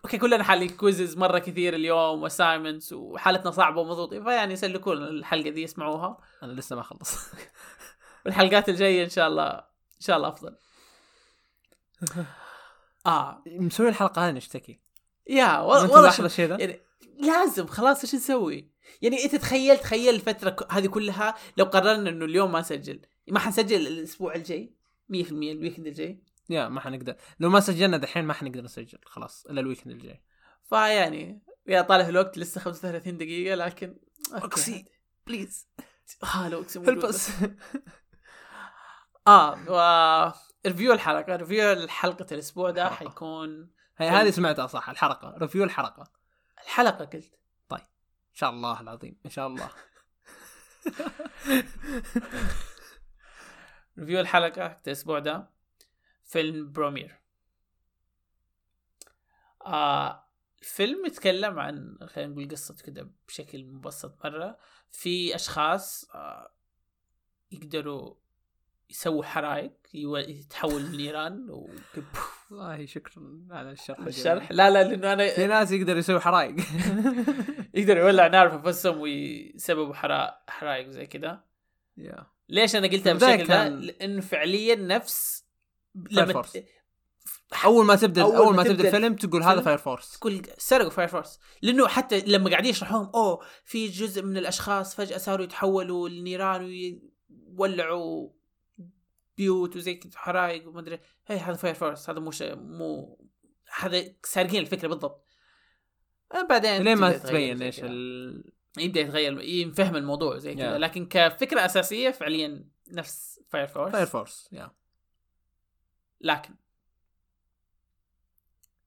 okay 0.06 0.18
كلنا 0.18 0.44
حالين 0.44 0.70
quizzes 0.70 1.18
مرة 1.18 1.40
كثير 1.40 1.76
اليوم 1.76 2.24
و 2.24 2.30
assignments 2.30 2.94
وحالتنا 2.94 3.52
صعبة 3.52 3.82
ومضغوطين 3.82 4.24
فيعني 4.24 4.54
يسلكون 4.54 4.98
الحلقة 4.98 5.50
دي 5.50 5.64
يسمعوها 5.64 6.18
أنا 6.44 6.52
لسه 6.52 6.76
ما 6.76 6.82
خلص 6.84 7.18
والحلقات 8.26 8.70
الجاية 8.70 9.04
إن 9.04 9.10
شاء 9.10 9.28
الله 9.28 9.50
إن 9.50 10.02
شاء 10.02 10.18
الله 10.18 10.28
أفضل. 10.28 10.56
آه. 13.06 13.44
مسوي 13.48 13.90
الحلقة 13.90 14.28
هذه 14.28 14.34
نشتكي. 14.34 14.80
yeah 15.30 15.60
والله 15.60 16.26
الشيء 16.26 16.46
ذا؟ 16.46 16.58
يعني 16.60 16.82
لازم 17.20 17.68
خلاص 17.68 18.02
إيش 18.04 18.16
نسوي؟ 18.16 18.72
يعني 19.02 19.24
أنت 19.24 19.36
تخيل 19.36 19.78
تخيل 19.78 20.16
الفترة 20.16 20.56
هذه 20.72 20.88
كلها 20.88 21.36
لو 21.58 21.66
قررنا 21.66 22.10
إنه 22.10 22.26
اليوم 22.26 22.52
ما 22.52 22.60
نسجل 22.60 23.02
ما 23.28 23.40
حنسجل 23.40 23.88
الأسبوع 23.88 24.36
الجاي؟ 24.36 24.74
100% 25.14 25.32
ال 25.32 25.39
weekend 25.39 25.88
الجاي؟ 25.88 26.24
yeah 26.50 26.70
ما 26.70 26.80
حنقدر. 26.82 27.16
لو 27.40 27.50
ما 27.50 27.60
سجلنا 27.60 27.98
دحين 27.98 28.26
ما 28.26 28.34
حنقدر 28.34 28.62
نسجل 28.62 29.00
خلاص 29.06 29.46
إلا 29.46 29.62
ال 29.62 29.66
weekend 29.66 29.92
الجاي. 29.92 30.24
فيعني 30.64 31.42
yeah 31.68 31.82
طالع 31.82 32.10
الوقت 32.10 32.38
لسه 32.38 32.62
35 32.62 33.18
دقيقة 33.18 33.56
لكن 33.56 33.98
أوكسي. 34.34 34.86
please 35.28 35.68
ها 36.24 36.50
لو 36.50 36.66
بس 36.78 37.30
آه 39.28 39.58
و 39.68 40.53
review 40.66 40.94
الحلقة 40.94 41.36
review 41.36 41.72
الحلقة 41.72 42.28
الأسبوع 42.32 42.72
ده 42.72 42.90
حلقة. 42.90 42.96
حيكون 42.96 43.72
هي 43.98 44.10
هذه 44.10 44.30
سمعتها 44.30 44.68
صح 44.68 44.90
الحلقة 44.90 45.38
review 45.38 45.64
الحلقة. 45.64 46.12
الحلقة 46.64 47.06
قلت. 47.06 47.40
إن 48.34 48.38
شاء 48.38 48.50
الله 48.50 48.82
العظيم 48.82 49.20
إن 49.26 49.30
شاء 49.30 49.48
الله. 49.48 49.70
review 54.00 54.20
الحلقة 54.20 54.82
الأسبوع 54.88 55.20
ده 55.20 55.50
فيلم 56.24 56.72
Promare. 56.72 57.20
آه 59.66 60.28
الفيلم 60.62 61.06
يتكلم 61.06 61.60
عن 61.60 61.98
خلينا 62.06 62.32
نقول 62.32 62.50
قصة 62.50 62.76
كده 62.84 63.12
بشكل 63.28 63.66
مبسط 63.66 64.26
مرة 64.26 64.58
في 64.92 65.36
أشخاص 65.36 66.10
آه 66.16 66.54
يقدروا 67.52 68.16
يسووا 68.90 69.24
حرائق 69.24 69.72
يو- 69.94 70.18
يتحول 70.18 70.82
لنيران 70.84 71.50
والله 72.52 72.86
شكرا 72.86 73.42
على 73.52 73.72
الشرح 73.72 74.00
الشرح؟ 74.00 74.52
لا 74.52 74.70
لا 74.70 74.84
لأنه 74.84 75.14
أنا 75.14 75.28
في 75.28 75.48
ناس 75.48 75.72
يقدر 75.72 75.98
يسوي 75.98 76.20
حرائق 76.20 76.56
يقدر 77.76 77.98
يولع 77.98 78.28
نار 78.28 78.50
في 78.50 78.56
انفسهم 78.56 79.00
ويسببوا 79.00 79.94
حرائق 79.94 80.34
حرائق 80.48 80.90
زي 80.90 81.06
كده 81.06 81.44
yeah. 81.98 82.26
ليش 82.50 82.76
أنا 82.76 82.88
قلتها 82.88 83.14
بالشكل 83.14 83.38
ده؟ 83.38 83.46
كان- 83.48 83.80
لأنه 83.80 84.22
فعليا 84.22 84.76
نفس 84.76 85.46
فاير 86.16 86.34
فورس. 86.34 86.58
أول 87.66 87.86
ما 87.86 87.96
تبدا 87.96 88.22
أول 88.22 88.36
أول, 88.36 88.50
ما 88.52 88.58
ما 88.58 88.64
تبدأ 88.64 88.76
تبدأ 88.76 88.88
الفيلم 88.88 89.16
تقول 89.16 89.44
هذا 89.44 89.62
فاير 89.62 89.78
فورس 89.78 90.20
تقول 90.20 90.42
سرقوا 90.58 90.90
فاير 90.90 91.08
فورس 91.08 91.40
لأنه 91.62 91.88
حتى 91.88 92.20
لما 92.20 92.50
قاعدين 92.50 92.70
يشرحوهم 92.70 93.12
أوه 93.16 93.40
في 93.66 93.88
جزء 93.88 94.22
من 94.24 94.38
الأشخاص 94.38 94.96
فجأة 94.96 95.18
صاروا 95.18 95.46
يتحولوا 95.46 96.10
لنيران 96.10 96.64
ويولعوا 97.58 98.30
بيوت 99.38 99.76
وزي 99.76 99.94
كذا 99.96 100.18
حرائق 100.18 100.68
وما 100.68 100.80
أدري. 100.80 101.00
هي 101.28 101.38
هذا 101.38 101.56
فاير 101.56 101.74
فورس 101.74 102.10
هذا 102.10 102.20
مو 102.20 102.32
شيء 102.32 102.56
مو 102.56 103.20
هذا 103.78 104.14
سارقين 104.24 104.62
الفكرة 104.62 104.88
بالضبط. 104.88 105.28
آه، 106.34 106.48
بعدين 106.50 106.82
لين 106.82 106.98
ما 106.98 107.18
تبين 107.18 107.62
إيش. 107.62 107.80
ال... 107.84 108.54
يبدأ 108.78 109.00
يتغير 109.00 109.42
ينفهم 109.42 109.96
الموضوع 109.96 110.38
زي 110.38 110.56
كذا. 110.56 110.74
Yeah. 110.74 110.80
لكن 110.82 111.06
كفكرة 111.06 111.66
أساسية 111.66 112.10
فعليا 112.10 112.70
نفس 112.88 113.40
فاير 113.50 113.68
فورس 113.68 113.92
فاير 113.92 114.06
فورس 114.06 114.50
yeah 114.52 114.72
لكن 116.22 116.56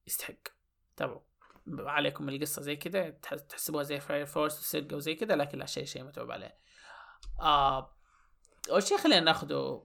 يستحق. 0.07 0.33
تابعوا. 0.95 1.21
عليكم 1.67 2.29
القصة 2.29 2.61
زي 2.61 2.75
كذا 2.75 3.09
تح- 3.09 3.33
تحسبوها 3.33 3.83
زي 3.83 3.99
فاير 3.99 4.25
فورس 4.25 4.59
وسرقة 4.59 4.95
وزي 4.95 5.15
كذا 5.15 5.35
لكن 5.35 5.57
لا 5.57 5.65
شيء 5.65 5.85
شيء 5.85 6.03
متعوب 6.03 6.31
عليه. 6.31 6.57
آه 7.39 7.96
أول 8.69 8.83
شيء 8.83 8.97
خلينا 8.97 9.19
ناخذه 9.19 9.83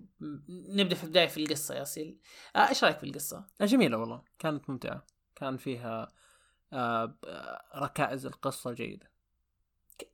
نبدأ 0.48 0.94
في 0.94 1.04
البداية 1.04 1.26
في 1.26 1.36
القصة 1.42 1.74
يا 1.74 1.84
سيل. 1.84 2.18
آه 2.56 2.68
إيش 2.68 2.84
رأيك 2.84 2.98
في 2.98 3.04
القصة؟ 3.06 3.46
آه، 3.60 3.64
جميلة 3.64 3.96
والله. 3.96 4.22
كانت 4.38 4.70
ممتعة. 4.70 5.06
كان 5.36 5.56
فيها 5.56 6.12
آه 6.72 7.18
آه، 7.24 7.64
ركائز 7.76 8.26
القصة 8.26 8.72
جيدة. 8.72 9.10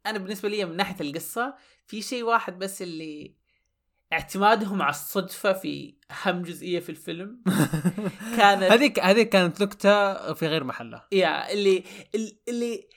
أنا 0.07 0.19
بالنسبة 0.19 0.49
لي 0.49 0.65
من 0.65 0.77
ناحية 0.77 1.01
القصة 1.01 1.55
في 1.87 2.03
شيء 2.03 2.23
واحد 2.23 2.59
بس 2.59 2.83
اللي 2.83 3.35
اعتمادهم 4.13 4.83
على 4.83 4.91
الصدفة 4.91 5.53
في 5.53 5.95
أهم 6.11 6.43
جزئية 6.43 6.81
في 6.81 6.89
الفيلم. 6.89 7.43
كانت 8.39 8.63
هذيك 8.63 9.01
هذيك 9.01 9.29
كانت 9.29 9.63
نكتة 9.63 10.33
في 10.33 10.47
غير 10.47 10.65
محلها. 10.65 11.09
يا 11.13 11.53
اللي 11.53 11.85
اللي 12.49 12.89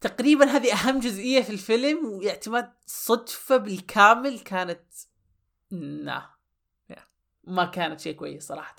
تقريبا 0.00 0.44
هذه 0.44 0.72
أهم 0.72 1.00
جزئية 1.00 1.42
في 1.42 1.50
الفيلم 1.50 2.06
واعتماد 2.06 2.72
صدفة 2.86 3.56
بالكامل 3.56 4.40
كانت 4.40 4.82
يا. 5.72 6.30
ما 7.44 7.64
كانت 7.64 8.00
شيء 8.00 8.16
كويس 8.16 8.46
صراحة. 8.46 8.76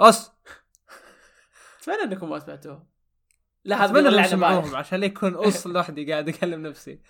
أس 0.00 0.30
أتمنى 1.80 2.02
أنكم 2.02 2.30
ما 2.30 2.38
سمعتوه. 2.38 2.86
لا 3.64 3.76
هذا 3.76 3.84
أتمنى 3.84 4.10
بايخ. 4.10 4.26
يسمعوهم 4.26 4.76
عشان 4.76 5.00
لا 5.00 5.06
يكون 5.06 5.44
أس 5.44 5.66
لوحدي 5.66 6.12
قاعد 6.12 6.28
أكلم 6.28 6.66
نفسي. 6.66 7.00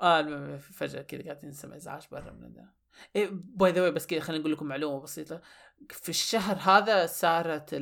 آه 0.00 0.20
المهم 0.20 0.58
فجأة 0.58 1.02
كذا 1.02 1.22
قاعدين 1.22 1.50
نسمع 1.50 1.76
إزعاج 1.76 2.02
برا 2.10 2.32
من 2.32 2.52
ده 2.52 2.74
إيه 3.16 3.28
باي 3.32 3.72
ذا 3.72 3.90
بس 3.90 4.06
كذا 4.06 4.20
خلينا 4.20 4.40
نقول 4.40 4.52
لكم 4.52 4.66
معلومة 4.66 5.00
بسيطة. 5.00 5.42
في 5.90 6.08
الشهر 6.08 6.56
هذا 6.56 7.06
صارت 7.06 7.74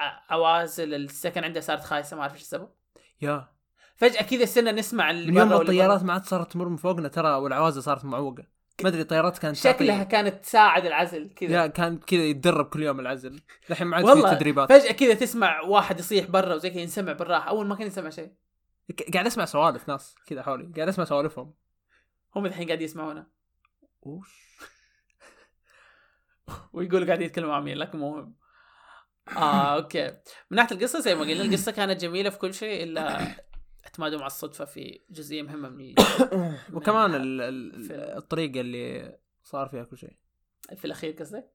العوازل 0.00 0.94
السكن 0.94 1.44
عندها 1.44 1.62
صارت 1.62 1.84
خايسة 1.84 2.16
ما 2.16 2.22
أعرف 2.22 2.32
إيش 2.34 2.42
السبب. 2.42 2.68
يا. 3.22 3.48
فجأة 3.96 4.22
كذا 4.22 4.44
صرنا 4.44 4.72
نسمع 4.72 5.10
اللي 5.10 5.32
من 5.32 5.38
يوم 5.38 5.52
الطيارات. 5.52 6.02
ما 6.02 6.12
عاد 6.12 6.24
صارت 6.24 6.52
تمر 6.52 6.68
من 6.68 6.76
فوقنا 6.76 7.08
ترى 7.08 7.28
والعوازل 7.34 7.82
صارت 7.82 8.04
معوقة. 8.04 8.44
ما 8.82 8.88
أدري 8.88 9.00
الطيارات 9.00 9.38
كانت 9.38 9.56
تعطي- 9.56 9.74
شكلها 9.74 10.04
كانت 10.04 10.34
تساعد 10.44 10.86
العزل 10.86 11.30
كذا. 11.36 11.66
كان 11.66 11.98
كذا 11.98 12.20
يتدرب 12.24 12.66
كل 12.66 12.82
يوم 12.82 13.00
العزل. 13.00 13.40
الحين 13.70 13.86
ما 13.86 13.96
عاد 13.96 14.28
في 14.30 14.36
تدريبات. 14.36 14.68
فجأة 14.72 14.92
كذا 14.92 15.14
تسمع 15.14 15.60
واحد 15.60 15.98
يصيح 15.98 16.26
برا 16.26 16.54
وزي 16.54 16.70
كذا 16.70 16.80
ينسمع 16.80 17.12
بالراحة. 17.12 17.48
أول 17.48 17.66
ما 17.66 17.74
كان 17.74 17.86
يسمع 17.86 18.10
شيء. 18.10 18.32
ك- 18.96 19.12
قاعد 19.12 19.26
أسمع 19.26 19.44
سوالف 19.44 19.88
ناس 19.88 20.14
كذا 20.26 20.42
حولي. 20.42 20.72
قاعد 20.76 20.88
أسمع 20.88 21.04
سوالفهم. 21.04 21.54
هم 22.36 22.46
الحين 22.46 22.66
قاعدين 22.66 22.84
يسمعونا. 22.84 23.26
وش 24.02 24.28
ويقولوا 26.72 27.06
قاعدين 27.06 27.26
يتكلموا 27.26 27.50
مع 27.50 27.60
مين 27.60 27.76
لكن 27.78 27.98
مو 27.98 28.10
مهم. 28.16 28.34
آه 29.28 29.76
أوكي 29.76 30.06
من 30.50 30.56
ناحية 30.56 30.76
القصة 30.76 31.00
زي 31.00 31.14
ما 31.14 31.20
قلنا 31.20 31.42
القصة 31.42 31.72
كانت 31.72 32.00
جميلة 32.00 32.30
في 32.30 32.38
كل 32.38 32.54
شيء 32.54 32.82
إلا 32.82 33.34
اعتمادهم 33.84 34.18
على 34.20 34.26
الصدفة 34.26 34.64
في 34.64 35.00
جزئية 35.10 35.42
مهمة 35.42 35.68
من 35.68 35.94
وكمان 36.76 37.14
ال- 37.14 37.40
ال-. 37.40 37.92
الطريقة 37.92 38.60
اللي 38.60 39.18
صار 39.42 39.68
فيها 39.68 39.84
كل 39.84 39.98
شيء 39.98 40.16
في 40.76 40.84
الأخير 40.84 41.12
قصدك؟ 41.12 41.50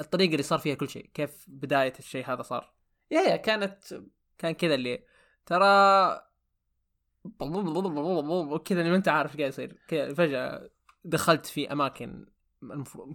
الطريقة 0.00 0.30
اللي 0.32 0.42
صار 0.42 0.58
فيها 0.58 0.74
كل 0.74 0.88
شيء 0.88 1.10
كيف 1.14 1.44
بداية 1.48 1.92
الشيء 1.98 2.24
هذا 2.26 2.42
صار 2.42 2.72
يا 3.10 3.20
يا 3.20 3.36
كانت 3.36 4.02
كان 4.38 4.52
كذا 4.52 4.74
اللي 4.74 5.04
ترى 5.46 5.64
كذا 8.64 8.80
اللي 8.80 8.90
ما 8.90 8.96
أنت 8.96 9.08
عارف 9.08 9.30
إيش 9.30 9.38
قاعد 9.40 9.48
يصير 9.52 9.78
كذا 9.88 10.14
فجأة 10.14 10.70
دخلت 11.04 11.46
في 11.46 11.72
أماكن 11.72 12.26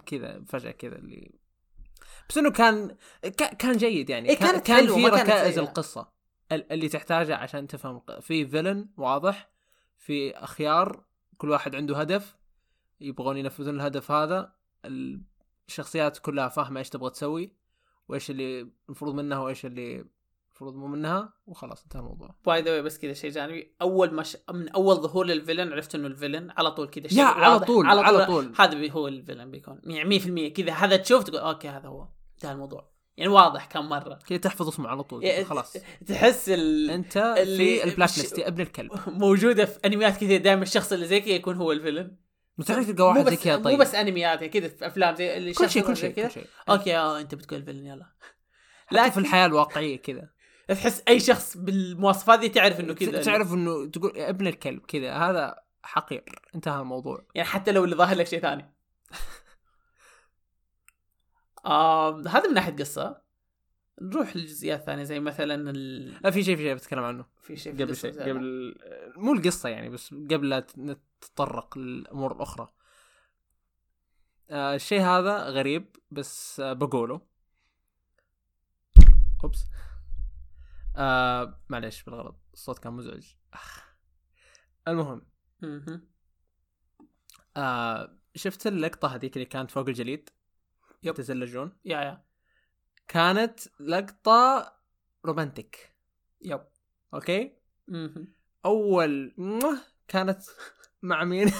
كذا 0.06 0.44
فجأة 0.44 0.70
كذا 0.70 0.96
اللي 0.96 1.39
بس 2.28 2.38
إنه 2.38 2.50
كان 2.50 2.96
كا- 3.22 3.54
كان 3.54 3.76
جيد 3.76 4.10
يعني 4.10 4.28
إيه، 4.28 4.36
كان, 4.36 4.58
كان 4.58 4.86
في 4.94 5.06
ركائز. 5.06 5.58
القصة 5.58 6.08
ال- 6.52 6.72
اللي 6.72 6.88
تحتاجها 6.88 7.36
عشان 7.36 7.66
تفهم 7.66 8.02
في 8.20 8.46
فيلن 8.46 8.88
واضح 8.96 9.50
في 9.96 10.30
أخيار 10.36 11.04
كل 11.38 11.50
واحد 11.50 11.74
عنده 11.74 11.98
هدف 12.00 12.36
يبغون 13.00 13.36
ينفذون 13.36 13.74
الهدف 13.74 14.10
هذا 14.10 14.52
الشخصيات 15.68 16.18
كلها 16.18 16.48
فاهمة 16.48 16.78
إيش 16.80 16.88
تبغى 16.88 17.10
تسوي 17.10 17.52
وإيش 18.08 18.30
اللي 18.30 18.68
المفروض 18.88 19.14
منها 19.14 19.38
وإيش 19.38 19.66
اللي 19.66 20.04
المفروض 20.60 20.76
مو 20.82 20.86
منها 20.86 21.32
وخلاص 21.46 21.82
انتهى 21.82 22.00
الموضوع. 22.00 22.34
by 22.46 22.62
the 22.62 22.71
way 22.71 22.80
بس 22.80 22.98
كذا 22.98 23.12
شيء 23.12 23.30
جانبي. 23.30 23.74
أول 23.82 24.14
ما 24.14 24.22
ش... 24.22 24.36
من 24.50 24.68
أول 24.68 24.96
ظهور 24.96 25.26
لل 25.26 25.36
villain 25.36 25.72
عرفت 25.72 25.94
إنه 25.94 26.06
ال 26.06 26.11
villain 26.11 26.50
على 26.56 26.70
طول 26.70 26.88
كذا 26.88 27.08
شيء 27.08 27.18
yeah 27.18 27.24
على 27.24 27.52
واضح. 27.52 27.66
طول 27.66 27.86
على 27.86 28.26
طول. 28.26 28.52
هذا 28.58 28.90
هو 28.90 29.08
ال 29.08 29.13
villain 29.13 29.50
بيكون. 29.50 29.80
يعني 29.84 30.20
100% 30.20 30.52
كذا 30.56 30.72
هذا 30.72 30.96
تشوف 30.96 31.24
تقول 31.24 31.38
okay 31.40 31.68
هذا 31.68 31.88
هو. 31.88 32.08
انتهى 32.34 32.52
الموضوع. 32.52 32.90
يعني 33.16 33.32
واضح 33.32 33.64
كم 33.66 33.88
مرة. 33.88 34.18
كذا 34.26 34.38
تحفظ 34.38 34.68
اسمه 34.68 34.88
على 34.88 35.02
طول 35.02 35.24
يعني 35.24 35.44
خلاص. 35.44 35.76
تحس 36.06 36.48
ال... 36.48 36.90
أنت 36.90 37.16
اللي- 37.16 37.78
في 37.78 37.84
ال 37.84 37.88
black 37.88 38.08
list 38.18 38.38
يا 38.38 38.48
ابن 38.48 38.60
الكلب. 38.60 38.90
موجودة 39.06 39.64
في 39.64 39.78
أنميات 39.84 40.16
كثير 40.16 40.40
دائما 40.42 40.62
الشخص 40.62 40.92
اللي 40.92 41.06
زي 41.06 41.20
كذا 41.20 41.30
يكون 41.34 41.56
هو 41.56 41.72
ال 41.72 41.77
villain. 41.77 42.16
مستحيل 42.58 42.84
تلقى 42.86 43.04
واحد 43.04 43.30
زي 43.30 43.36
كذا 43.36 43.56
طيب. 43.56 43.74
مو 43.78 43.80
بس 43.80 43.94
أنميات 43.94 44.40
يعني 44.40 44.48
كذا 44.48 44.68
في 44.68 44.86
أفلام 44.86 45.14
زي 45.14 45.36
اللي 45.36 45.52
كل 45.52 45.70
شيء 45.70 45.82
كل 45.82 45.96
شيء 45.96 46.10
كذا. 46.10 46.28
شيء. 46.28 46.46
okay 46.70 46.96
آه 46.96 47.20
أنت 47.20 47.34
بتقول 47.34 47.62
villain 47.62 47.86
يلا. 47.86 48.06
لكن 48.92 49.10
في 49.10 49.18
الحياة 49.18 49.46
الواقعية 49.46 49.96
كذا. 50.02 50.30
تحس 50.74 51.02
أي 51.08 51.20
شخص 51.20 51.56
بالمواصفات 51.56 52.40
دي 52.40 52.48
تعرف 52.48 52.80
إنه 52.80 52.94
كذا. 52.94 53.22
تعرف 53.22 53.52
إنه 53.52 53.86
تقول 53.86 54.16
يا 54.16 54.28
ابن 54.28 54.46
الكلب 54.46 54.86
كذا 54.86 55.12
هذا 55.14 55.62
حقير. 55.82 56.24
انتهى 56.54 56.80
الموضوع. 56.80 57.26
يعني 57.34 57.48
حتى 57.48 57.72
لو 57.72 57.84
اللي 57.84 57.96
ظاهر 57.96 58.16
لك 58.16 58.26
شيء 58.26 58.40
ثاني. 58.40 58.74
آه 61.64 62.20
هذا 62.20 62.48
من 62.48 62.54
ناحية 62.54 62.76
قصة. 62.76 63.22
نروح 64.02 64.36
للجزئيات 64.36 64.80
الثانية 64.80 65.04
زي 65.04 65.20
مثلا 65.20 65.70
ال... 65.70 66.08
لا 66.22 66.30
في 66.30 66.42
شيء 66.42 66.56
في 66.56 66.62
شيء 66.62 66.74
بتكلم 66.74 67.04
عنه. 67.04 67.24
في 67.42 67.56
شيء 67.56 67.76
في 67.76 67.84
قبل 67.84 67.96
شيء 67.96 68.10
زي 68.10 68.30
قبل 68.30 68.74
مو 69.16 69.32
القصة 69.32 69.68
يعني 69.68 69.88
بس 69.88 70.14
قبل 70.14 70.48
لا 70.48 70.66
نتطرق 70.78 71.78
للأمور 71.78 72.32
الأخرى. 72.32 72.68
آه 74.50 74.74
الشيء 74.74 75.00
هذا 75.00 75.48
غريب 75.48 75.96
بس 76.10 76.60
آه 76.60 76.72
بقوله. 76.72 77.20
oops. 79.44 79.64
آه 80.96 81.60
معليش 81.68 82.02
بالغلط. 82.02 82.40
الصوت 82.54 82.78
كان 82.78 82.92
مزعج. 82.92 83.26
أخ. 83.52 83.84
المهم. 84.88 85.22
مهم. 85.62 86.08
آه 87.56 88.18
شفت 88.34 88.66
اللقطة 88.66 89.14
هذيك 89.14 89.36
اللي 89.36 89.46
كانت 89.46 89.70
فوق 89.70 89.88
الجليد؟ 89.88 90.30
yep. 91.02 91.10
يتزلجون؟ 91.14 91.72
yeah 91.84 92.00
yeah. 92.00 92.24
كانت 93.08 93.60
لقطة 93.80 94.72
romantic 95.24 95.94
yep. 96.42 96.60
okay. 97.14 97.56
أول 98.64 99.34
كانت 100.08 100.42
مع 101.02 101.24
مين؟ 101.24 101.52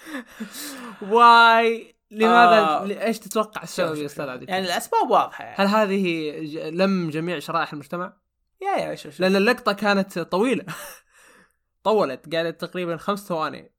واي. 1.02 1.94
لماذا؟ 2.10 2.58
آه. 2.58 3.04
إيش 3.06 3.18
تتوقع 3.18 3.62
السبب 3.62 3.96
يا 3.96 4.06
أستاذ 4.06 4.26
يعني 4.48 4.66
الأسباب 4.66 5.10
واضحة 5.10 5.44
يعني. 5.44 5.56
هل 5.56 5.66
هذه 5.66 6.30
لم 6.70 7.10
جميع 7.10 7.38
شرائح 7.38 7.72
المجتمع؟ 7.72 8.16
يا 8.64 8.76
يا 8.76 8.94
شوف 8.94 9.20
لأن 9.20 9.36
اللقطة 9.36 9.72
كانت 9.72 10.18
طويلة. 10.18 10.64
طولت 11.84 12.34
قالت 12.34 12.60
تقريبا 12.60 12.96
خمس 12.96 13.26
ثواني. 13.28 13.72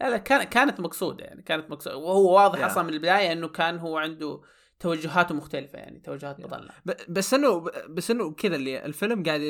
لا 0.00 0.10
لا 0.10 0.16
كان 0.16 0.42
كانت 0.42 0.80
مقصودة 0.80 1.24
يعني 1.24 1.42
كانت 1.42 1.70
مقصودة. 1.70 1.96
وهو 1.96 2.34
واضح. 2.34 2.64
أصلا 2.64 2.82
من 2.82 2.92
البداية 2.92 3.32
إنه 3.32 3.48
كان 3.48 3.78
هو 3.78 3.96
عنده 3.98 4.40
توجهاته 4.80 5.34
مختلفة 5.34 5.78
يعني 5.78 6.00
توجهات 6.00 6.38
يا. 6.40 6.46
بطلنا 6.46 6.72
ب- 6.86 7.12
بس 7.12 7.34
انه 7.34 7.64
بس 7.88 8.10
إنه 8.10 8.32
كذا 8.32 8.56
اللي 8.56 8.84
الفيلم 8.84 9.22
قاعد 9.22 9.40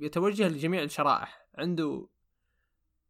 يتوجه 0.00 0.48
لجميع 0.48 0.82
الشرائح. 0.82 1.46
عنده 1.58 2.08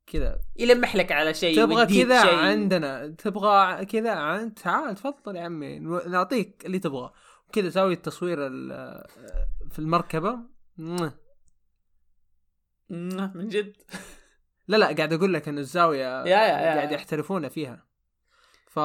كذا. 0.06 0.38
يلمح 0.56 0.96
لك 0.96 1.12
على 1.12 1.34
شيء 1.34 1.56
تبغى 1.56 2.04
كذا. 2.04 2.20
عندنا. 2.38 3.06
تبغى 3.18 3.84
كذا 3.84 4.10
عن 4.10 4.54
تعال 4.54 4.94
تفضل 4.94 5.36
يا 5.36 5.42
عمي 5.42 5.78
نعطيك 6.08 6.66
اللي 6.66 6.78
تبغاه. 6.78 7.12
كذا 7.52 7.70
سوي 7.70 7.92
التصوير 7.92 8.46
ال- 8.46 9.06
في 9.70 9.78
المركبة. 9.78 10.38
من 13.34 13.48
جد؟ 13.48 13.76
لا 14.68 14.76
لا 14.76 14.86
قاعد 14.86 15.12
أقول 15.12 15.34
لك 15.34 15.48
إن 15.48 15.58
الزاوية 15.58 15.98
يا- 16.22 16.26
يا- 16.26 16.46
يا. 16.46 16.74
قاعد 16.74 16.92
يحترفون 16.92 17.48
فيها. 17.48 17.86
ف 18.66 18.76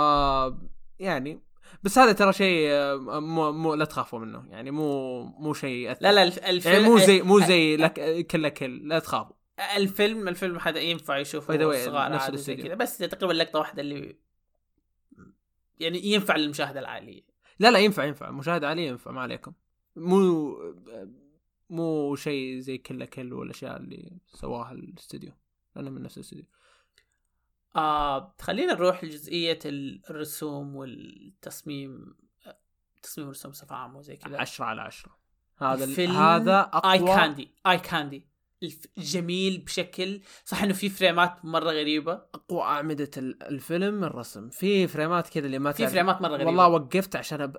يعني 0.99 1.41
بس 1.83 1.97
هذا 1.97 2.11
ترى 2.11 2.33
شيء 2.33 2.67
آه، 2.71 3.19
مو, 3.19 3.51
مو 3.51 3.73
لا 3.73 3.85
تخافوا 3.85 4.19
منه. 4.19 4.45
يعني 4.49 4.71
مو 4.71 5.23
مو 5.23 5.53
شيء. 5.53 5.95
لا 6.01 6.11
لا 6.13 6.23
الف- 6.23 6.39
الفيلم 6.45 6.73
يعني 6.75 6.87
مو 6.89 6.97
زي 6.97 7.21
مو 7.21 7.39
زي 7.39 7.77
لك 7.77 8.27
كل 8.27 8.49
كل 8.49 8.87
لا 8.87 8.99
تخافوا. 8.99 9.35
الفيلم 9.75 10.27
الفيلم 10.27 10.57
هذا 10.59 10.79
ينفع 10.79 11.17
يشوفه 11.17 11.55
الصغار 11.55 12.11
نفس 12.11 12.31
زي. 12.31 12.55
كذا. 12.55 12.75
بس 12.75 12.97
تقريبا 12.97 13.33
لقطة 13.33 13.59
واحدة 13.59 13.81
اللي 13.81 14.15
يعني 15.79 16.05
ينفع 16.05 16.35
للمشاهدة 16.35 16.79
العالية. 16.79 17.32
لا 17.59 17.71
لا 17.71 17.79
ينفع 17.79 18.03
ينفع. 18.03 18.31
مشاهدة 18.31 18.67
عالية 18.67 18.87
ينفع 18.87 19.11
ما 19.11 19.21
عليكم. 19.21 19.53
مو 19.95 20.57
مو 21.69 22.15
شيء 22.15 22.59
زي 22.59 22.77
كل 22.77 23.05
كل 23.05 23.33
والأشياء 23.33 23.77
اللي 23.77 24.17
سواها 24.27 24.71
الاستوديو. 24.71 25.31
لأنه 25.75 25.89
من 25.89 26.01
نفس 26.01 26.17
الاستوديو. 26.17 26.45
آه 27.75 28.35
خلينا 28.41 28.73
نروح 28.73 29.03
لجزئية 29.03 29.59
الرسوم 29.65 30.75
والتصميم. 30.75 32.15
تصميم 33.01 33.27
الرسوم 33.27 33.51
بصفة 33.51 33.75
عامة 33.75 33.97
وزي 33.99 34.17
كذا. 34.17 34.41
عشرة 34.41 34.65
على 34.65 34.81
عشرة. 34.81 35.17
هذا 35.57 35.83
ال- 35.83 35.89
الفيلم 35.89 36.11
هذا 36.11 36.61
eye 36.61 36.99
أقوى 36.99 37.07
candy 37.15 37.51
eye 37.67 37.77
candy 37.79 38.27
جميل 38.97 39.57
بشكل. 39.57 40.21
صح 40.45 40.63
إنه 40.63 40.73
في 40.73 40.89
frameات 40.89 41.45
مرة 41.45 41.71
غريبة. 41.71 42.13
أقوى 42.13 42.61
أعمدة 42.61 43.11
ال- 43.17 43.43
الفيلم 43.43 44.03
الرسم. 44.03 44.49
في 44.49 44.87
frameات 44.87 45.29
كذا 45.29 45.45
اللي 45.45 45.59
ما 45.59 45.71
في 45.71 45.87
فريمات 45.87 46.21
مرة 46.21 46.29
غريبة. 46.29 46.49
والله 46.49 46.67
وقفت 46.67 47.15
عشان 47.15 47.41
أب... 47.41 47.57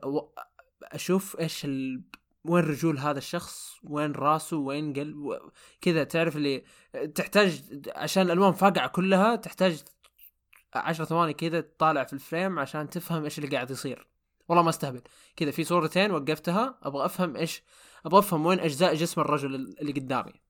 أشوف 0.83 1.41
إيش 1.41 1.65
ال... 1.65 2.03
وين 2.45 2.65
رجول 2.65 2.99
هذا 2.99 3.19
الشخص 3.19 3.75
وين 3.85 4.13
راسه 4.13 4.57
وين 4.57 4.93
قلب 4.93 5.17
و... 5.17 5.39
كذا. 5.81 6.05
تعرف 6.05 6.37
اللي 6.37 6.65
تحتاج 7.15 7.63
عشان 7.97 8.23
الألوان 8.23 8.53
فاقعة 8.53 8.89
كلها 8.89 9.37
تحتاج 9.37 9.83
عشر 10.75 11.05
ثواني 11.05 11.33
كذا 11.33 11.61
تطالع 11.61 12.05
في 12.05 12.13
ال 12.13 12.21
frame 12.21 12.59
عشان 12.59 12.89
تفهم 12.91 13.25
إيش 13.25 13.39
اللي 13.39 13.51
قاعد 13.51 13.71
يصير. 13.71 14.07
والله 14.49 14.63
ما 14.63 14.71
أستهبل. 14.71 15.03
كذا 15.37 15.51
في 15.51 15.65
صورتين 15.65 16.11
وقفتها 16.11 16.79
أبغى 16.83 17.05
أفهم 17.05 17.37
إيش 17.37 17.63
أبغى 18.07 18.19
أفهم 18.19 18.47
وين 18.47 18.61
أجزاء 18.61 18.95
جسم 18.95 19.21
الرجل 19.21 19.55
اللي 19.55 19.93
قدامي. 19.93 20.44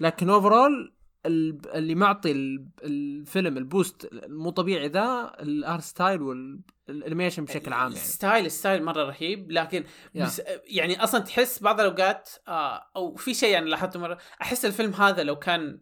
لكن 0.00 0.30
overall 0.30 0.94
اللي 1.26 1.94
معطي 1.94 2.32
ال- 2.32 2.68
الفيلم 2.82 3.56
ال 3.58 3.66
boost 3.66 4.04
المو 4.12 4.50
طبيعي 4.50 4.88
ذا 4.88 5.32
ال 5.40 5.50
art 5.50 5.82
style 5.82 6.22
وال 6.22 6.44
animation 6.44 7.44
بشكل 7.44 7.72
عام 7.72 7.82
يعني 7.92 7.94
ال 7.94 8.03
style 8.03 8.46
ال 8.46 8.52
style 8.52 8.84
مرة 8.84 9.04
رهيب 9.04 9.50
لكن 9.50 9.84
yeah. 10.14 10.24
بس 10.24 10.42
يعني 10.64 11.04
أصلا 11.04 11.20
تحس 11.20 11.62
بعض 11.62 11.80
الأوقات 11.80 12.30
آه 12.48 12.82
أو 12.96 13.14
في 13.14 13.34
شيء 13.34 13.52
يعني 13.52 13.70
لاحظته 13.70 14.00
مرة 14.00 14.18
أحس 14.42 14.64
الفيلم 14.64 14.92
هذا 14.94 15.22
لو 15.22 15.36
كان 15.38 15.80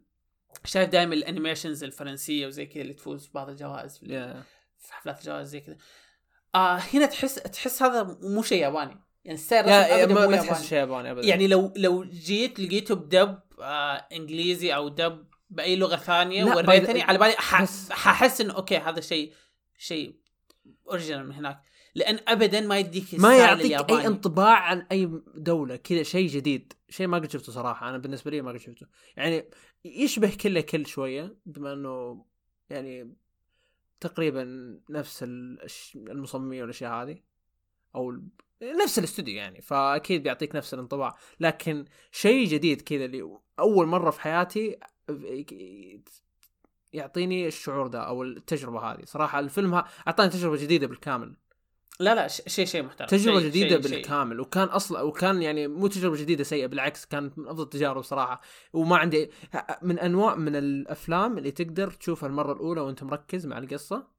شايف 0.64 0.89
دائما 0.91 1.14
ال 1.14 1.21
animations 1.21 1.85
الفرنسية 1.85 2.47
وزي 2.47 2.66
كذا 2.66 2.83
اللي 2.83 2.95
تفوز 2.95 3.29
ببعض 3.29 3.49
الجوائز 3.49 3.99
في, 3.99 4.07
yeah. 4.07 4.43
في 4.79 4.95
حفلات 4.95 5.19
الجوائز 5.21 5.49
زي 5.49 5.61
كذا 5.61 5.77
آه 6.55 6.77
هنا 6.77 7.07
تحس 7.07 7.35
تحس 7.35 7.83
هذا 7.83 8.19
مو 8.23 8.43
شيء 8.43 8.62
ياباني 8.62 9.01
يعني 9.29 9.41
أصلاً 9.41 9.59
yeah 9.59 10.05
أبداً 10.05 10.14
ما, 10.14 10.26
ما. 10.26 10.37
تحس 10.37 10.66
شيء 10.68 10.79
ياباني 10.79 11.11
ابدا 11.11 11.26
يعني 11.26 11.47
لو 11.47 11.72
لو 11.76 12.05
جيت 12.05 12.61
لقيته 12.61 12.95
ب 12.95 13.06
dub 13.06 13.39
آه 13.61 14.07
إنجليزي 14.12 14.74
أو 14.74 14.89
dub 14.89 15.25
بأي 15.51 15.76
لغة 15.76 15.97
ثانية 15.97 16.45
لا، 16.45 16.57
وريتني 16.57 17.03
على 17.03 17.18
بالي 17.18 17.33
ححس 17.91 18.41
إنه 18.41 18.55
okay 18.55 18.77
هذا 18.76 19.01
شيء 19.01 19.33
شيء 19.79 20.14
original 20.89 21.27
من 21.26 21.35
هناك 21.35 21.62
لأن 21.95 22.18
ابدا 22.29 22.61
ما 22.61 22.79
يديك 22.79 23.05
ما 23.14 23.37
يعطيك 23.37 23.66
الياباني. 23.66 24.01
اي 24.01 24.07
انطباع 24.07 24.59
عن 24.59 24.87
أي 24.93 25.11
دولة 25.35 25.76
كذا 25.76 26.03
شيء 26.03 26.29
جديد 26.29 26.72
شيء 26.89 27.07
ما 27.07 27.18
قد 27.18 27.31
شفته 27.31 27.53
صراحة 27.53 27.89
أنا 27.89 27.99
بالنسبة 27.99 28.31
لي 28.31 28.43
ما 28.43 28.51
قد 28.53 28.57
شفته 28.57 28.87
يعني 29.16 29.45
يشبه 29.85 30.37
كله 30.41 30.61
كل 30.61 30.87
شوية 30.87 31.37
بما 31.47 31.72
إنه 31.72 32.24
يعني 32.70 33.14
تقريبا 34.01 34.45
نفس 34.91 35.24
المصممين 35.97 36.61
والأشياء 36.61 36.93
هذه 36.93 37.16
أو 37.95 38.20
نفس 38.63 38.99
الاستوديو 38.99 39.37
يعني 39.37 39.61
فأكيد 39.61 40.23
بيعطيك 40.23 40.57
نفس 40.57 40.75
الانطباع. 40.75 41.17
لكن 41.41 41.85
شيء 42.13 42.47
جديد 42.47 42.81
كذا 42.83 43.05
اللي 43.05 43.39
أول 43.59 43.87
مرة 43.87 44.11
في 44.11 44.21
حياتي 44.21 44.77
يعطيني 46.93 47.47
الشعور 47.47 47.87
ده 47.87 48.01
أو 48.01 48.23
التجربة 48.23 48.81
هذه. 48.81 49.05
صراحة 49.05 49.39
الفيلم 49.39 49.75
أعطاني 49.75 50.31
تجربة 50.31 50.57
جديدة 50.57 50.87
بالكامل. 50.87 51.37
لا 52.01 52.15
لا 52.15 52.29
شيء 52.29 52.67
شيء 52.67 52.83
محترم. 52.83 53.07
تجربة 53.09 53.41
شيء 53.41 53.49
جديدة 53.49 53.69
شيء 53.69 53.79
بالكامل. 53.79 54.41
وكان 54.41 54.69
أصلا 54.69 55.01
وكان 55.01 55.43
يعني 55.43 55.69
مو 55.69 55.87
تجربة 55.87 56.17
جديدة 56.17 56.45
سيئة 56.45 56.67
بالعكس 56.67 57.05
كانت 57.05 57.39
من 57.39 57.49
أفضل 57.49 57.63
التجارب 57.63 58.03
صراحة. 58.03 58.41
وما 58.73 58.97
عندي 58.97 59.31
من 59.83 59.99
أنواع 59.99 60.35
من 60.35 60.57
الأفلام 60.57 61.39
اللي 61.39 61.51
تقدر 61.51 61.91
تشوفها 61.91 62.29
المرة 62.29 62.53
الأولى 62.53 62.81
وأنت 62.81 63.03
مركز 63.03 63.47
مع 63.47 63.59
القصة 63.59 64.18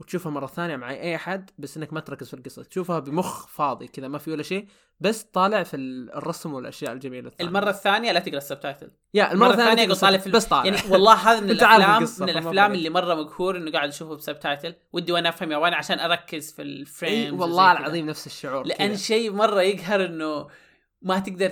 وتشوفها 0.00 0.32
مرة 0.32 0.46
ثانية 0.46 0.76
مع 0.76 0.90
أي 0.90 1.16
أحد 1.16 1.50
بس 1.58 1.76
إنك 1.76 1.92
ما 1.92 2.00
تركز 2.00 2.28
في 2.28 2.34
القصة. 2.34 2.62
تشوفها 2.62 2.98
بمخ 2.98 3.46
فاضي 3.46 3.86
كذا 3.88 4.08
ما 4.08 4.18
في 4.18 4.30
ولا 4.32 4.42
شيء 4.42 4.66
بس 5.00 5.22
طالع 5.22 5.62
في 5.62 5.76
ال- 5.76 6.12
الرسم 6.14 6.54
والأشياء 6.54 6.92
الجميلة 6.92 7.28
الثانية. 7.28 7.48
المرة 7.50 7.70
الثانية 7.70 8.12
لا 8.12 8.20
تقرأ 8.20 8.36
ال 8.38 8.43
subtitle. 8.43 8.90
yeah 9.14 9.32
المرة 9.32 9.50
الثانية 9.50 9.70
تقدر 9.74 9.82
يقول 9.84 9.96
طالع 9.96 10.18
في 10.18 10.30
بس 10.30 10.44
طالع. 10.46 10.64
يعني 10.64 10.90
والله 10.92 11.14
هذا 11.14 11.40
من 11.40 11.50
الافلام 11.50 12.02
من 12.20 12.28
الأفلام. 12.28 12.72
اللي 12.72 12.90
مرة 12.90 13.14
مقهور 13.14 13.56
إنه 13.56 13.70
قاعد 13.72 13.88
اشوفه 13.88 14.14
ب 14.14 14.20
subtitle. 14.20 14.74
ودي 14.92 15.12
وأنا 15.12 15.28
افهم 15.28 15.52
ياباني 15.52 15.74
عشان 15.76 15.98
أركز 16.00 16.52
في 16.52 16.62
ال 16.62 16.75
frame 16.75 17.40
والله 17.40 17.72
العظيم 17.72 18.06
نفس 18.06 18.26
الشعور 18.26 18.66
لأن. 18.66 18.96
شيء 18.96 19.32
مرة 19.32 19.62
يقهر 19.62 20.04
إنه 20.04 20.48
ما 21.02 21.18
تقدر 21.18 21.50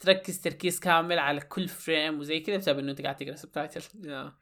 تركز 0.00 0.40
تركيز 0.40 0.80
كامل 0.80 1.18
على 1.18 1.40
كل 1.40 1.68
frame 1.68 2.20
وزي 2.20 2.40
كذا 2.40 2.56
بسبب 2.56 2.78
إنه 2.78 2.90
أنت 2.90 3.02
قاعد 3.02 3.16
تقرأ 3.16 3.36
subtitle. 3.36 3.82
Yeah. 4.04 4.32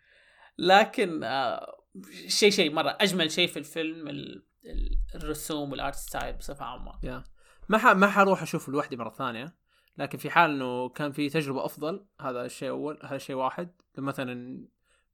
لكن 0.59 1.25
آه 1.25 1.80
شيء 2.27 2.51
شيء 2.51 2.73
مرة 2.73 2.97
أجمل 3.01 3.31
شيء 3.31 3.49
في 3.49 3.59
الفيلم 3.59 4.09
ال- 4.09 4.47
ال- 4.65 4.99
الرسوم 5.15 5.71
وال 5.71 5.80
art 5.80 5.95
style 5.95 6.37
بصفة 6.37 6.65
عامة. 6.65 7.01
yeah 7.03 7.25
ما. 7.69 7.95
ما 7.95 8.11
حروح 8.11 8.43
اشوفه 8.43 8.73
لوحدي 8.73 8.97
مرة 8.97 9.11
ثانية 9.11 9.57
لكن 9.99 10.19
في 10.19 10.31
حال 10.31 10.51
إنه 10.51 10.89
كان 10.89 11.13
في 11.13 11.29
تجربة 11.29 11.65
أفضل 11.65 12.07
هذا 12.21 12.45
الشيء 12.45 12.69
اول 12.69 12.99
هذا 13.05 13.19
شيء 13.19 13.37
واحد. 13.37 13.75
مثلا 13.99 14.69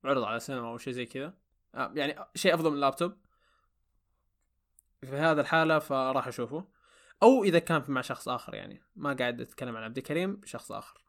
عرض 0.05 0.22
على 0.22 0.41
سينما 0.41 0.68
أو 0.68 0.79
شيء 0.79 0.93
زي 0.93 1.07
كذا. 1.07 1.35
آه، 1.74 1.93
يعني 1.95 2.24
شيء 2.35 2.55
أفضل 2.55 2.70
من 2.70 2.77
اللابتوب. 2.77 3.16
في 5.01 5.16
هذا 5.16 5.41
الحالة 5.41 5.79
فراح 5.79 6.27
أشوفه. 6.27 6.68
أو 7.22 7.45
إذا 7.45 7.59
كان 7.59 7.85
مع 7.89 8.01
شخص 8.01 8.29
آخر 8.29 8.55
يعني. 8.55 8.83
ما 8.97 9.12
قاعد 9.12 9.41
أتكلم 9.41 9.77
عن 9.77 9.83
عبد 9.83 9.97
الكريم 9.97 10.41
شخص 10.45 10.72
آخر. 10.72 11.05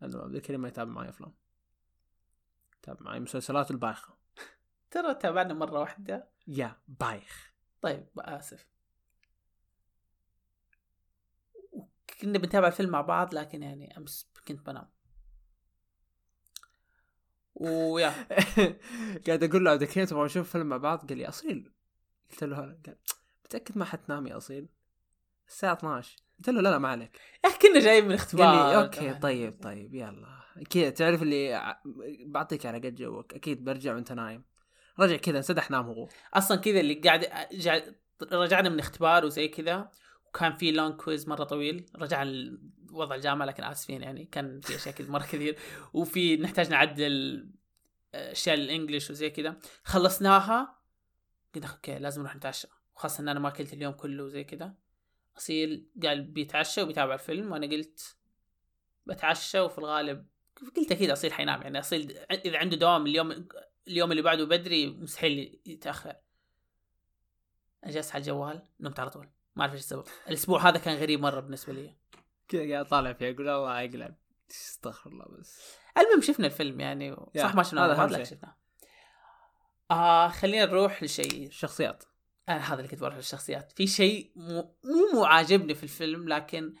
لأنه 0.00 0.18
عبد 0.22 0.34
الكريم 0.34 0.60
ما 0.60 0.68
يتابع 0.68 0.90
معي 0.90 1.08
أفلام. 1.08 1.34
يتابع 2.78 3.00
معي 3.00 3.20
مسلسلات 3.20 3.70
البايخة. 3.70 4.17
ترى 4.90 5.14
تابعنا 5.14 5.54
مرة 5.54 5.80
واحدة. 5.80 6.28
يا 6.46 6.76
بايخ. 6.88 7.52
طيب 7.82 8.06
آسف. 8.18 8.66
كنا 12.20 12.38
بنتابع 12.38 12.66
الفيلم 12.66 12.90
مع 12.90 13.00
بعض 13.00 13.34
لكن 13.34 13.62
يعني 13.62 13.96
أمس 13.96 14.30
كنت 14.48 14.66
بنام. 14.66 14.88
ويا. 17.54 18.28
قاعد 19.26 19.44
أقول 19.44 19.64
له 19.64 19.67
عبد 19.67 19.72
الكريم 19.72 20.06
تبغى 20.06 20.24
نشوف 20.24 20.52
فيلم 20.52 20.66
مع 20.66 20.76
بعض؟ 20.76 21.08
قال 21.08 21.18
لي 21.18 21.28
أصيل. 21.28 21.72
قلت 22.30 22.44
له 22.44 22.64
هلا 22.64 22.78
قال 22.86 22.96
متأكد 23.44 23.78
ما 23.78 23.84
حتنام 23.84 24.26
يا 24.26 24.36
أصيل؟ 24.36 24.68
الساعة 25.48 25.72
12 25.72 26.16
قلت 26.38 26.48
له 26.48 26.60
لا 26.60 26.68
لا 26.68 26.78
ما 26.78 26.88
عليك. 26.88 27.20
يا 27.44 27.50
أخي 27.50 27.58
كنا 27.58 27.80
جايين 27.80 28.08
من 28.08 28.14
اختبار. 28.14 28.46
قال 28.46 28.56
لي 28.56 28.84
okay 28.84 29.14
طيب 29.14 29.62
طيب 29.62 29.94
يلا. 29.94 30.38
كذا 30.70 30.90
تعرف 30.90 31.22
اللي 31.22 31.76
بعطيك 32.26 32.66
على 32.66 32.78
قد 32.78 32.94
جوك. 32.94 33.34
أكيد 33.34 33.64
برجع 33.64 33.94
وأنت 33.94 34.12
نايم. 34.12 34.44
رجع 35.00 35.16
كذا 35.16 35.36
انسدح 35.36 35.70
نام 35.70 35.86
هو. 35.86 36.08
أصلا 36.34 36.56
كذا 36.56 36.80
اللي 36.80 36.94
قاعد 36.94 37.28
رجعنا 38.32 38.68
من 38.68 38.78
اختبار 38.78 39.24
وزي 39.24 39.48
كذا 39.48 39.90
وكان 40.26 40.56
في 40.56 40.72
long 40.72 40.94
quiz 40.94 41.28
مرة 41.28 41.44
طويل 41.44 41.86
رجع 41.96 42.24
وضع 42.92 43.14
الجامعة 43.14 43.46
لكن 43.46 43.64
آسفين 43.64 44.02
يعني 44.02 44.24
كان 44.24 44.60
في 44.60 44.76
أشياء 44.76 44.94
كذا 44.94 45.10
مرة 45.10 45.22
كثير. 45.22 45.58
وفي 45.92 46.36
نحتاج 46.36 46.70
نعدل 46.70 47.48
أشياء 48.14 48.54
الإنجليش 48.54 49.10
وزي 49.10 49.30
كذا. 49.30 49.58
خلصناها 49.84 50.78
قلنا 51.54 51.70
أوكي 51.70 51.98
لازم 51.98 52.22
نروح 52.22 52.36
نتعشى. 52.36 52.68
وخاصه 52.96 53.22
إن 53.22 53.28
أنا 53.28 53.40
ما 53.40 53.48
أكلت 53.48 53.72
اليوم 53.72 53.92
كله 53.92 54.24
وزي 54.24 54.44
كذا. 54.44 54.74
أصيل 55.36 55.88
قال 56.02 56.22
بيتعشى 56.22 56.82
وبيتابع 56.82 57.14
الفيلم 57.14 57.52
وأنا 57.52 57.66
قلت 57.66 58.16
بتعشى 59.06 59.60
وفي 59.60 59.78
الغالب 59.78 60.26
قلت 60.76 60.92
أكيد 60.92 61.10
أصيل 61.10 61.32
حينام. 61.32 61.62
يعني 61.62 61.78
أصيل 61.78 62.18
إذا 62.18 62.58
عنده 62.58 62.76
دوام 62.76 63.06
اليوم 63.06 63.48
اليوم 63.88 64.10
اللي 64.10 64.22
بعده 64.22 64.44
بدري 64.44 64.86
مستحيل 64.86 65.60
يتأخر. 65.66 66.16
جلست 67.86 68.10
على 68.10 68.20
الجوال 68.20 68.62
نمت 68.80 69.00
على 69.00 69.10
طول. 69.10 69.28
ما 69.56 69.62
أعرف 69.62 69.72
إيش 69.72 69.80
السبب. 69.80 70.04
الأسبوع 70.28 70.68
هذا 70.68 70.78
كان 70.78 70.96
غريب 70.96 71.20
مرة 71.20 71.40
بالنسبة 71.40 71.72
لي. 71.72 71.96
كذا 72.48 72.72
قاعد 72.72 72.88
طالع 72.88 73.12
فيها 73.12 73.28
يقول 73.28 73.48
الله 73.48 73.80
يقلب 73.80 74.14
استغفر 74.50 75.10
الله 75.10 75.24
بس. 75.24 75.62
المهم 75.98 76.20
شفنا 76.20 76.46
الفيلم 76.46 76.80
يعني 76.80 77.16
صح 77.36 77.54
ما 77.54 77.62
شفناه؟ 77.62 78.04
هذا 78.04 78.12
لكن. 78.12 78.24
شفناه. 78.24 78.56
آه 79.90 80.28
خلينا 80.28 80.66
نروح 80.66 81.02
لشيء. 81.02 81.46
الشخصيات. 81.46 82.04
أنا 82.48 82.58
هذا 82.58 82.74
اللي 82.74 82.88
كنت 82.88 83.00
بروح 83.00 83.16
للشخصيات. 83.16 83.72
في 83.72 83.86
شيء 83.86 84.32
مو 84.36 84.74
مو 84.84 85.12
مو 85.14 85.24
عاجبني 85.24 85.74
في 85.74 85.82
الفيلم 85.82 86.28
لكن 86.28 86.74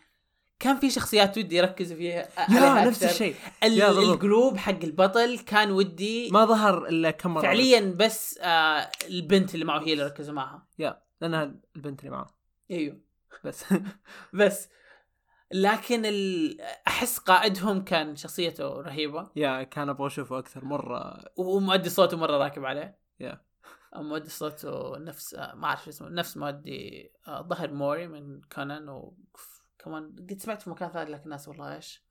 كان 0.60 0.76
في 0.76 0.90
شخصيات 0.90 1.38
ودي 1.38 1.56
يركزوا 1.56 1.96
فيها 1.96 2.28
يا 2.50 2.84
نفس. 2.86 3.02
الشيء. 3.02 3.34
الجروب 3.62 4.56
حق 4.56 4.84
البطل 4.84 5.38
كان 5.38 5.70
ودي 5.70 6.30
ما 6.30 6.44
ظهر 6.44 6.86
إلا 6.88 7.10
كم 7.10 7.34
مرة. 7.34 7.42
فعليا 7.42 7.94
بس 7.96 8.38
آه 8.42 8.90
البنت 9.08 9.54
اللي 9.54 9.64
معه 9.64 9.80
هي 9.80 9.92
اللي 9.92 10.04
ركزوا 10.04 10.34
معها. 10.34 10.66
يا 10.78 11.02
لأنها 11.20 11.54
البنت 11.76 12.00
اللي 12.00 12.10
معاه 12.10 12.34
إيوه. 12.70 13.00
بس. 13.44 13.64
بس. 14.34 14.68
لكن 15.52 16.06
ال... 16.06 16.60
أحس 16.86 17.18
قائدهم 17.18 17.84
كان 17.84 18.16
شخصيته 18.16 18.68
رهيبة. 18.68 19.30
يا 19.36 19.62
كان 19.62 19.88
أبغى 19.88 20.06
أشوفه 20.06 20.38
أكثر 20.38 20.64
مرة. 20.64 21.24
ومؤدي 21.36 21.88
صوته 21.88 22.16
مرة 22.16 22.36
راكب 22.36 22.64
عليه. 22.64 22.98
يا. 23.20 23.40
مؤدي 23.96 24.30
صوته 24.30 24.98
نفس 24.98 25.34
آه، 25.34 25.54
ما 25.54 25.66
أعرف 25.66 25.88
اسمه 25.88 26.08
نفس 26.08 26.36
مؤدي 26.36 27.12
آه، 27.28 27.42
ظهر 27.42 27.72
موري 27.72 28.06
من 28.06 28.40
كونان 28.40 28.88
وكمان 29.88 30.16
قد 30.30 30.38
سمعت 30.38 30.62
في 30.62 30.70
مكان 30.70 30.90
ثاني 30.90 31.10
لكن 31.10 31.30
ناس 31.30 31.48
والله 31.48 31.76
إيش. 31.76 32.08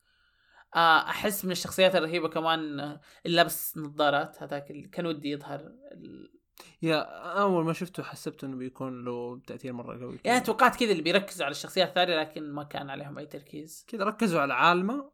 آه، 0.76 1.10
أحس 1.10 1.46
من 1.46 1.52
الشخصيات 1.52 1.96
الرهيبة 1.96 2.30
كمان 2.30 2.60
اللي 3.26 3.38
لابس 3.38 3.78
نظارات 3.78 4.44
هذاك 4.44 4.72
اللي 4.72 4.88
كان 4.88 5.06
ودي 5.06 5.32
يظهر 5.32 5.60
ال... 5.92 6.32
يا 6.82 7.02
أول 7.40 7.66
ما 7.66 7.74
شفته 7.74 8.04
حسبت 8.04 8.44
إنه 8.44 8.58
بيكون 8.58 9.06
له 9.06 9.42
تأثير 9.48 9.74
مرة 9.74 10.00
قوي. 10.00 10.20
يعني 10.24 10.40
توقعت 10.40 10.76
كذا 10.76 10.92
اللي 10.92 11.04
بيركزوا 11.04 11.46
على 11.46 11.52
الشخصيات 11.52 11.88
الثانية 11.88 12.20
لكن 12.20 12.52
ما 12.52 12.64
كان 12.64 12.90
عليهم 12.90 13.18
أي 13.18 13.26
تركيز. 13.26 13.86
كذا 13.88 14.04
ركزوا 14.04 14.42
على 14.42 14.54
العالمة 14.54 15.12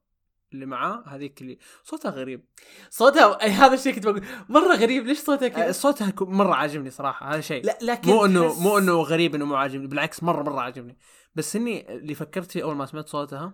اللي 0.53 0.65
معاه 0.65 1.03
هذيك 1.07 1.41
اللي 1.41 1.57
صوتها 1.83 2.11
غريب. 2.11 2.45
صوتها 2.89 3.41
أي 3.41 3.49
هذا 3.49 3.73
الشيء 3.73 3.93
كنت 3.93 4.05
بقول 4.07 4.25
مرة 4.49 4.75
غريب. 4.75 5.05
ليش 5.05 5.19
صوتها 5.19 5.47
كذا؟ 5.47 5.71
صوتها 5.71 6.09
كو- 6.09 6.25
مرة 6.25 6.53
عاجبني 6.53 6.89
صراحة 6.89 7.33
هذا 7.33 7.41
شيء. 7.41 7.65
لا 7.65 7.77
لكن 7.81 8.09
مو 8.11 8.25
انه 8.25 8.59
مو 8.59 8.77
إنه 8.77 8.93
غريب 9.01 9.35
إنه 9.35 9.45
مو 9.45 9.55
عاجبني 9.55 9.87
بالعكس 9.87 10.23
مره 10.23 10.43
مرة 10.43 10.61
عاجبني. 10.61 10.97
بس 11.35 11.55
إني 11.55 11.95
اللي 11.95 12.15
فكرت 12.15 12.51
فيه 12.51 12.63
أول 12.63 12.75
ما 12.75 12.85
سمعت 12.85 13.07
صوتها 13.09 13.53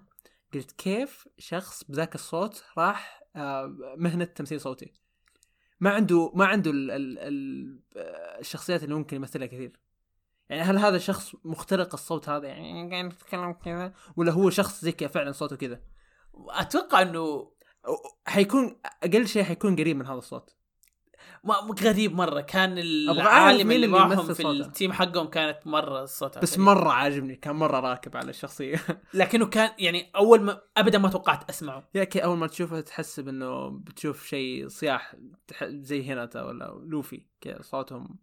قلت 0.54 0.72
كيف 0.72 1.28
شخص 1.38 1.84
بذاك 1.84 2.16
الصوت 2.16 2.64
راح 2.78 3.24
آه، 3.36 3.76
مهنة 3.98 4.26
تمثيل 4.26 4.62
صوتي. 4.62 4.94
ما 5.80 5.90
عنده 5.90 6.32
ما 6.36 6.46
عنده 6.46 6.72
ال 6.72 6.92
ال 6.92 7.20
ال 7.20 7.80
آه، 7.98 8.40
الشخصيات 8.40 8.84
اللي 8.84 8.96
ممكن 8.96 9.16
يمثلها 9.16 9.48
كثير. 9.48 9.80
يعني 10.50 10.62
هل 10.62 10.78
هذا 10.78 10.98
شخص 10.98 11.36
مخترق 11.44 11.94
الصوت 11.94 12.30
هذا؟ 12.30 12.48
يعني 12.48 12.90
قاعد 12.92 13.06
يتكلم 13.06 13.52
كذا؟ 13.54 13.94
ولا 14.16 14.32
هو 14.32 14.50
شخص 14.50 14.82
زي 14.82 14.92
كذا 14.92 15.10
فعلا 15.10 15.32
صوته 15.32 15.56
كذا؟ 15.56 15.82
أتوقع 16.50 17.02
إنه 17.02 17.52
حيكون 18.28 18.80
أقل 19.04 19.28
شيء 19.28 19.44
حيكون 19.44 19.76
قريب 19.76 19.98
من 19.98 20.06
هذا 20.06 20.18
الصوت. 20.18 20.56
ما 21.44 21.54
غريب 21.82 22.16
مرة 22.16 22.42
كان 22.42 22.78
العالم 22.78 23.72
اللي 23.72 23.88
معهم 23.88 24.34
في. 24.34 24.48
التيم 24.48 24.94
حقهم 24.94 25.28
كانت 25.28 25.68
مرة 25.68 26.06
صوتها 26.06 26.40
بس 26.40 26.54
غريب. 26.54 26.66
مرة 26.66 26.90
عاجبني 26.90 27.36
كان 27.36 27.56
مرة 27.56 27.80
راكب 27.80 28.18
على 28.18 28.30
الشخصية. 28.30 28.80
لكنه 29.14 29.46
كان 29.46 29.72
يعني 29.80 30.12
أول 30.16 30.42
ما 30.42 30.62
ابدا 30.78 30.98
ما 30.98 31.10
توقعت 31.10 31.50
أسمعه. 31.50 31.90
يا 31.96 32.08
أول 32.16 32.38
ما 32.38 32.48
تشوفها 32.48 32.82
تحسب 32.82 33.28
انه 33.28 33.70
بتشوف 33.70 34.26
شيء 34.28 34.68
صياح 34.68 35.16
زي 35.64 36.10
هيناتا 36.10 36.44
ولا 36.44 36.82
لوفي 36.84 37.26
كذا 37.42 37.62
صوتهم 37.62 38.20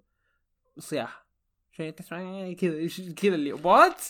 صياح. 0.79 1.27
شيء 1.73 1.91
تسمع 1.91 2.53
كذا 2.53 2.89
إيش- 2.89 3.13
كذا 3.13 3.35
اللي 3.35 3.53
what 3.53 4.03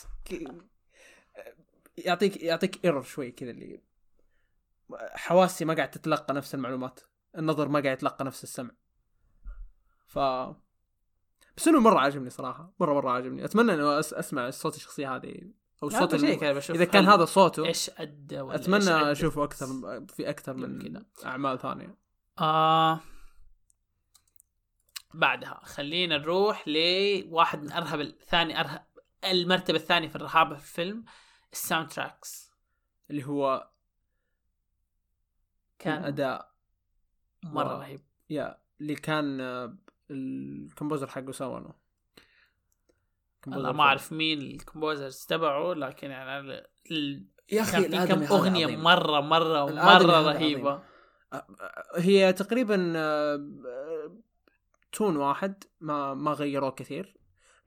يعطيك 1.98 2.42
يعطيك 2.42 2.84
error 2.84 3.02
شوي 3.02 3.30
كذا 3.30 3.50
اللي 3.50 3.80
حواسي 5.14 5.64
ما 5.64 5.74
قاعد 5.74 5.90
تتلقى 5.90 6.34
نفس 6.34 6.54
المعلومات. 6.54 7.00
النظر 7.38 7.68
ما 7.68 7.80
قاعد 7.80 7.96
يتلقى 7.96 8.24
نفس 8.24 8.44
السمع. 8.44 8.70
ف 10.06 10.18
بس 11.56 11.68
إنه 11.68 11.80
مرة 11.80 11.98
عاجبني 11.98 12.30
صراحة. 12.30 12.72
مرة 12.80 12.94
مرة 12.94 13.10
عاجبني. 13.10 13.44
أتمنى 13.44 13.74
إنه 13.74 14.02
أس- 14.02 14.14
أسمع 14.14 14.50
صوت 14.50 14.76
الشخصيه 14.76 15.16
هذه 15.16 15.52
أو 15.82 15.88
صوت 15.88 16.14
الم... 16.14 16.54
بشوف 16.54 16.76
إذا 16.76 16.84
كان 16.84 17.04
هذا 17.04 17.24
صوته 17.24 17.66
إيش 17.66 17.90
أدى 17.98 18.40
ولا 18.40 18.54
أتمنى. 18.54 19.12
أشوفه 19.12 19.44
أكثر 19.44 19.66
في 20.08 20.30
أكثر 20.30 20.54
من 20.54 20.82
كذا. 20.82 21.04
أعمال 21.24 21.58
ثانية. 21.58 21.98
آه 22.38 23.00
بعدها. 25.14 25.60
خلينا 25.64 26.18
نروح 26.18 26.68
لواحد 26.68 27.62
من 27.62 27.72
أرهب 27.72 28.00
الثاني 28.00 28.60
أرهب 28.60 28.86
المرتبة 29.24 29.78
الثانية 29.78 30.08
في 30.08 30.16
الرهابة 30.16 30.54
في 30.54 30.62
الفيلم 30.62 31.04
ال 31.52 31.88
soundtracks. 31.88 32.52
اللي 33.10 33.24
هو 33.24 33.70
كان 35.78 35.98
الاداء 36.00 36.52
مرة. 37.42 37.78
رهيب 37.78 38.00
yeah 38.30 38.58
اللي 38.80 38.94
كان 38.94 39.40
آه، 39.40 39.76
ال 40.10 40.21
composer 40.21 41.06
حقه 41.06 41.32
سوى 41.32 41.72
أنا 43.48 43.72
ما 43.72 43.82
أعرف 43.82 44.12
مين 44.12 44.40
ال 44.42 44.50
composers 44.50 45.24
تبعه 45.26 45.72
لكن 45.74 46.10
يعني 46.10 46.38
ال- 46.40 46.66
ال- 46.90 47.26
يا 47.52 47.64
كان 47.64 48.06
في 48.06 48.14
كم 48.14 48.22
أغنية 48.22 48.64
عظيم. 48.66 48.82
مرة 48.82 49.20
مرة 49.20 49.64
مرة 49.72 50.20
رهيبة 50.32 50.70
عظيم. 50.70 50.82
هي 51.96 52.32
تقريبا 52.32 52.92
آه، 52.96 53.34
آه، 53.66 54.16
تون 54.92 55.16
واحد 55.16 55.64
ما 55.80 56.14
ما 56.14 56.30
غيروه 56.32 56.70
كثير 56.70 57.16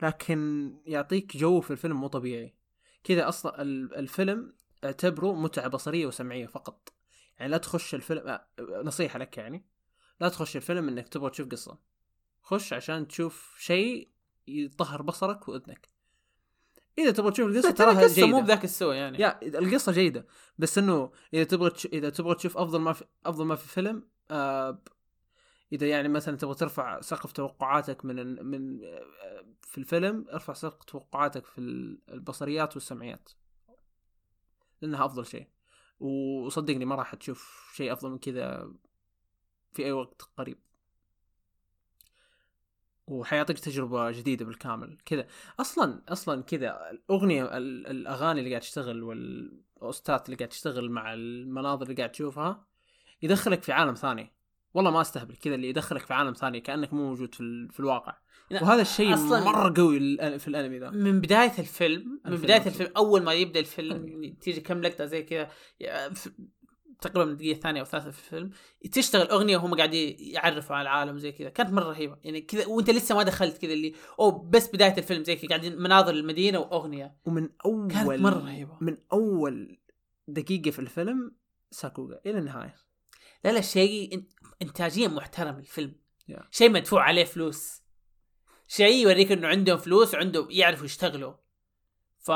لكن 0.02 0.72
يعطيك 0.86 1.38
جو 1.38 1.62
في 1.62 1.72
الفيلم 1.72 1.96
مو 2.00 2.08
طبيعي 2.08 2.56
كذا 3.04 3.28
أصلا 3.30 3.62
ال- 3.62 3.96
الفيلم 3.96 4.54
اعتبره 4.84 5.34
متعة 5.34 5.68
بصرية 5.68 6.06
وسمعية 6.06 6.48
فقط 6.48 6.94
يعني 7.40 7.52
لا 7.52 7.58
تخش 7.58 7.96
الفيلم 7.96 8.28
آه، 8.28 8.48
نصيحة 8.60 9.20
لك 9.20 9.38
يعني. 9.38 9.66
لا 10.22 10.30
تخش 10.30 10.56
الفيلم 10.56 10.88
إنك 10.88 11.08
تبغى 11.10 11.30
تشوف 11.30 11.48
قصة. 11.48 11.78
خش 12.42 12.74
عشان 12.74 13.08
تشوف 13.08 13.56
شيء 13.60 14.10
يطهر 14.48 15.02
بصرك 15.02 15.48
وإذنك. 15.48 15.90
إذا 16.98 17.12
تبغى 17.12 17.32
تشوف 17.32 17.48
القصة 17.50 17.72
ترى 17.72 17.94
تراها 17.94 18.04
قصه 18.04 18.28
مو 18.28 18.42
بذاك 18.42 18.64
السوء 18.64 18.94
يعني. 18.94 19.20
يا 19.20 19.40
القصة 19.44 19.92
جيدة. 19.92 20.26
بس 20.58 20.78
إنه 20.78 21.12
إذا 21.34 21.44
تبغى 21.44 21.70
تش... 21.70 21.86
إذا 21.86 22.10
تبغى 22.10 22.36
تشوف 22.36 22.58
أفضل 22.58 22.80
ما 22.80 22.94
في 22.94 23.06
أفضل 23.26 23.46
ما 23.46 23.56
في 23.56 23.68
فيلم 23.68 24.08
آه... 24.32 24.82
إذا 25.74 25.88
يعني 25.88 26.08
مثلا 26.08 26.38
تبغى 26.38 26.56
ترفع 26.56 27.02
سقف 27.02 27.32
توقعاتك 27.32 28.06
من 28.06 28.46
من 28.46 28.84
آه، 28.84 29.46
في 29.62 29.78
الفيلم 29.78 30.26
ارفع 30.34 30.54
سقف 30.54 30.84
توقعاتك 30.84 31.46
في 31.46 31.58
ال- 31.62 32.00
البصريات 32.10 32.74
والسمعيات. 32.76 33.30
لأنها 34.82 35.06
أفضل 35.06 35.26
شيء. 35.26 35.48
وصدقني 36.00 36.86
ما 36.86 36.96
راح 36.96 37.16
تشوف 37.16 37.72
شيء 37.76 37.94
أفضل 37.94 38.10
من 38.10 38.18
كذا 38.18 38.72
في 39.72 39.86
أي 39.86 39.92
وقت 39.92 40.22
قريب. 40.38 40.58
وحيعطيك 43.08 43.60
تجربة 43.60 44.12
جديدة 44.12 44.46
بالكامل. 44.46 44.98
كذا. 45.06 45.28
أصلا 45.60 46.04
أصلا 46.10 46.44
كذا 46.44 46.90
الأغنية 46.92 47.58
ال- 47.58 47.88
الأغاني 47.88 48.40
اللي 48.40 48.50
قاعد 48.50 48.62
تشتغل 48.62 49.04
والاوستات 49.04 50.26
اللي 50.26 50.38
قاعد 50.38 50.50
تشتغل 50.50 50.90
مع 50.92 51.14
المناظر 51.14 51.84
اللي 51.84 51.96
قاعد 51.96 52.12
تشوفها 52.12 52.66
يدخلك 53.22 53.64
في 53.64 53.72
عالم 53.72 53.94
ثاني. 53.94 54.34
والله 54.74 54.92
ما 54.92 55.02
أستهبل 55.02 55.36
كذا 55.36 55.56
اللي 55.56 55.70
يدخلك 55.70 56.06
في 56.06 56.14
عالم 56.14 56.34
ثاني 56.34 56.60
كأنك 56.60 56.94
مو 56.94 57.08
موجود 57.08 57.36
في, 57.36 57.42
ال- 57.42 57.70
في 57.72 57.80
الواقع. 57.80 58.18
وهذا 58.62 58.82
الشيء 58.82 59.16
مرة 59.16 59.74
قوي 59.78 60.00
في 60.40 60.48
الأنمي 60.48 60.80
ذا. 60.80 60.90
من 60.90 61.22
بداية 61.22 61.52
الفيلم 61.60 62.02
من 62.10 62.18
الفيلم 62.26 62.42
بداية 62.42 62.60
أصلاً. 62.60 62.68
الفيلم 62.72 62.92
أول 62.98 63.24
ما 63.24 63.34
يبدأ 63.34 63.60
الفيلم 63.60 64.36
تيجي 64.42 64.62
كم 64.62 64.82
لقطة 64.82 65.06
زي 65.06 65.24
كذا 65.24 65.50
تقريبا 67.02 67.26
من 67.26 67.32
الدقيقه 67.32 67.56
الثانية 67.56 67.80
أو 67.80 67.86
الثالثه 67.86 68.12
في 68.12 68.20
الفيلم 68.20 68.50
تشتغل 68.92 69.28
أغنية 69.28 69.58
وهم 69.58 69.76
قاعدين 69.76 70.16
يعرفوا 70.20 70.76
على 70.76 70.82
العالم 70.82 71.18
زي 71.18 71.32
كذا. 71.32 71.50
كانت 71.50 71.70
مرة 71.70 71.84
رهيبة. 71.90 72.18
يعني 72.24 72.42
كذا 72.42 72.68
وأنت 72.68 72.90
لسه 72.90 73.16
ما 73.16 73.24
دخلت 73.24 73.58
كذا 73.58 73.74
اللي 73.74 73.94
أو 74.20 74.32
بس 74.32 74.68
بداية 74.68 74.98
الفيلم 74.98 75.24
زي 75.24 75.36
كذا 75.36 75.48
قاعدين 75.50 75.82
مناظر 75.82 76.14
المدينة 76.14 76.60
وأغنية. 76.60 77.16
ومن 77.26 77.50
أول 77.66 77.92
كانت 77.92 78.10
مرة 78.10 78.40
رهيبة. 78.40 78.78
من 78.82 78.98
أول 79.14 79.80
دقيقة 80.28 80.72
في 80.72 80.80
الفيلم 80.80 81.36
ساكوغا 81.72 82.20
إلى 82.26 82.38
النهاية. 82.38 82.76
لا 83.44 83.52
لا 83.52 83.62
شيء 83.62 84.24
انتاجيا 84.62 85.08
محترم 85.08 85.58
الفيلم. 85.60 85.96
Yeah. 86.32 86.44
شيء 86.52 86.72
مدفوع 86.72 87.04
عليه 87.04 87.24
فلوس. 87.24 87.82
شيء 88.68 89.04
يوريك 89.04 89.32
إنه 89.32 89.48
عندهم 89.48 89.78
فلوس 89.78 90.14
وعندهم 90.14 90.48
يعرفوا 90.52 90.86
يشتغلوا. 90.86 91.34
ف 92.20 92.32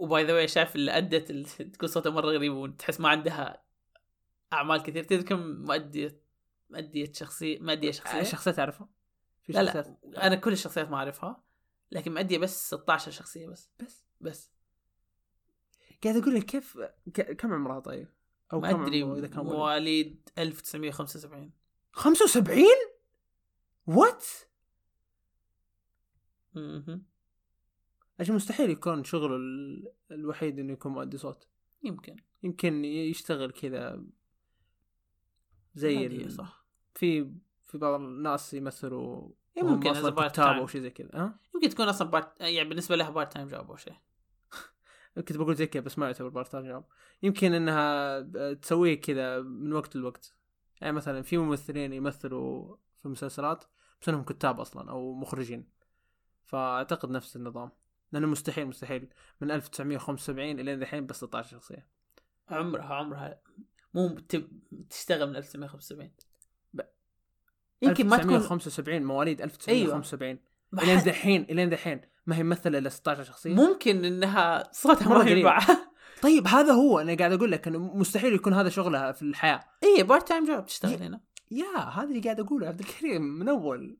و 0.00 0.08
by 0.08 0.24
the 0.24 0.34
way 0.34 0.48
شايف 0.48 0.76
اللي 0.76 0.98
أدت 0.98 1.84
صوتها 1.84 2.10
مرة 2.10 2.26
غريب 2.26 2.52
وتحس 2.52 3.00
ما 3.00 3.08
عندها 3.08 3.64
أعمال 4.52 4.82
كثير. 4.82 5.22
كم 5.22 5.40
مؤدية 5.40 6.20
مؤدية 6.70 7.12
شخصية 7.12 7.58
مؤدية 7.58 7.90
شخصية؟ 7.90 8.22
شخصيات 8.22 8.56
تعرفها؟ 8.56 8.88
في 9.42 9.52
لا 9.52 9.64
شخصيات. 9.64 9.98
لا 10.04 10.26
أنا 10.26 10.36
كل 10.36 10.52
الشخصيات 10.52 10.88
ما 10.88 10.96
أعرفها 10.96 11.42
لكن 11.92 12.14
مؤدية 12.14 12.38
بس 12.38 12.66
16 12.66 13.10
شخصية 13.10 13.46
بس. 13.46 13.70
بس. 13.80 14.04
بس. 14.20 14.52
قاعد 16.04 16.16
أقول 16.16 16.34
لك 16.34 16.44
كيف. 16.44 16.78
كم 17.38 17.52
عمرها 17.52 17.80
طيب؟ 17.80 18.08
أو 18.52 18.60
ما 18.60 18.86
أدري 18.86 19.02
إذا 19.02 19.26
كان؟ 19.26 19.44
مواليد 19.44 20.28
1975 20.38 21.50
75 21.92 22.64
وات؟ 23.86 24.26
أجل 28.20 28.34
مستحيل 28.34 28.70
يكون 28.70 29.04
شغله 29.04 29.36
ال... 29.36 29.92
الوحيد 30.10 30.58
إنه 30.58 30.72
يكون 30.72 30.92
مؤدي 30.92 31.16
صوت 31.16 31.48
يمكن 31.82 32.16
يمكن 32.42 32.84
يشتغل 32.84 33.50
كذا 33.50 34.04
زي 35.74 36.06
ال... 36.06 36.32
صح 36.32 36.64
في 36.94 37.32
في 37.66 37.78
بعض 37.78 38.00
الناس 38.00 38.54
يمثلوا 38.54 39.28
ممكن 39.62 39.94
part 39.94 40.32
كتاب. 40.32 40.56
أو 40.56 40.66
شيء 40.66 40.80
زي 40.80 40.90
كذا 40.90 41.10
ها؟ 41.14 41.38
يمكن 41.54 41.68
تكون 41.68 41.88
أصلا 41.88 42.10
بارت 42.10 42.40
يعني 42.40 42.68
بالنسبة 42.68 42.96
لها 42.96 43.10
part 43.10 43.32
time 43.32 43.48
job 43.48 43.70
أو 43.70 43.76
شيء 43.76 43.94
كنت 45.22 45.36
بقول 45.36 45.54
زي 45.56 45.66
كذا 45.66 45.82
بس 45.82 45.98
ما 45.98 46.06
يعتبر 46.06 46.28
part 46.28 46.52
time 46.52 46.66
job 46.66 46.84
يمكن 47.22 47.52
إنها 47.52 48.20
تسويه 48.52 49.00
كذا 49.00 49.40
من 49.40 49.72
وقت 49.72 49.96
لوقت. 49.96 50.34
يعني 50.80 50.92
مثلا 50.92 51.22
في 51.22 51.38
ممثلين 51.38 51.92
يمثلوا 51.92 52.76
في 53.02 53.08
مسلسلات 53.08 53.64
بس 54.02 54.08
إنهم 54.08 54.22
كتاب 54.24 54.60
أصلا 54.60 54.90
أو 54.90 55.14
مخرجين. 55.14 55.68
فأعتقد 56.44 57.10
نفس 57.10 57.36
النظام. 57.36 57.70
لأنه 58.12 58.26
مستحيل 58.26 58.66
مستحيل. 58.66 59.08
من 59.40 59.50
1975 59.50 60.60
إلى 60.60 60.74
الحين 60.74 61.06
بس 61.06 61.16
16 61.16 61.50
شخصية. 61.50 61.86
عمرها 62.48 62.94
عمرها. 62.94 63.40
مو 63.94 64.16
تشتغل 64.90 65.28
من 65.30 65.36
1975 65.36 66.10
ب- 66.74 66.80
يمكن 67.82 68.06
ما 68.08 68.16
تكون 68.16 68.34
1975 68.34 69.04
مواليد 69.04 69.42
1975 69.42 70.38
ما 70.72 70.82
إلين 70.82 70.98
دحين 70.98 71.42
إلين 71.42 71.70
دحين. 71.70 72.00
ما 72.28 72.36
هي 72.36 72.42
ممثلة 72.42 72.78
إلا 72.78 72.88
16 72.88 73.24
شخصية. 73.24 73.54
ممكن 73.54 74.04
إنها 74.04 74.68
صوتها. 74.72 75.28
ينفع 75.28 75.58
طيب 76.22 76.46
هذا 76.46 76.72
هو 76.72 76.98
أنا 76.98 77.14
قاعد 77.16 77.32
أقول 77.32 77.52
لك 77.52 77.68
إنه 77.68 77.78
مستحيل 77.78 78.34
يكون 78.34 78.52
هذا 78.54 78.68
شغلها 78.68 79.12
في 79.12 79.22
الحياة. 79.22 79.64
اي 79.84 80.02
part 80.02 80.28
time 80.28 80.44
job 80.44 80.66
تشتغل 80.66 81.02
هنا. 81.02 81.20
yeah 81.50 81.78
هذا 81.78 82.08
اللي 82.08 82.20
قاعد 82.20 82.40
أقوله 82.40 82.66
عبد 82.68 82.80
الكريم 82.80 83.22
من 83.22 83.48
أول. 83.48 83.98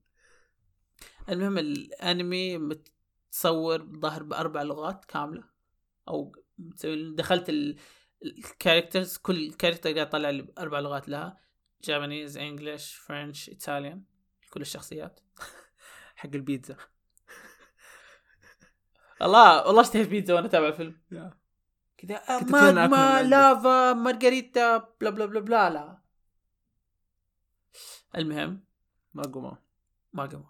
المهم 1.29 1.59
الأنمي 1.59 2.59
متصور 2.59 3.99
ظاهر 4.01 4.23
بأربع 4.23 4.63
لغات 4.63 5.05
كاملة. 5.05 5.45
أو 6.09 6.33
دخلت 7.15 7.49
ال- 7.49 7.77
ال 8.25 8.33
characters 8.33 9.17
كل 9.17 9.53
character 9.53 9.93
قاعد 9.95 10.11
طلع 10.11 10.31
لي 10.31 10.47
أربع 10.59 10.81
لغات 10.81 11.09
لها. 11.09 11.39
Japanese 11.85 12.37
English 12.39 12.95
French 12.95 13.49
Italian 13.49 14.03
كل 14.51 14.61
الشخصيات. 14.61 15.21
حق 16.17 16.31
البيتزا. 16.35 16.77
الله 19.23 19.67
والله 19.67 19.81
اشتهيت 19.81 20.09
بيتزا 20.09 20.35
وأنا 20.35 20.47
أتابع 20.47 20.69
الفيلم. 20.69 21.01
Yeah. 21.13 21.39
كذا 21.97 22.23
magma؟ 22.43 23.23
lava 23.23 23.93
مارغريتا 23.93 24.77
bla 25.01 25.11
bla 25.11 25.27
bla 25.27 25.41
bla 25.41 25.71
لا. 25.71 25.99
المهم 28.17 28.65
ما 29.15 29.23
أقوم 29.23 29.57
ما 30.13 30.27
قام 30.27 30.47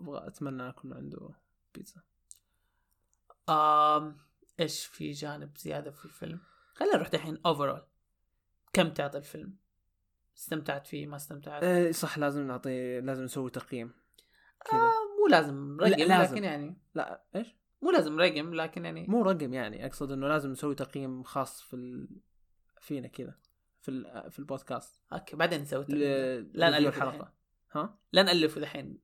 أبغى 0.00 0.26
أتمنى 0.26 0.68
أكون 0.68 0.92
عنده 0.92 1.30
بيتزا. 1.74 2.00
آم 3.48 4.16
إيش 4.60 4.86
في 4.86 5.10
جانب 5.10 5.56
زيادة 5.56 5.90
في 5.90 6.04
الفيلم؟ 6.04 6.40
خلينا 6.74 6.96
نروح 6.96 7.08
دحين 7.08 7.40
اوفرول 7.46 7.86
كم 8.72 8.90
تعطي 8.90 9.18
الفيلم؟ 9.18 9.56
استمتعت 10.36 10.86
فيه 10.86 11.06
ما 11.06 11.16
استمتعت؟ 11.16 11.62
إيه 11.62 11.92
صح 11.92 12.18
لازم 12.18 12.46
نعطي 12.46 13.00
لازم 13.00 13.22
نسوي 13.24 13.50
تقييم. 13.50 13.94
كذا. 14.64 14.92
مو 15.26 15.30
لازم 15.30 15.80
رقم 15.80 15.90
لا، 15.90 16.18
لازم. 16.18 16.34
لكن 16.34 16.44
يعني 16.44 16.76
لا 16.94 17.22
إيش؟ 17.36 17.56
مو 17.82 17.90
لازم 17.90 18.20
رقم 18.20 18.54
لكن 18.54 18.84
يعني 18.84 19.06
مو 19.08 19.22
رقم 19.22 19.54
يعني 19.54 19.86
أقصد 19.86 20.12
إنه 20.12 20.28
لازم 20.28 20.50
نسوي 20.50 20.74
تقييم 20.74 21.22
خاص 21.22 21.62
في 21.62 21.76
ال... 21.76 22.08
فينا 22.80 23.08
كذا 23.08 23.34
في 23.80 23.90
ال... 23.90 24.30
في 24.30 24.38
البودكاست. 24.38 25.00
أوكي 25.12 25.36
بعدين 25.36 25.60
نسوي 25.60 25.84
ل... 25.88 25.98
لا 26.52 26.70
نألف 26.70 26.96
الحلقة. 26.96 27.32
ها؟ 27.72 27.98
لا 28.12 28.22
نألف 28.22 28.58
دحين 28.58 28.98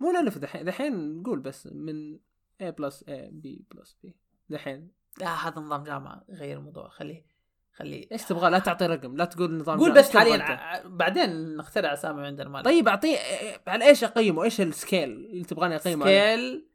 مو 0.00 0.12
نألف 0.12 0.38
دحين 0.38 0.64
دحين 0.64 1.20
نقول 1.20 1.40
بس 1.40 1.66
من 1.66 2.18
A 2.62 2.64
بلس 2.64 3.04
A 3.04 3.30
B 3.30 3.48
بلس 3.70 3.98
B. 4.06 4.10
دحين 4.48 4.90
لا 5.20 5.48
هذا 5.48 5.60
نظام 5.60 5.82
جامعة 5.82 6.24
غير 6.30 6.58
الموضوع 6.58 6.88
خليه. 6.88 7.31
خليه 7.74 8.08
إيش 8.12 8.22
تبغى؟ 8.24 8.50
لا 8.50 8.58
تعطي 8.58 8.86
رقم 8.86 9.16
لا 9.16 9.24
تقول 9.24 9.54
نظام 9.58 9.78
قول. 9.78 9.94
بس 9.94 10.16
حاليا؟ 10.16 10.42
ع- 10.42 10.82
بعدين 10.86 11.56
نخترع 11.56 11.92
أسامي 11.92 12.26
عندنا 12.26 12.48
ما 12.48 12.62
طيب 12.62 12.88
اعطيه 12.88 13.18
على 13.66 13.84
إيش 13.88 14.04
أقيمه؟ 14.04 14.44
إيش 14.44 14.60
السكيل 14.60 15.10
اللي 15.10 15.44
تبغاني 15.44 15.76
أقيمه؟ 15.76 16.04
سكيل 16.04 16.68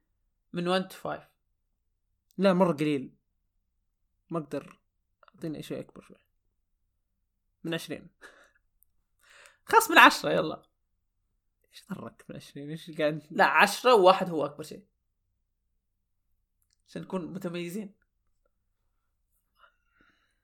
من 0.54 0.68
1 0.68 0.88
تو 0.88 0.96
5 0.98 1.28
لا 2.38 2.54
مرة 2.54 2.74
قليل. 2.74 3.14
ما 4.30 4.40
أقدر. 4.40 4.80
أعطيني 5.30 5.64
شيء 5.64 5.80
أكبر 5.80 6.02
شوي. 6.02 6.18
من 7.64 7.74
20 7.74 8.08
خلاص 9.66 9.92
من 9.92 9.98
10 9.98 10.32
يلا. 10.32 10.62
إيش 11.72 11.84
ضرك 11.94 12.26
من 12.30 12.36
20 12.36 12.70
إيش 12.70 12.92
قاعد؟ 12.92 13.24
لا 13.32 13.46
10 13.46 13.94
وواحد 13.96 14.30
هو 14.30 14.46
أكبر 14.46 14.64
شيء. 14.64 14.86
عشان 16.88 17.02
نكون 17.02 17.34
متميزين. 17.34 17.94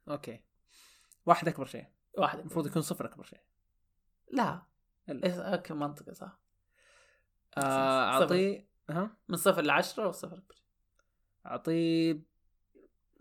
Okay. 0.07 0.43
واحد 1.25 1.47
أكبر 1.47 1.65
شيء. 1.65 1.87
واحد 2.17 2.39
المفروض 2.39 2.67
يكون 2.67 2.81
صفر 2.81 3.05
أكبر 3.05 3.23
شيء. 3.23 3.41
لا. 4.31 4.65
إيه، 5.09 5.41
okay 5.41 5.73
منطقي 5.73 6.13
صح. 6.13 6.39
آه، 7.57 7.61
صفر. 7.61 8.23
أعطيه 8.23 8.69
ها؟ 8.89 9.17
من 9.27 9.37
صفر 9.37 9.61
ل 9.61 9.69
10 9.69 10.07
وصفر 10.07 10.37
أكبر. 10.37 10.55
شيء 10.55 10.65
أعطيه 11.45 12.21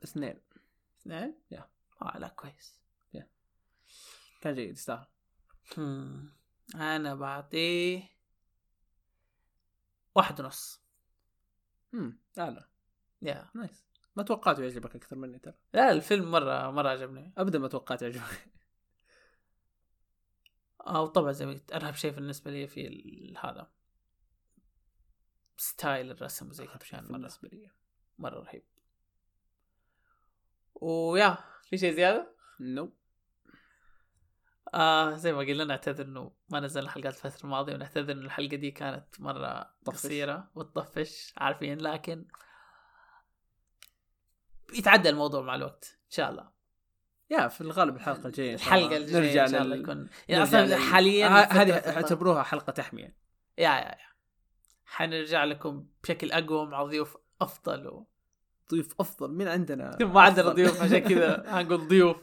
اثنين. 0.05 0.41
اثنين؟ 1.01 1.39
يا. 1.51 1.71
آه 2.03 2.19
لا 2.19 2.29
كويس. 2.29 2.83
كان 4.41 4.55
جيد 4.55 4.71
يستاهل. 4.71 5.07
أنا 6.75 7.15
بعطيه 7.15 8.09
واحد 10.15 10.41
ونص. 10.41 10.83
امم 11.95 12.21
أعلى. 12.39 12.69
يا 13.23 13.51
نايس 13.55 13.85
ما 14.17 14.23
توقعته 14.23 14.63
يعجبك 14.63 14.97
أكثر 14.97 15.17
مني 15.17 15.39
ترى. 15.39 15.55
لا 15.75 15.93
الفيلم 15.93 16.31
مرة 16.31 16.71
مرة 16.71 16.89
عجبني. 16.89 17.33
ابدا 17.39 17.59
ما 17.59 17.69
توقعت 17.69 18.03
يعجبك. 18.03 18.47
أو 20.81 21.07
طبعا 21.07 21.33
زي 21.33 21.47
ما 21.47 21.53
قلت 21.53 21.73
أرهب 21.73 21.95
شيء 21.95 22.13
بالنسبة 22.13 22.51
لي 22.51 22.67
في 22.67 23.35
هذا. 23.43 23.71
style 25.57 26.11
الرسم 26.11 26.49
وزي 26.49 26.67
كذا 26.67 27.01
مره 27.01 27.13
بالنسبة 27.13 27.49
لي 27.49 27.71
مرة 28.19 28.41
رهيب. 28.41 28.63
و 30.75 30.88
yeah 30.88 31.39
في 31.71 31.79
شيء 31.79 31.95
زيادة؟ 31.95 32.37
No. 32.61 32.93
آه 34.75 35.15
زي 35.15 35.33
ما 35.33 35.39
قلنا 35.39 35.65
نعتذر 35.65 36.05
إنه 36.05 36.33
ما 36.49 36.61
نزلنا 36.61 36.91
حلقات 36.91 37.15
الفترة 37.15 37.45
الماضية 37.45 37.75
ونعتذر 37.75 38.13
إن 38.13 38.19
الحلقة 38.19 38.57
دي 38.57 38.71
كانت 38.71 39.21
مرة 39.21 39.75
طفش. 39.85 39.97
قصيرة 39.97 40.51
وتطفش 40.55 41.35
عارفين 41.37 41.79
لكن 41.79 42.27
يتعدى 44.75 45.09
الموضوع 45.09 45.43
مع 45.43 45.55
الوقت 45.55 45.99
إن 46.07 46.11
شاء 46.11 46.31
الله. 46.31 46.53
يا 47.31 47.49
في 47.49 47.61
الغالب 47.61 47.97
الحلقة 47.97 48.27
الجاية 48.27 48.55
الحلقة 48.55 48.97
الجاية 48.97 49.21
نرجع 49.21 49.45
إن 49.45 49.51
شاء 49.51 49.63
الله 49.63 49.77
لل- 49.77 49.83
يكون 49.83 50.09
يعني 50.29 50.43
أصلا 50.43 50.77
حاليا 50.77 51.29
هذه. 51.29 51.73
اعتبروها 51.73 52.43
حلقة 52.43 52.71
تحميه 52.71 53.17
يا 53.59 53.69
يا 53.71 53.75
يا. 53.79 53.99
حنرجع 54.87 55.45
لكم 55.45 55.87
بشكل 56.03 56.33
أقوى 56.33 56.67
مع 56.67 56.83
ضيوف 56.83 57.17
أفضل 57.41 57.87
و... 57.89 58.07
ضيوف 58.71 58.95
أفضل 59.01 59.31
من 59.35 59.49
عندنا. 59.49 59.97
ما 60.15 60.21
عندنا. 60.21 60.49
ضيوف 60.53 60.83
عشان 60.83 60.99
كذا 60.99 61.45
هنقول 61.61 61.89
ضيوف 61.89 62.17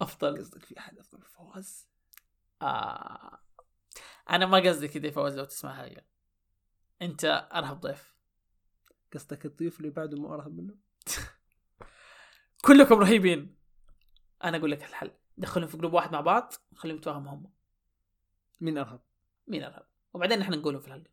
أفضل. 0.00 0.38
قصدك 0.38 0.64
في 0.64 0.78
أحد 0.78 0.98
أفضل 0.98 1.22
فواز؟ 1.22 1.88
آه. 2.62 3.38
أنا 4.30 4.46
ما 4.46 4.58
قصدي 4.58 4.88
كذا 4.88 5.10
فوز 5.10 5.38
لو 5.38 5.44
تسمع 5.44 5.82
هاي. 5.82 6.04
أنت 7.02 7.48
أرهب 7.54 7.80
ضيف. 7.80 8.14
قصدك 9.14 9.46
الضيوف 9.46 9.78
اللي 9.80 9.90
بعده 9.90 10.16
مو 10.20 10.34
أرهب 10.34 10.56
منه؟ 10.56 10.74
كلكم 12.64 12.94
رهيبين. 12.94 13.56
أنا 14.44 14.56
أقول 14.56 14.70
لك 14.70 14.82
الحل. 14.84 15.10
دخلهم 15.38 15.68
في 15.68 15.76
جروب 15.76 15.92
واحد 15.92 16.12
مع 16.12 16.20
بعض 16.20 16.52
خليهم 16.74 16.96
يتفاهموا 16.96 17.32
هم. 17.32 17.50
مين 18.60 18.78
أرهب؟ 18.78 19.00
مين 19.48 19.62
أرهب؟ 19.64 19.86
وبعدين 20.14 20.38
نحن 20.38 20.52
نقولهم 20.54 20.80
في 20.80 20.88
الحلقة 20.88 21.10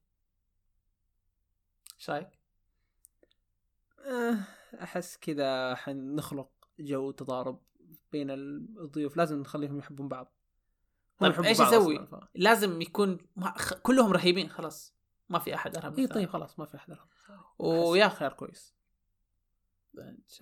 إيش 2.00 2.10
رأيك؟ 2.10 2.30
آه، 4.00 4.38
أحس 4.84 5.18
كذا 5.18 5.76
حنخلق 5.76 6.50
جو 6.80 7.12
تضارب 7.12 7.62
بين 8.12 8.30
الضيوف. 8.32 9.18
لازم 9.18 9.42
نخليهم 9.42 9.80
يحبون 9.80 10.08
بعض. 10.08 10.32
طيب 11.20 11.42
إيش 11.44 11.62
أسوي؟ 11.62 12.08
لازم 12.36 12.82
يكون 12.82 13.18
ما- 13.36 13.58
خ- 13.58 13.74
كلهم 13.74 14.14
رهيبين 14.14 14.50
خلاص. 14.50 14.96
ما 15.30 15.40
في 15.40 15.56
أحد 15.56 15.78
أرهب 15.78 16.00
اي. 16.00 16.08
طيب 16.08 16.30
خلاص 16.30 16.60
ما 16.60 16.66
في 16.66 16.78
أحد 16.78 16.92
أرهب. 16.92 17.08
ويا 17.60 18.08
خيار 18.08 18.34
كويس. 18.34 18.75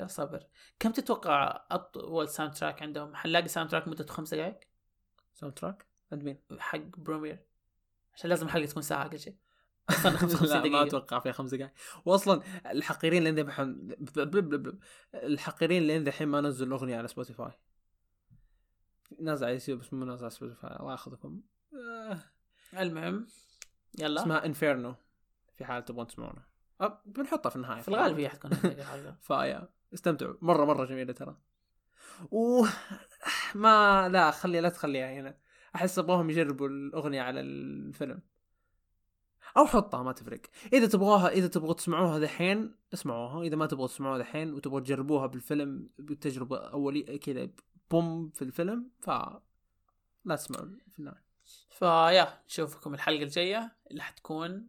صبر. 0.07 0.47
كم 0.79 0.91
تتوقع 0.91 1.65
أطول 1.71 2.29
soundtrack 2.29 2.81
عندهم؟ 2.81 3.15
حنلاقي 3.15 3.47
soundtrack 3.47 3.87
مدته 3.87 4.13
خمس 4.13 4.33
دقائق 4.33 4.59
soundtrack 5.33 5.85
عند 6.11 6.23
مين؟ 6.23 6.37
حق 6.59 6.77
premiere 6.77 7.39
عشان 8.13 8.29
لازم 8.29 8.45
الحلقة 8.45 8.65
تكون 8.65 8.83
ساعة 8.83 9.05
أقل 9.05 9.19
شيء. 9.19 9.35
أصلا 9.89 10.11
55 10.11 10.47
لا 10.49 10.55
ما 10.55 10.61
دقيقة. 10.61 10.87
أتوقع 10.87 11.19
فيها 11.19 11.31
خمس 11.31 11.53
دقائق 11.53 11.71
واصلا 12.05 12.41
الحقيرين 12.71 13.23
لين 13.23 13.35
ذبحهم. 13.35 13.87
الحقيرين 15.13 15.83
لين 15.83 16.03
ذحين 16.03 16.27
ما 16.27 16.41
نزلوا 16.41 16.67
الاغنيه 16.67 16.97
على 16.97 17.07
سبوتيفاي 17.07 17.51
ناس 19.19 19.43
على 19.43 19.53
يوتيوب 19.53 19.79
بس 19.79 19.93
مو 19.93 20.05
ناس 20.05 20.21
على 20.21 20.29
سبوتيفاي 20.29 20.75
الله 20.79 20.91
يأخذكم. 20.91 21.41
آه، 21.73 22.19
المهم 22.81 23.27
يلا. 23.99 24.21
اسمها 24.21 24.45
انفيرنو 24.45 24.95
في 25.55 25.65
حال 25.65 25.85
تبغون 25.85 26.07
تسمعونها 26.07 26.43
أه، 26.43 26.52
بنحطها 27.05 27.49
في 27.49 27.55
النهاية. 27.55 27.81
في 27.81 27.87
الغالب 27.87 28.19
هي 28.19 28.29
حتكون 28.33 28.51
فيا 29.21 29.69
استمتعوا. 29.93 30.35
مرة 30.41 30.65
مرة 30.65 30.85
جميلة 30.85 31.13
ترى. 31.13 31.37
و 32.31 32.65
ما 33.55 34.09
لا 34.09 34.31
خلي 34.31 34.61
لا 34.61 34.69
تخليها 34.69 35.13
هنا. 35.13 35.37
أحس 35.75 35.99
أبغاهم 35.99 36.29
يجربوا 36.29 36.67
الأغنية 36.67 37.21
على 37.21 37.39
الفيلم. 37.39 38.21
أو 39.57 39.65
حطها 39.65 40.03
ما 40.03 40.11
تفرق. 40.11 40.41
إذا 40.73 40.87
تبغاها 40.87 41.29
إذا 41.29 41.47
تبغوا 41.47 41.73
تسمعوها 41.73 42.19
دحين 42.19 42.75
اسمعوها. 42.93 43.43
إذا 43.43 43.55
ما 43.55 43.65
تبغوا 43.65 43.87
تسمعوها 43.87 44.17
دحين 44.17 44.53
وتبغوا 44.53 44.79
تجربوها 44.79 45.27
بالفيلم 45.27 45.89
بتجربة 45.99 46.57
أولية 46.57 47.19
كذا 47.19 47.49
بوم 47.91 48.29
في 48.29 48.41
الفيلم 48.41 48.89
ف 49.01 49.09
لا 50.25 50.35
تسمعوا 50.35 50.65
في 50.89 50.99
النهاية. 50.99 51.23
فيا 51.69 52.41
نشوفكم 52.45 52.93
الحلقة 52.93 53.23
الجاية 53.23 53.75
اللي 53.91 54.03
حتكون 54.03 54.67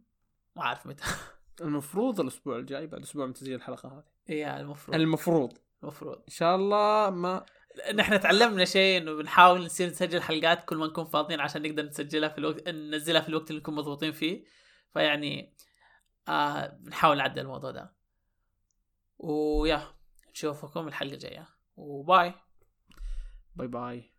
ما 0.55 0.61
أعرف 0.61 0.87
متى. 0.87 1.03
المفروض 1.61 2.19
الأسبوع 2.19 2.57
الجاي 2.57 2.87
بعد 2.87 3.01
أسبوع 3.01 3.25
من 3.25 3.33
تسجيل 3.33 3.55
الحلقة 3.55 3.89
هذه. 3.89 4.03
هي 4.27 4.59
المفروض. 4.59 4.95
المفروض. 4.95 5.57
المفروض. 5.83 6.15
إن 6.17 6.33
شاء 6.33 6.55
الله 6.55 7.09
ما 7.09 7.45
نحن 7.93 8.19
تعلمنا 8.19 8.65
شيء 8.65 9.01
إنه 9.01 9.13
بنحاول 9.13 9.65
نصير 9.65 9.89
نسجل 9.89 10.21
حلقات 10.21 10.65
كل 10.65 10.77
ما 10.77 10.87
نكون 10.87 11.05
فاضيين 11.05 11.39
عشان 11.39 11.61
نقدر 11.61 11.85
نسجلها 11.85 12.29
في 12.29 12.37
الوقت 12.37 12.69
ننزلها 12.69 13.21
في 13.21 13.29
الوقت 13.29 13.49
اللي 13.49 13.61
نكون 13.61 13.75
مضغوطين 13.75 14.11
فيه. 14.11 14.45
فيعني 14.93 15.55
آه 16.27 16.67
بنحاول 16.67 17.17
نعدل 17.17 17.41
الموضوع 17.41 17.71
ده. 17.71 17.95
ويا 19.17 19.81
نشوفكم 20.31 20.87
الحلقة 20.87 21.13
الجاية. 21.13 21.47
وباي. 21.75 22.33
باي 23.55 23.67
باي. 23.67 24.11